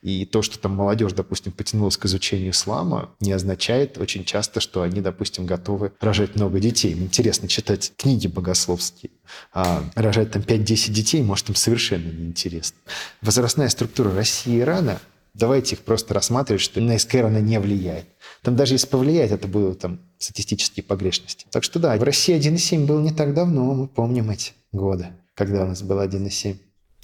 И 0.00 0.24
то, 0.24 0.40
что 0.40 0.58
там 0.58 0.72
молодежь, 0.74 1.12
допустим, 1.12 1.52
потянулась 1.52 1.98
к 1.98 2.06
изучению 2.06 2.52
ислама, 2.52 3.10
не 3.20 3.32
означает 3.32 3.98
очень 3.98 4.24
часто, 4.24 4.60
что 4.60 4.80
они, 4.80 5.02
допустим, 5.02 5.44
готовы 5.44 5.92
рожать 6.00 6.36
много 6.36 6.58
детей. 6.58 6.92
Им 6.92 7.02
интересно 7.02 7.46
читать 7.46 7.92
книги 7.98 8.26
богословские, 8.26 9.10
а 9.52 9.84
рожать 9.94 10.30
там 10.30 10.40
5-10 10.40 10.92
детей, 10.92 11.22
может, 11.22 11.50
им 11.50 11.56
совершенно 11.56 12.10
неинтересно. 12.10 12.78
Возрастная 13.20 13.68
структура 13.68 14.14
России 14.14 14.54
и 14.54 14.60
Ирана 14.60 14.98
давайте 15.38 15.76
их 15.76 15.82
просто 15.82 16.14
рассматривать, 16.14 16.62
что 16.62 16.80
на 16.80 16.98
СКР 16.98 17.26
она 17.26 17.40
не 17.40 17.60
влияет. 17.60 18.06
Там 18.42 18.56
даже 18.56 18.74
если 18.74 18.86
повлияет, 18.86 19.32
это 19.32 19.46
будут 19.46 19.80
там 19.80 20.00
статистические 20.18 20.84
погрешности. 20.84 21.46
Так 21.50 21.64
что 21.64 21.78
да, 21.78 21.96
в 21.96 22.02
России 22.02 22.36
1,7 22.36 22.86
был 22.86 23.00
не 23.00 23.12
так 23.12 23.34
давно, 23.34 23.74
мы 23.74 23.86
помним 23.86 24.30
эти 24.30 24.52
годы, 24.72 25.08
когда 25.34 25.64
у 25.64 25.66
нас 25.66 25.82
был 25.82 26.00
1,7. 26.00 26.56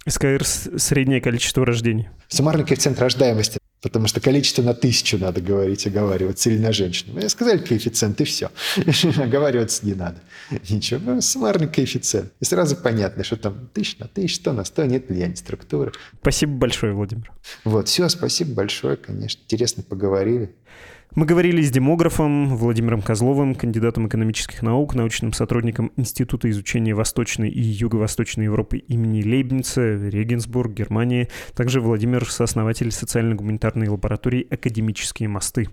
СКР– 0.07 0.45
среднее 0.45 1.21
количество 1.21 1.65
рождений. 1.65 2.09
Суммарный 2.29 2.65
коэффициент 2.65 2.99
рождаемости 2.99 3.59
Потому 3.83 4.07
что 4.07 4.21
количество 4.21 4.63
на 4.63 4.75
тысячу 4.75 5.19
надо 5.19 5.41
говорить, 5.41 5.87
оговариваться 5.87 6.51
или 6.51 6.59
на 6.59 6.73
женщину. 6.73 7.15
Мне 7.15 7.29
сказали 7.29 7.59
коэффициент, 7.59 8.21
и 8.21 8.25
все. 8.25 8.51
Оговариваться 9.21 9.85
не 9.85 9.95
надо. 9.95 10.21
Ничего, 10.71 11.01
ну, 11.05 11.21
суммарный 11.21 11.67
коэффициент. 11.67 12.33
И 12.41 12.45
сразу 12.45 12.77
понятно, 12.77 13.25
что 13.25 13.37
там 13.37 13.69
тысяч 13.75 13.99
на 13.99 14.07
тысячу, 14.07 14.37
сто 14.37 14.53
на 14.53 14.65
сто, 14.65 14.85
нет 14.85 15.09
влияния 15.09 15.35
структуры. 15.35 15.93
Спасибо 16.21 16.53
большое, 16.53 16.93
Владимир. 16.93 17.33
Вот, 17.65 17.89
все, 17.89 18.09
спасибо 18.09 18.55
большое, 18.55 18.97
конечно. 18.97 19.41
Интересно 19.43 19.83
поговорили. 19.83 20.55
Мы 21.15 21.27
говорили 21.27 21.61
с 21.61 21.71
демографом 21.71 22.57
Владимиром 22.57 23.03
Козловым, 23.03 23.55
кандидатом 23.55 24.09
экономических 24.09 24.63
наук, 24.63 24.95
научным 24.95 25.35
сотрудником 25.35 25.93
Института 25.97 26.49
изучения 26.49 26.95
Восточной 26.95 27.51
и 27.51 27.61
Юго-Восточной 27.61 28.45
Европы 28.45 28.79
имени 28.79 29.23
Лейбница, 29.23 30.09
Регенсбург, 30.09 30.73
Германия. 30.73 31.29
Также 31.55 31.83
Владимир– 31.83 32.25
сооснователь 32.31 32.91
социально-гуманитарной 32.91 33.89
лаборатории 33.89 34.47
«Академические 34.51 35.29
мосты». 35.29 35.69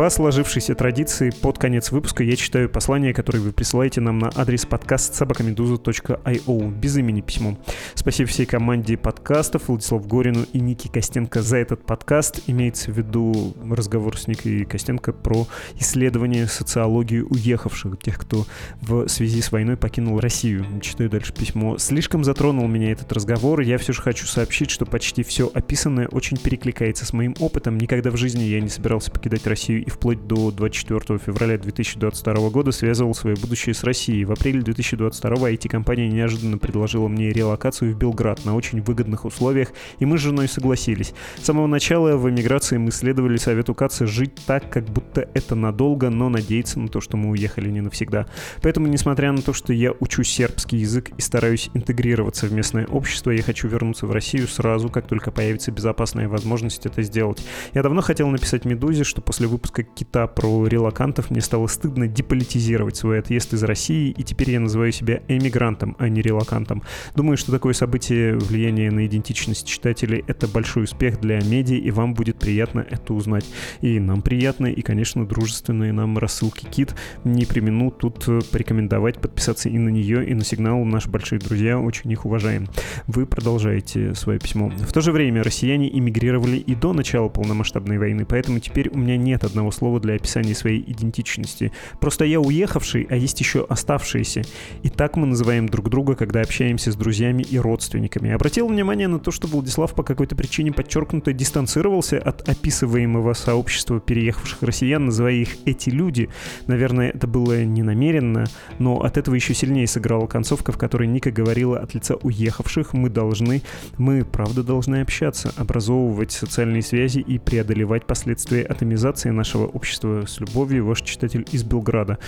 По 0.00 0.08
сложившейся 0.08 0.74
традиции, 0.74 1.28
под 1.28 1.58
конец 1.58 1.92
выпуска 1.92 2.24
я 2.24 2.34
читаю 2.34 2.70
послание, 2.70 3.12
которое 3.12 3.40
вы 3.40 3.52
присылаете 3.52 4.00
нам 4.00 4.18
на 4.18 4.30
адрес 4.34 4.64
подкаст 4.64 5.14
собакамедуза.io 5.14 6.74
без 6.74 6.96
имени 6.96 7.20
письмо. 7.20 7.58
Спасибо 7.94 8.26
всей 8.26 8.46
команде 8.46 8.96
подкастов, 8.96 9.68
Владислав 9.68 10.06
Горину 10.06 10.46
и 10.54 10.58
Ники 10.58 10.88
Костенко 10.88 11.42
за 11.42 11.58
этот 11.58 11.84
подкаст. 11.84 12.40
Имеется 12.46 12.90
в 12.90 12.96
виду 12.96 13.54
разговор 13.70 14.18
с 14.18 14.26
Никой 14.26 14.64
Костенко 14.64 15.12
про 15.12 15.46
исследование 15.78 16.46
социологии 16.46 17.20
уехавших, 17.20 17.98
тех, 17.98 18.18
кто 18.18 18.46
в 18.80 19.06
связи 19.06 19.42
с 19.42 19.52
войной 19.52 19.76
покинул 19.76 20.18
Россию. 20.18 20.64
Читаю 20.80 21.10
дальше 21.10 21.34
письмо. 21.34 21.76
Слишком 21.76 22.24
затронул 22.24 22.66
меня 22.68 22.92
этот 22.92 23.12
разговор. 23.12 23.60
Я 23.60 23.76
все 23.76 23.92
же 23.92 24.00
хочу 24.00 24.26
сообщить, 24.26 24.70
что 24.70 24.86
почти 24.86 25.22
все 25.22 25.50
описанное 25.52 26.08
очень 26.08 26.38
перекликается 26.38 27.04
с 27.04 27.12
моим 27.12 27.34
опытом. 27.38 27.76
Никогда 27.76 28.10
в 28.10 28.16
жизни 28.16 28.44
я 28.44 28.62
не 28.62 28.70
собирался 28.70 29.10
покидать 29.10 29.46
Россию 29.46 29.89
вплоть 29.90 30.26
до 30.26 30.50
24 30.50 31.18
февраля 31.18 31.58
2022 31.58 32.50
года 32.50 32.72
связывал 32.72 33.14
свое 33.14 33.36
будущее 33.36 33.74
с 33.74 33.84
Россией. 33.84 34.24
В 34.24 34.32
апреле 34.32 34.62
2022 34.62 35.50
IT-компания 35.50 36.08
неожиданно 36.08 36.56
предложила 36.56 37.08
мне 37.08 37.30
релокацию 37.30 37.94
в 37.94 37.98
Белград 37.98 38.44
на 38.44 38.54
очень 38.56 38.80
выгодных 38.80 39.24
условиях, 39.24 39.72
и 39.98 40.06
мы 40.06 40.16
с 40.18 40.22
женой 40.22 40.48
согласились. 40.48 41.12
С 41.38 41.44
самого 41.44 41.66
начала 41.66 42.16
в 42.16 42.28
эмиграции 42.30 42.78
мы 42.78 42.90
следовали 42.90 43.36
совету 43.36 43.74
Каца 43.74 44.06
жить 44.06 44.32
так, 44.46 44.70
как 44.70 44.84
будто 44.84 45.28
это 45.34 45.54
надолго, 45.54 46.08
но 46.08 46.28
надеяться 46.28 46.80
на 46.80 46.88
то, 46.88 47.00
что 47.00 47.16
мы 47.16 47.30
уехали 47.30 47.68
не 47.68 47.80
навсегда. 47.80 48.26
Поэтому, 48.62 48.86
несмотря 48.86 49.32
на 49.32 49.42
то, 49.42 49.52
что 49.52 49.72
я 49.72 49.92
учу 50.00 50.22
сербский 50.22 50.78
язык 50.78 51.10
и 51.16 51.20
стараюсь 51.20 51.70
интегрироваться 51.74 52.46
в 52.46 52.52
местное 52.52 52.86
общество, 52.86 53.30
я 53.30 53.42
хочу 53.42 53.68
вернуться 53.68 54.06
в 54.06 54.12
Россию 54.12 54.48
сразу, 54.48 54.88
как 54.88 55.06
только 55.06 55.30
появится 55.30 55.72
безопасная 55.72 56.28
возможность 56.28 56.86
это 56.86 57.02
сделать. 57.02 57.44
Я 57.74 57.82
давно 57.82 58.00
хотел 58.00 58.28
написать 58.28 58.64
Медузе, 58.64 59.04
что 59.04 59.20
после 59.20 59.46
выпуска 59.46 59.79
выпуска 59.80 59.82
Кита 59.82 60.26
про 60.26 60.66
релакантов 60.66 61.30
мне 61.30 61.40
стало 61.40 61.66
стыдно 61.66 62.06
деполитизировать 62.06 62.96
свой 62.96 63.18
отъезд 63.20 63.52
из 63.54 63.62
России, 63.62 64.10
и 64.10 64.22
теперь 64.22 64.50
я 64.50 64.60
называю 64.60 64.92
себя 64.92 65.20
эмигрантом, 65.28 65.96
а 65.98 66.08
не 66.08 66.22
релакантом. 66.22 66.82
Думаю, 67.14 67.36
что 67.36 67.52
такое 67.52 67.72
событие 67.72 68.36
влияние 68.36 68.90
на 68.90 69.06
идентичность 69.06 69.66
читателей— 69.66 70.24
это 70.26 70.48
большой 70.48 70.84
успех 70.84 71.20
для 71.20 71.40
медиа, 71.40 71.76
и 71.76 71.90
вам 71.90 72.14
будет 72.14 72.38
приятно 72.38 72.84
это 72.88 73.14
узнать. 73.14 73.46
И 73.80 73.98
нам 73.98 74.22
приятно, 74.22 74.66
и, 74.66 74.82
конечно, 74.82 75.26
дружественные 75.26 75.92
нам 75.92 76.18
рассылки 76.18 76.66
Кит 76.66 76.94
не 77.24 77.44
примену 77.44 77.90
тут 77.90 78.26
порекомендовать 78.50 79.20
подписаться 79.20 79.68
и 79.68 79.78
на 79.78 79.88
нее, 79.88 80.26
и 80.26 80.34
на 80.34 80.44
сигнал. 80.44 80.84
Наши 80.84 81.08
большие 81.08 81.38
друзья 81.38 81.78
очень 81.78 82.10
их 82.10 82.24
уважаем. 82.24 82.68
Вы 83.06 83.26
продолжаете 83.26 84.14
свое 84.14 84.38
письмо. 84.38 84.70
В 84.70 84.92
то 84.92 85.00
же 85.00 85.12
время 85.12 85.42
россияне 85.42 85.88
эмигрировали 85.96 86.56
и 86.56 86.74
до 86.74 86.92
начала 86.92 87.28
полномасштабной 87.28 87.98
войны, 87.98 88.24
поэтому 88.24 88.60
теперь 88.60 88.88
у 88.90 88.98
меня 88.98 89.16
нет 89.16 89.44
одного 89.44 89.69
идеального 89.70 89.70
слова 89.70 90.00
для 90.00 90.14
описания 90.14 90.54
своей 90.54 90.82
идентичности. 90.86 91.72
Просто 92.00 92.24
я 92.24 92.40
уехавший, 92.40 93.06
а 93.10 93.16
есть 93.16 93.40
еще 93.40 93.64
оставшиеся. 93.68 94.42
И 94.82 94.88
так 94.88 95.16
мы 95.16 95.26
называем 95.26 95.68
друг 95.68 95.88
друга, 95.88 96.14
когда 96.14 96.40
общаемся 96.40 96.92
с 96.92 96.96
друзьями 96.96 97.42
и 97.42 97.58
родственниками. 97.58 98.32
Обратил 98.32 98.68
внимание 98.68 99.08
на 99.08 99.18
то, 99.18 99.30
что 99.30 99.48
Владислав 99.48 99.94
по 99.94 100.02
какой-то 100.02 100.36
причине 100.36 100.72
подчеркнуто 100.72 101.32
дистанцировался 101.32 102.18
от 102.18 102.48
описываемого 102.48 103.34
сообщества 103.34 104.00
переехавших 104.00 104.62
россиян, 104.62 105.06
называя 105.06 105.34
их 105.34 105.56
«эти 105.64 105.90
люди». 105.90 106.28
Наверное, 106.66 107.10
это 107.10 107.26
было 107.26 107.64
не 107.64 107.82
намеренно, 107.82 108.44
но 108.78 109.00
от 109.00 109.16
этого 109.16 109.34
еще 109.34 109.54
сильнее 109.54 109.86
сыграла 109.86 110.26
концовка, 110.26 110.72
в 110.72 110.78
которой 110.78 111.08
Ника 111.08 111.30
говорила 111.30 111.78
от 111.78 111.94
лица 111.94 112.16
уехавших 112.16 112.92
«мы 112.92 113.08
должны, 113.08 113.62
мы 113.98 114.24
правда 114.24 114.62
должны 114.62 115.00
общаться, 115.00 115.52
образовывать 115.56 116.32
социальные 116.32 116.82
связи 116.82 117.20
и 117.20 117.38
преодолевать 117.38 118.06
последствия 118.06 118.62
атомизации 118.80 119.30
нашего 119.30 119.59
общества 119.66 120.24
с 120.26 120.40
любовью, 120.40 120.86
ваш 120.86 121.02
читатель 121.02 121.46
из 121.52 121.64
Белграда». 121.64 122.18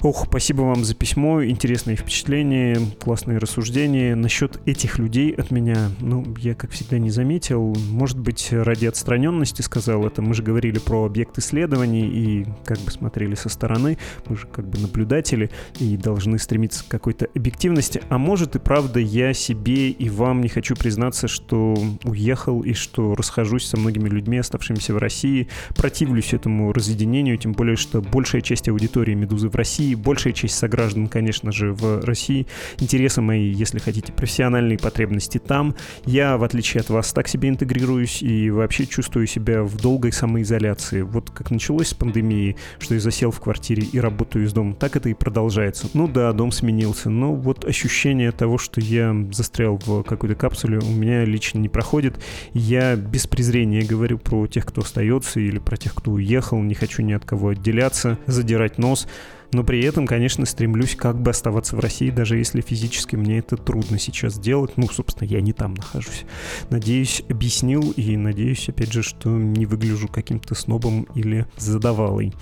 Ох, 0.00 0.26
спасибо 0.28 0.62
вам 0.62 0.84
за 0.84 0.94
письмо, 0.94 1.44
интересные 1.44 1.96
впечатления, 1.96 2.78
классные 3.00 3.38
рассуждения. 3.38 4.14
Насчет 4.14 4.60
этих 4.66 4.98
людей 4.98 5.32
от 5.32 5.50
меня, 5.50 5.90
ну, 6.00 6.24
я, 6.38 6.54
как 6.54 6.70
всегда, 6.70 6.98
не 6.98 7.10
заметил. 7.10 7.74
Может 7.90 8.18
быть, 8.18 8.48
ради 8.52 8.86
отстраненности 8.86 9.62
сказал 9.62 10.06
это. 10.06 10.22
Мы 10.22 10.34
же 10.34 10.42
говорили 10.42 10.78
про 10.78 11.04
объект 11.04 11.38
исследований 11.38 12.06
и 12.08 12.46
как 12.64 12.78
бы 12.78 12.90
смотрели 12.90 13.34
со 13.34 13.48
стороны. 13.48 13.98
Мы 14.26 14.36
же 14.36 14.46
как 14.46 14.68
бы 14.68 14.78
наблюдатели 14.78 15.50
и 15.78 15.96
должны 15.96 16.38
стремиться 16.38 16.84
к 16.84 16.88
какой-то 16.88 17.28
объективности. 17.34 18.02
А 18.08 18.18
может 18.18 18.56
и 18.56 18.58
правда 18.58 19.00
я 19.00 19.32
себе 19.32 19.90
и 19.90 20.08
вам 20.08 20.40
не 20.40 20.48
хочу 20.48 20.76
признаться, 20.76 21.28
что 21.28 21.76
уехал 22.04 22.62
и 22.62 22.72
что 22.72 23.14
расхожусь 23.14 23.66
со 23.66 23.76
многими 23.76 24.08
людьми, 24.08 24.38
оставшимися 24.38 24.94
в 24.94 24.98
России. 24.98 25.48
Противлюсь 25.76 26.32
этому 26.32 26.72
разъединению, 26.78 27.36
тем 27.36 27.52
более, 27.52 27.76
что 27.76 28.00
большая 28.00 28.40
часть 28.40 28.68
аудитории 28.68 29.14
«Медузы» 29.14 29.48
в 29.48 29.54
России, 29.54 29.94
большая 29.94 30.32
часть 30.32 30.54
сограждан, 30.54 31.08
конечно 31.08 31.52
же, 31.52 31.72
в 31.72 32.04
России. 32.04 32.46
Интересы 32.80 33.20
мои, 33.20 33.50
если 33.50 33.78
хотите, 33.78 34.12
профессиональные 34.12 34.78
потребности 34.78 35.38
там. 35.38 35.74
Я, 36.06 36.36
в 36.36 36.44
отличие 36.44 36.80
от 36.80 36.90
вас, 36.90 37.12
так 37.12 37.28
себе 37.28 37.48
интегрируюсь 37.48 38.22
и 38.22 38.50
вообще 38.50 38.86
чувствую 38.86 39.26
себя 39.26 39.62
в 39.62 39.76
долгой 39.76 40.12
самоизоляции. 40.12 41.02
Вот 41.02 41.30
как 41.30 41.50
началось 41.50 41.88
с 41.88 41.94
пандемии, 41.94 42.56
что 42.78 42.94
я 42.94 43.00
засел 43.00 43.30
в 43.30 43.40
квартире 43.40 43.82
и 43.82 44.00
работаю 44.00 44.44
из 44.44 44.52
дома, 44.52 44.74
так 44.74 44.96
это 44.96 45.08
и 45.08 45.14
продолжается. 45.14 45.88
Ну 45.94 46.08
да, 46.08 46.32
дом 46.32 46.52
сменился, 46.52 47.10
но 47.10 47.34
вот 47.34 47.64
ощущение 47.64 48.32
того, 48.32 48.58
что 48.58 48.80
я 48.80 49.14
застрял 49.32 49.78
в 49.84 50.02
какой-то 50.02 50.34
капсуле, 50.34 50.78
у 50.78 50.92
меня 50.92 51.24
лично 51.24 51.58
не 51.58 51.68
проходит. 51.68 52.22
Я 52.52 52.96
без 52.96 53.26
презрения 53.26 53.82
говорю 53.82 54.18
про 54.18 54.46
тех, 54.46 54.66
кто 54.66 54.82
остается 54.82 55.40
или 55.40 55.58
про 55.58 55.76
тех, 55.76 55.94
кто 55.94 56.12
уехал, 56.12 56.62
не 56.68 56.74
хочу 56.74 57.02
ни 57.02 57.12
от 57.12 57.24
кого 57.24 57.48
отделяться, 57.48 58.18
задирать 58.26 58.78
нос 58.78 59.08
но 59.52 59.64
при 59.64 59.82
этом, 59.82 60.06
конечно, 60.06 60.44
стремлюсь 60.46 60.94
как 60.94 61.20
бы 61.20 61.30
оставаться 61.30 61.76
в 61.76 61.80
России, 61.80 62.10
даже 62.10 62.36
если 62.36 62.60
физически 62.60 63.16
мне 63.16 63.38
это 63.38 63.56
трудно 63.56 63.98
сейчас 63.98 64.34
сделать. 64.34 64.76
Ну, 64.76 64.88
собственно, 64.88 65.28
я 65.28 65.40
не 65.40 65.52
там 65.52 65.74
нахожусь. 65.74 66.24
Надеюсь, 66.70 67.22
объяснил 67.28 67.92
и 67.96 68.16
надеюсь, 68.16 68.68
опять 68.68 68.92
же, 68.92 69.02
что 69.02 69.30
не 69.30 69.66
выгляжу 69.66 70.08
каким-то 70.08 70.54
снобом 70.54 71.06
или 71.14 71.46
задавалой. 71.56 72.34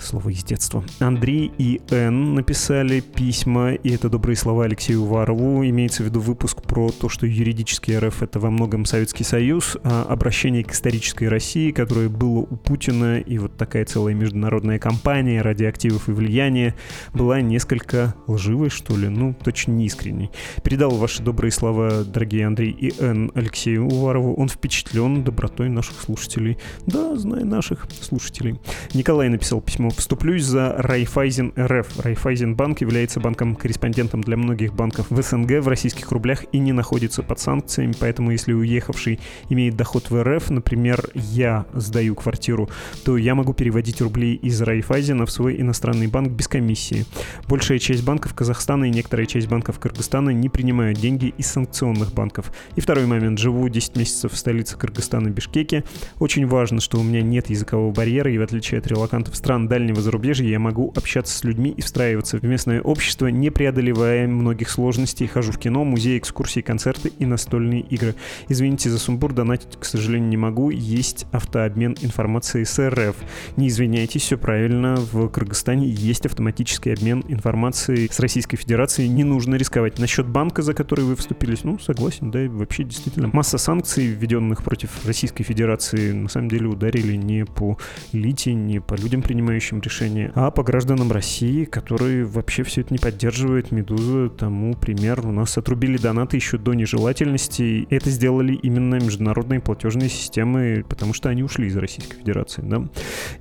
Слово 0.00 0.30
из 0.30 0.44
детства. 0.44 0.84
Андрей 1.00 1.50
и 1.58 1.80
Н 1.90 2.34
написали 2.34 3.00
письма, 3.00 3.72
и 3.72 3.90
это 3.90 4.08
добрые 4.08 4.36
слова 4.36 4.64
Алексею 4.64 5.02
Уварову. 5.02 5.64
Имеется 5.64 6.02
в 6.02 6.06
виду 6.06 6.20
выпуск 6.20 6.62
про 6.62 6.90
то, 6.90 7.08
что 7.08 7.26
юридический 7.26 7.98
РФ— 7.98 8.22
это 8.22 8.38
во 8.38 8.50
многом 8.50 8.84
Советский 8.84 9.24
Союз, 9.24 9.76
а 9.82 10.04
обращение 10.04 10.62
к 10.62 10.72
исторической 10.72 11.28
России, 11.28 11.72
которое 11.72 12.08
было 12.08 12.38
у 12.38 12.56
Путина, 12.56 13.18
и 13.18 13.38
вот 13.38 13.56
такая 13.56 13.84
целая 13.84 14.14
международная 14.14 14.78
кампания 14.78 15.42
ради 15.42 15.64
активов 15.64 16.08
и 16.08 16.12
влияния 16.12 16.43
влияние 16.44 16.74
была 17.12 17.40
несколько 17.40 18.14
лживой, 18.26 18.68
что 18.68 18.96
ли, 18.96 19.08
ну, 19.08 19.34
точно 19.34 19.72
не 19.72 19.86
искренней. 19.86 20.30
Передал 20.62 20.90
ваши 20.90 21.22
добрые 21.22 21.50
слова, 21.50 22.04
дорогие 22.04 22.46
Андрей 22.46 22.70
и 22.70 22.92
Н. 23.02 23.30
Алексею 23.34 23.86
Уварову. 23.86 24.34
Он 24.34 24.48
впечатлен 24.48 25.24
добротой 25.24 25.68
наших 25.68 26.00
слушателей. 26.00 26.58
Да, 26.86 27.16
знаю 27.16 27.46
наших 27.46 27.86
слушателей. 28.00 28.60
Николай 28.92 29.28
написал 29.28 29.60
письмо. 29.60 29.90
«Вступлюсь 29.90 30.44
за 30.44 30.74
Райфайзен 30.76 31.54
РФ. 31.58 32.00
Райфайзен 32.00 32.54
банк 32.54 32.80
является 32.80 33.20
банком-корреспондентом 33.20 34.20
для 34.20 34.36
многих 34.36 34.74
банков 34.74 35.06
в 35.10 35.22
СНГ 35.22 35.62
в 35.62 35.68
российских 35.68 36.10
рублях 36.12 36.44
и 36.52 36.58
не 36.58 36.72
находится 36.72 37.22
под 37.22 37.38
санкциями, 37.38 37.94
поэтому 37.98 38.30
если 38.32 38.52
уехавший 38.52 39.20
имеет 39.48 39.76
доход 39.76 40.10
в 40.10 40.22
РФ, 40.22 40.50
например, 40.50 41.08
я 41.14 41.66
сдаю 41.72 42.14
квартиру, 42.14 42.68
то 43.04 43.16
я 43.16 43.34
могу 43.34 43.54
переводить 43.54 44.00
рубли 44.00 44.34
из 44.34 44.60
Райфайзена 44.60 45.26
в 45.26 45.30
свой 45.30 45.60
иностранный 45.60 46.06
банк 46.06 46.33
без 46.34 46.48
комиссии. 46.48 47.06
Большая 47.48 47.78
часть 47.78 48.04
банков 48.04 48.34
Казахстана 48.34 48.84
и 48.84 48.90
некоторая 48.90 49.26
часть 49.26 49.48
банков 49.48 49.78
Кыргызстана 49.78 50.30
не 50.30 50.48
принимают 50.48 50.98
деньги 50.98 51.34
из 51.38 51.46
санкционных 51.46 52.12
банков. 52.12 52.52
И 52.76 52.80
второй 52.80 53.06
момент. 53.06 53.38
Живу 53.38 53.68
10 53.68 53.96
месяцев 53.96 54.32
в 54.32 54.36
столице 54.36 54.76
Кыргызстана 54.76 55.28
Бишкеке. 55.28 55.84
Очень 56.18 56.46
важно, 56.46 56.80
что 56.80 56.98
у 56.98 57.02
меня 57.02 57.22
нет 57.22 57.50
языкового 57.50 57.92
барьера, 57.92 58.30
и 58.30 58.38
в 58.38 58.42
отличие 58.42 58.78
от 58.78 58.86
релакантов 58.86 59.36
стран 59.36 59.68
дальнего 59.68 60.00
зарубежья, 60.00 60.46
я 60.46 60.58
могу 60.58 60.92
общаться 60.96 61.36
с 61.36 61.44
людьми 61.44 61.70
и 61.70 61.82
встраиваться 61.82 62.38
в 62.38 62.42
местное 62.42 62.80
общество, 62.80 63.28
не 63.28 63.50
преодолевая 63.50 64.26
многих 64.26 64.70
сложностей. 64.70 65.26
Хожу 65.26 65.52
в 65.52 65.58
кино, 65.58 65.84
музей, 65.84 66.18
экскурсии, 66.18 66.60
концерты 66.60 67.12
и 67.18 67.26
настольные 67.26 67.80
игры. 67.80 68.14
Извините 68.48 68.90
за 68.90 68.98
сумбур, 68.98 69.32
донатить, 69.32 69.76
к 69.78 69.84
сожалению, 69.84 70.28
не 70.28 70.36
могу. 70.36 70.70
Есть 70.70 71.26
автообмен 71.32 71.96
информацией 72.00 72.64
с 72.64 72.78
РФ. 72.88 73.16
Не 73.56 73.68
извиняйтесь, 73.68 74.22
все 74.22 74.36
правильно. 74.36 74.96
В 74.96 75.28
Кыргызстане 75.28 75.88
есть 75.88 76.23
есть 76.24 76.26
автоматический 76.26 76.92
обмен 76.92 77.24
информацией 77.28 78.08
с 78.10 78.18
Российской 78.20 78.56
Федерацией. 78.56 79.08
Не 79.08 79.24
нужно 79.24 79.56
рисковать. 79.56 79.98
Насчет 79.98 80.26
банка, 80.26 80.62
за 80.62 80.74
который 80.74 81.04
вы 81.04 81.16
вступились, 81.16 81.64
ну, 81.64 81.78
согласен, 81.78 82.30
да, 82.30 82.40
вообще 82.48 82.84
действительно. 82.84 83.30
Масса 83.32 83.58
санкций, 83.58 84.06
введенных 84.06 84.62
против 84.62 85.04
Российской 85.06 85.44
Федерации, 85.44 86.12
на 86.12 86.28
самом 86.28 86.48
деле 86.48 86.66
ударили 86.66 87.14
не 87.16 87.44
по 87.44 87.78
элите, 88.12 88.54
не 88.54 88.80
по 88.80 88.94
людям, 88.94 89.22
принимающим 89.22 89.80
решения, 89.80 90.32
а 90.34 90.50
по 90.50 90.62
гражданам 90.62 91.12
России, 91.12 91.64
которые 91.64 92.24
вообще 92.24 92.62
все 92.62 92.80
это 92.82 92.92
не 92.92 92.98
поддерживают. 92.98 93.70
Медуза 93.70 94.28
тому 94.30 94.74
пример. 94.74 95.26
У 95.26 95.32
нас 95.32 95.58
отрубили 95.58 95.98
донаты 95.98 96.36
еще 96.36 96.58
до 96.58 96.74
нежелательности. 96.74 97.86
Это 97.90 98.10
сделали 98.10 98.54
именно 98.54 98.96
международные 98.96 99.60
платежные 99.60 100.08
системы, 100.08 100.84
потому 100.88 101.12
что 101.12 101.28
они 101.28 101.42
ушли 101.42 101.66
из 101.66 101.76
Российской 101.76 102.16
Федерации, 102.16 102.62
да. 102.62 102.84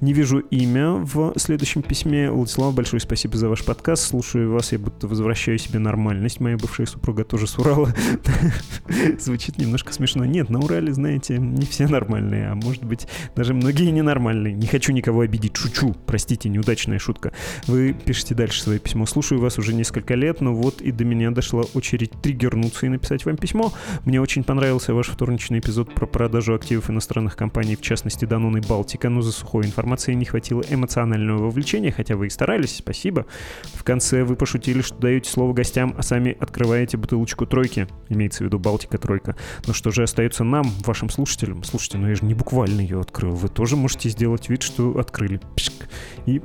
Не 0.02 0.14
вижу 0.14 0.40
имя 0.40 0.92
в 0.92 1.34
следующем 1.38 1.82
письме. 1.82 2.30
Владислав 2.30 2.73
большое 2.74 3.00
спасибо 3.00 3.38
за 3.38 3.48
ваш 3.48 3.64
подкаст. 3.64 4.04
Слушаю 4.04 4.52
вас, 4.52 4.72
я 4.72 4.80
будто 4.80 5.08
возвращаю 5.08 5.58
себе 5.58 5.80
нормальность. 5.80 6.40
Моя 6.40 6.58
бывшая 6.58 6.86
супруга 6.86 7.24
тоже 7.24 7.48
с 7.48 7.58
Урала. 7.58 7.94
Звучит 9.20 9.58
немножко 9.58 9.94
смешно. 9.94 10.26
Нет, 10.26 10.50
на 10.50 10.60
Урале, 10.60 10.94
знаете, 10.94 11.38
не 11.38 11.66
все 11.66 11.88
нормальные, 11.88 12.50
а 12.50 12.56
может 12.56 12.84
быть, 12.84 13.08
даже 13.36 13.54
многие 13.54 13.92
ненормальные. 13.92 14.54
Не 14.54 14.68
хочу 14.68 14.92
никого 14.92 15.22
обидеть. 15.22 15.56
Шучу. 15.56 15.96
Простите, 16.06 16.50
неудачная 16.50 17.00
шутка. 17.00 17.32
Вы 17.68 17.94
пишете 17.94 18.36
дальше 18.36 18.62
свое 18.62 18.80
письмо. 18.80 19.06
Слушаю 19.06 19.40
вас 19.40 19.58
уже 19.60 19.74
несколько 19.74 20.16
лет, 20.16 20.42
но 20.42 20.54
вот 20.54 20.82
и 20.82 20.92
до 20.92 21.06
меня 21.06 21.32
дошла 21.32 21.64
очередь 21.74 22.12
триггернуться 22.22 22.88
и 22.88 22.90
написать 22.90 23.26
вам 23.26 23.38
письмо. 23.38 23.72
Мне 24.06 24.20
очень 24.20 24.44
понравился 24.44 24.94
ваш 24.94 25.08
вторничный 25.08 25.60
эпизод 25.60 25.94
про 25.94 26.06
продажу 26.06 26.56
активов 26.56 26.90
иностранных 26.90 27.36
компаний, 27.36 27.76
в 27.76 27.82
частности, 27.82 28.26
Данон 28.26 28.58
и 28.58 28.62
Балтика, 28.62 29.10
но 29.10 29.22
за 29.22 29.32
сухой 29.32 29.66
информацией 29.66 30.16
не 30.16 30.26
хватило 30.26 30.64
эмоционального 30.70 31.44
вовлечения, 31.44 31.92
хотя 31.92 32.16
вы 32.16 32.28
и 32.28 32.30
старались 32.30 32.63
старались, 32.64 32.78
спасибо. 32.78 33.26
В 33.74 33.84
конце 33.84 34.24
вы 34.24 34.36
пошутили, 34.36 34.82
что 34.82 34.96
даете 34.96 35.30
слово 35.30 35.54
гостям, 35.54 35.94
а 35.98 36.04
сами 36.04 36.36
открываете 36.40 36.98
бутылочку 36.98 37.46
тройки. 37.46 37.88
Имеется 38.10 38.44
в 38.44 38.48
виду 38.48 38.60
Балтика 38.60 38.98
тройка. 38.98 39.36
Но 39.68 39.74
что 39.74 39.92
же 39.92 40.04
остается 40.04 40.44
нам, 40.44 40.66
вашим 40.86 41.10
слушателям? 41.10 41.64
Слушайте, 41.64 41.98
ну 41.98 42.08
я 42.08 42.16
же 42.16 42.26
не 42.26 42.34
буквально 42.34 42.82
ее 42.82 43.00
открыл. 43.00 43.32
Вы 43.32 43.50
тоже 43.50 43.76
можете 43.76 44.10
сделать 44.10 44.50
вид, 44.50 44.64
что 44.64 44.98
открыли. 44.98 45.40
Пшик. 45.56 45.74
И 46.26 46.42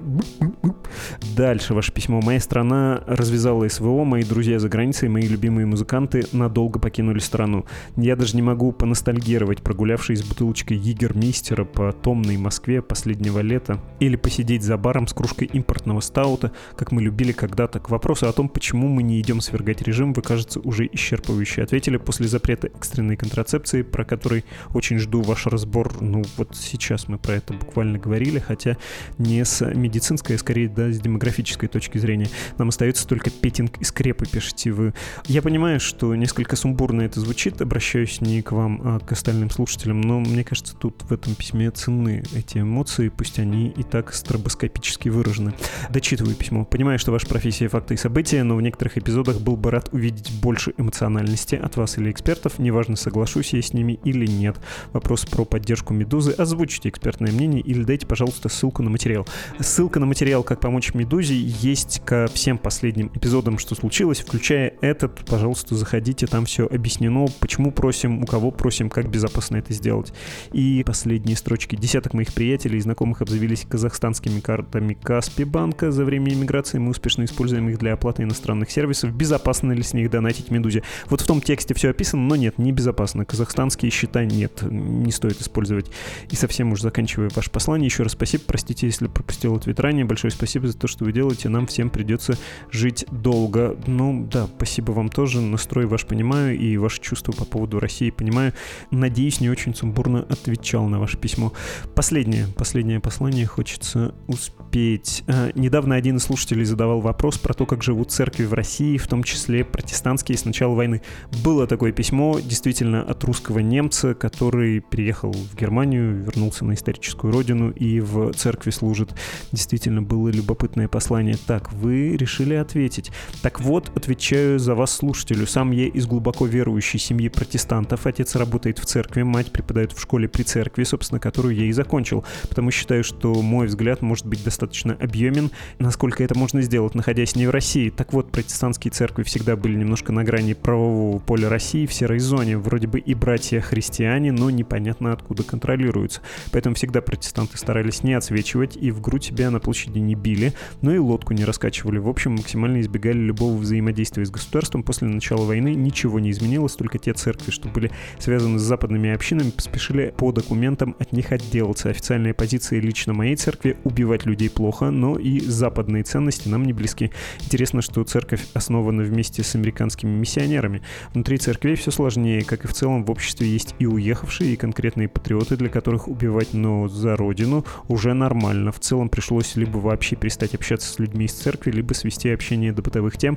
дальше 1.37 1.75
ваше 1.75 1.93
письмо. 1.93 2.21
Моя 2.21 2.41
страна 2.41 3.03
развязала 3.07 3.69
СВО, 3.69 4.05
мои 4.05 4.25
друзья 4.25 4.59
за 4.59 4.69
границей, 4.69 5.09
мои 5.09 5.23
любимые 5.23 5.67
музыканты 5.67 6.25
надолго 6.33 6.79
покинули 6.79 7.19
страну. 7.19 7.65
Я 7.97 8.17
даже 8.17 8.35
не 8.35 8.43
могу 8.43 8.73
поностальгировать, 8.73 9.63
прогулявшись 9.63 10.21
с 10.21 10.25
бутылочкой 10.25 10.79
Егермейстера 10.79 11.65
по 11.65 11.93
томной 11.93 12.37
Москве 12.37 12.83
последнего 12.83 13.41
лета 13.41 13.81
или 14.01 14.17
посидеть 14.17 14.63
за 14.63 14.77
баром 14.77 15.07
с 15.07 15.13
кружкой 15.13 15.49
импортного 15.53 16.01
стаута, 16.01 16.53
как 16.77 16.93
мы 16.93 17.03
любили 17.03 17.33
когда-то. 17.33 17.79
К 17.79 17.91
вопросу 17.91 18.29
о 18.29 18.33
том, 18.33 18.49
почему 18.49 18.89
мы 18.89 19.03
не 19.03 19.21
идем 19.21 19.41
свергать 19.41 19.83
режим, 19.83 20.13
вы, 20.13 20.23
кажется, 20.23 20.61
уже 20.61 20.87
исчерпывающе 20.87 21.63
ответили 21.63 21.99
после 21.99 22.27
запрета 22.27 22.69
экстренной 22.69 23.17
контрацепции, 23.17 23.83
про 23.83 24.05
который 24.05 24.45
очень 24.75 24.99
жду 24.99 25.23
ваш 25.23 25.47
разбор. 25.47 25.93
Ну, 26.01 26.23
вот 26.37 26.57
сейчас 26.57 27.09
мы 27.09 27.19
про 27.19 27.35
это 27.35 27.53
буквально 27.53 27.99
говорили, 27.99 28.39
хотя 28.39 28.77
не 29.19 29.45
с 29.45 29.68
медицинской, 29.75 30.37
а 30.37 30.39
скорее, 30.39 30.69
да, 30.69 30.91
с 30.91 31.01
демографической 31.01 31.69
точки 31.69 31.99
зрения. 31.99 32.29
Нам 32.59 32.69
остается 32.69 33.07
только 33.07 33.31
петинг 33.31 33.79
и 33.79 33.85
скрепы, 33.85 34.27
пишите 34.27 34.73
вы. 34.73 34.95
Я 35.27 35.43
понимаю, 35.43 35.81
что 35.81 36.15
несколько 36.15 36.57
сумбурно 36.57 37.03
это 37.03 37.21
звучит, 37.21 37.61
обращаюсь 37.61 38.21
не 38.21 38.43
к 38.43 38.53
вам, 38.53 38.81
а 38.85 38.99
к 39.01 39.13
остальным 39.13 39.51
слушателям, 39.51 40.01
но 40.01 40.21
мне 40.21 40.45
кажется, 40.45 40.77
тут 40.77 41.03
в 41.03 41.13
этом 41.13 41.35
письме 41.35 41.71
ценны 41.71 42.23
эти 42.35 42.59
эмоции, 42.59 43.09
пусть 43.09 43.39
они 43.39 43.69
и 43.69 43.83
так 43.83 44.13
стробоскопически 44.13 45.09
выражены. 45.09 45.55
Дочитываю 45.91 46.35
письмо. 46.35 46.65
Понимаю, 46.65 46.99
что 46.99 47.13
ваша 47.13 47.27
профессия 47.27 47.69
факты 47.69 47.95
и 47.95 47.97
события, 47.97 48.43
но 48.43 48.57
в 48.57 48.63
некоторых 48.63 48.99
эпизодах 48.99 49.41
был 49.41 49.57
бы 49.57 49.71
рад 49.71 49.89
увидеть 49.93 50.33
больше 50.41 50.75
эмоциональности 50.77 51.55
от 51.55 51.77
вас 51.77 51.99
или 51.99 52.11
экспертов, 52.11 52.59
неважно, 52.59 52.97
соглашусь 52.97 53.53
я 53.53 53.63
с 53.63 53.73
ними 53.73 53.99
или 54.05 54.27
нет. 54.27 54.57
Вопрос 54.93 55.27
про 55.27 55.45
поддержку 55.45 55.95
«Медузы». 55.95 56.33
Озвучите 56.33 56.89
экспертное 56.89 57.33
мнение 57.33 57.61
или 57.61 57.83
дайте, 57.83 58.07
пожалуйста, 58.07 58.49
ссылку 58.49 58.83
на 58.83 58.91
материал. 58.91 59.27
Ссылка 59.61 59.99
на 59.99 60.07
материал 60.07 60.45
«Как 60.45 60.61
помочь 60.61 60.95
Медузе» 60.95 61.35
есть 61.35 62.01
ко 62.05 62.29
всем 62.33 62.59
последним 62.59 63.11
эпизодам, 63.13 63.59
что 63.59 63.75
случилось, 63.75 64.21
включая 64.21 64.75
этот. 64.81 65.25
Пожалуйста, 65.27 65.75
заходите, 65.75 66.29
там 66.29 66.45
все 66.45 66.67
объяснено, 66.67 67.27
почему 67.41 67.73
просим, 67.73 68.23
у 68.23 68.27
кого 68.27 68.53
просим, 68.53 68.89
как 68.89 69.11
безопасно 69.11 69.57
это 69.57 69.73
сделать. 69.73 70.13
И 70.53 70.85
последние 70.87 71.37
строчки. 71.37 71.75
Десяток 71.75 72.15
моих 72.15 72.33
приятелей 72.33 72.79
и 72.79 72.81
знакомых 72.81 73.21
обзавелись 73.21 73.67
казахстанскими 73.69 74.39
картами 74.39 74.95
Каспи 74.95 75.43
банка. 75.43 75.91
За 75.91 76.05
время 76.05 76.33
иммиграции 76.33 76.79
мы 76.79 76.91
успешно 76.91 77.25
используем 77.25 77.69
их 77.69 77.79
для 77.79 77.95
оплаты 77.95 78.23
иностранных 78.23 78.71
сервисов. 78.71 79.13
Безопасно 79.13 79.73
ли 79.73 79.83
с 79.83 79.93
них 79.93 80.09
донатить 80.09 80.53
Медузе? 80.53 80.85
Вот 81.07 81.21
в 81.21 81.27
том 81.27 81.41
тексте 81.41 81.75
все 81.75 81.91
описано, 81.91 82.23
но 82.23 82.37
нет, 82.37 82.59
не 82.59 82.71
безопасно. 82.71 83.25
Казахстанские 83.25 83.91
счета 83.91 84.25
нет, 84.25 84.63
не 84.63 85.11
стоит 85.11 85.41
использовать. 85.41 85.91
И 86.31 86.37
совсем 86.37 86.71
уж 86.71 86.81
заканчивая 86.81 87.29
ваше 87.35 87.51
послание, 87.51 87.87
еще 87.87 88.05
раз 88.05 88.13
спасибо, 88.13 88.45
простите, 88.47 88.87
если 88.87 89.09
пропустил 89.09 89.48
ответ 89.57 89.81
ранее. 89.81 90.05
Большое 90.05 90.31
спасибо 90.31 90.69
за 90.69 90.77
то, 90.77 90.87
что 90.87 91.05
вы 91.05 91.13
делаете. 91.13 91.49
Нам 91.49 91.67
всем 91.67 91.91
придется 91.91 92.39
жить 92.71 93.05
долго. 93.11 93.77
Ну 93.87 94.27
да, 94.31 94.47
спасибо 94.57 94.93
вам 94.93 95.09
тоже. 95.09 95.41
Настрой 95.41 95.87
ваш 95.87 96.07
понимаю 96.07 96.59
и 96.59 96.77
ваши 96.77 97.01
чувства 97.01 97.33
по 97.33 97.45
поводу 97.45 97.81
России 97.81 98.11
понимаю. 98.11 98.53
Надеюсь, 98.91 99.41
не 99.41 99.51
очень 99.51 99.75
сумбурно 99.75 100.21
отвечал 100.29 100.87
на 100.87 101.01
ваше 101.01 101.19
письмо. 101.19 101.53
Последнее, 101.95 102.47
последнее 102.57 103.01
послание 103.01 103.47
хочется 103.47 104.15
успеть. 104.27 105.25
А, 105.27 105.51
недавно 105.55 105.95
один 105.95 106.17
из 106.17 106.25
слушателей 106.25 106.65
задавал 106.65 107.01
вопрос 107.01 107.39
про 107.39 107.55
то, 107.55 107.67
как 107.67 107.83
живут 107.83 108.11
церкви 108.11 108.45
в 108.45 108.53
России, 108.55 108.97
в 108.97 109.07
том 109.07 109.23
числе 109.23 109.65
протестантские 109.65 110.39
с 110.39 110.45
начала 110.45 110.75
войны. 110.75 111.03
Было 111.43 111.67
такое 111.67 111.93
письмо, 111.93 112.39
действительно, 112.41 113.03
от 113.03 113.23
русского 113.25 113.61
немца, 113.61 114.15
который 114.15 114.81
приехал 114.81 115.33
в 115.33 115.55
Германию, 115.57 116.23
вернулся 116.23 116.65
на 116.65 116.75
историческую 116.75 117.33
родину 117.33 117.71
и 117.71 118.01
в 118.01 118.33
церкви 118.33 118.71
служит. 118.71 119.15
Действительно, 119.53 120.03
было 120.03 120.29
любопытное 120.29 120.89
послание. 120.89 121.37
Так, 121.47 121.73
вы 121.73 122.17
решили 122.17 122.55
ответить. 122.55 123.11
Так 123.43 123.61
вот, 123.61 123.91
отвечаю 123.97 124.59
за 124.59 124.75
вас, 124.75 124.95
слушателю. 124.95 125.47
Сам 125.47 125.71
я 125.71 125.87
из 125.87 126.07
глубоко 126.07 126.47
верующей 126.47 126.99
семьи 126.99 127.29
протестантов. 127.29 128.07
Отец 128.07 128.35
работает 128.35 128.79
в 128.79 128.85
церкви, 128.85 129.23
мать 129.23 129.53
преподает 129.53 129.93
в 129.93 130.01
школе 130.01 130.29
при 130.29 130.43
церкви, 130.43 130.85
собственно, 130.85 131.21
которую 131.21 131.55
я 131.55 131.65
и 131.67 131.73
закончил. 131.73 132.25
Потому 132.49 132.71
считаю, 132.71 133.05
что 133.05 133.35
мой 133.43 133.67
взгляд 133.67 134.03
может 134.03 134.27
быть 134.27 134.43
достаточно 134.45 134.95
объемен, 134.95 135.51
насколько 135.79 136.23
это 136.25 136.37
можно 136.37 136.63
сделать, 136.63 136.95
находясь 136.95 137.37
не 137.37 137.47
в 137.47 137.51
России. 137.51 137.91
Так 137.91 138.13
вот, 138.13 138.31
протестантские 138.31 138.91
церкви 138.91 139.23
всегда 139.23 139.57
были 139.57 139.77
немножко 139.77 140.13
на 140.13 140.25
грани 140.25 140.55
правового 140.55 141.19
поля 141.19 141.49
России, 141.49 141.87
в 141.87 141.93
серой 141.93 142.19
зоне. 142.19 142.59
Вроде 142.59 142.87
бы 142.87 142.99
и 142.99 143.15
братья-христиане, 143.15 144.33
но 144.33 144.51
непонятно 144.51 145.13
откуда 145.13 145.43
контролируются. 145.43 146.21
Поэтому 146.53 146.75
всегда 146.75 147.01
протестанты 147.01 147.59
старались 147.59 148.03
не 148.03 148.15
отсвечивать 148.15 148.77
и 148.77 148.91
в 148.91 149.01
грудь 149.01 149.28
себя 149.29 149.51
на 149.51 149.61
площади 149.61 149.99
не 149.99 150.15
били, 150.15 150.53
но 150.83 150.95
и 150.95 150.99
лодку 150.99 151.33
не 151.33 151.45
раскачивали. 151.45 151.99
В 151.99 152.09
общем, 152.09 152.33
максимально 152.33 152.81
избегали 152.81 153.19
любого 153.19 153.57
взаимодействия 153.57 154.25
с 154.25 154.31
государством. 154.31 154.83
После 154.83 155.09
начала 155.09 155.45
войны 155.45 155.75
ничего 155.75 156.19
не 156.19 156.31
изменилось, 156.31 156.75
только 156.75 156.99
те 156.99 157.13
церкви, 157.13 157.51
что 157.51 157.69
были 157.69 157.91
связаны 158.19 158.59
с 158.59 158.63
западными 158.63 159.11
общинами, 159.11 159.51
поспешили 159.51 160.15
по 160.17 160.33
документам 160.33 160.97
от 160.99 161.13
них 161.13 161.33
отделаться. 161.33 161.91
Официальная 161.91 162.35
позиция 162.35 162.81
лично 162.81 163.13
моей 163.13 163.37
церкви— 163.37 163.77
убивать 163.85 164.27
людей 164.27 164.51
плохо, 164.51 164.91
но 164.91 165.19
и 165.19 165.41
западные 165.41 166.03
ценности 166.03 166.49
нам 166.49 166.65
не 166.65 166.73
близки. 166.73 167.11
Интересно, 167.41 167.83
что 167.83 168.05
церковь 168.05 168.47
основана 168.55 169.03
вместе 169.03 169.43
с 169.43 169.55
американскими 169.55 170.11
миссионерами. 170.11 170.83
Внутри 171.13 171.39
церквей 171.39 171.75
все 171.75 171.91
сложнее, 171.91 172.43
как 172.43 172.65
и 172.65 172.69
в 172.69 172.73
целом 172.73 173.05
в 173.05 173.11
обществе 173.11 173.49
есть 173.49 173.75
и 173.79 173.87
уехавшие, 173.87 174.55
и 174.55 174.57
конкретные 174.57 175.09
патриоты, 175.09 175.57
для 175.57 175.69
которых 175.69 176.09
убивать, 176.09 176.55
но 176.55 176.89
за 176.89 177.17
родину 177.17 177.65
уже 177.89 178.15
нормально. 178.15 178.73
В 178.73 178.81
целом 178.81 179.09
пришлось 179.19 179.57
либо 179.57 179.79
вообще 179.79 180.15
перестать 180.15 180.55
общаться 180.55 180.93
с 180.93 181.01
людьми 181.01 181.25
из 181.25 181.33
церкви, 181.33 181.73
либо 181.73 181.93
свести 181.93 182.31
общение 182.31 182.73
до 182.73 182.83
бытовых 182.83 183.19
тем 183.19 183.37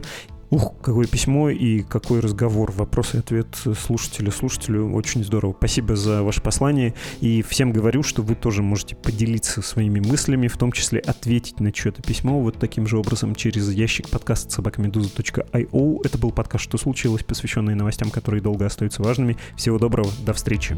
Ух, 0.51 0.73
какое 0.81 1.07
письмо 1.07 1.49
и 1.49 1.81
какой 1.81 2.19
разговор. 2.19 2.71
Вопрос 2.73 3.15
и 3.15 3.19
ответ 3.19 3.47
слушателя 3.79 4.31
слушателю. 4.31 4.91
Очень 4.91 5.23
здорово. 5.23 5.55
Спасибо 5.57 5.95
за 5.95 6.23
ваше 6.23 6.41
послание. 6.41 6.93
И 7.21 7.41
всем 7.41 7.71
говорю, 7.71 8.03
что 8.03 8.21
вы 8.21 8.35
тоже 8.35 8.61
можете 8.61 8.97
поделиться 8.97 9.61
своими 9.61 10.01
мыслями, 10.01 10.49
в 10.49 10.57
том 10.57 10.73
числе 10.73 10.99
ответить 10.99 11.61
на 11.61 11.71
чье-то 11.71 12.03
письмо 12.03 12.41
вот 12.41 12.59
таким 12.59 12.85
же 12.85 12.97
образом 12.97 13.33
через 13.33 13.71
ящик 13.71 14.09
подкаст 14.09 14.51
собакамедуза.io. 14.51 16.01
Это 16.03 16.17
был 16.17 16.31
подкаст 16.31 16.65
«Что 16.65 16.77
случилось?», 16.77 17.23
посвященный 17.23 17.73
новостям, 17.73 18.09
которые 18.11 18.41
долго 18.41 18.65
остаются 18.65 19.01
важными. 19.01 19.37
Всего 19.55 19.79
доброго, 19.79 20.11
до 20.25 20.33
встречи. 20.33 20.77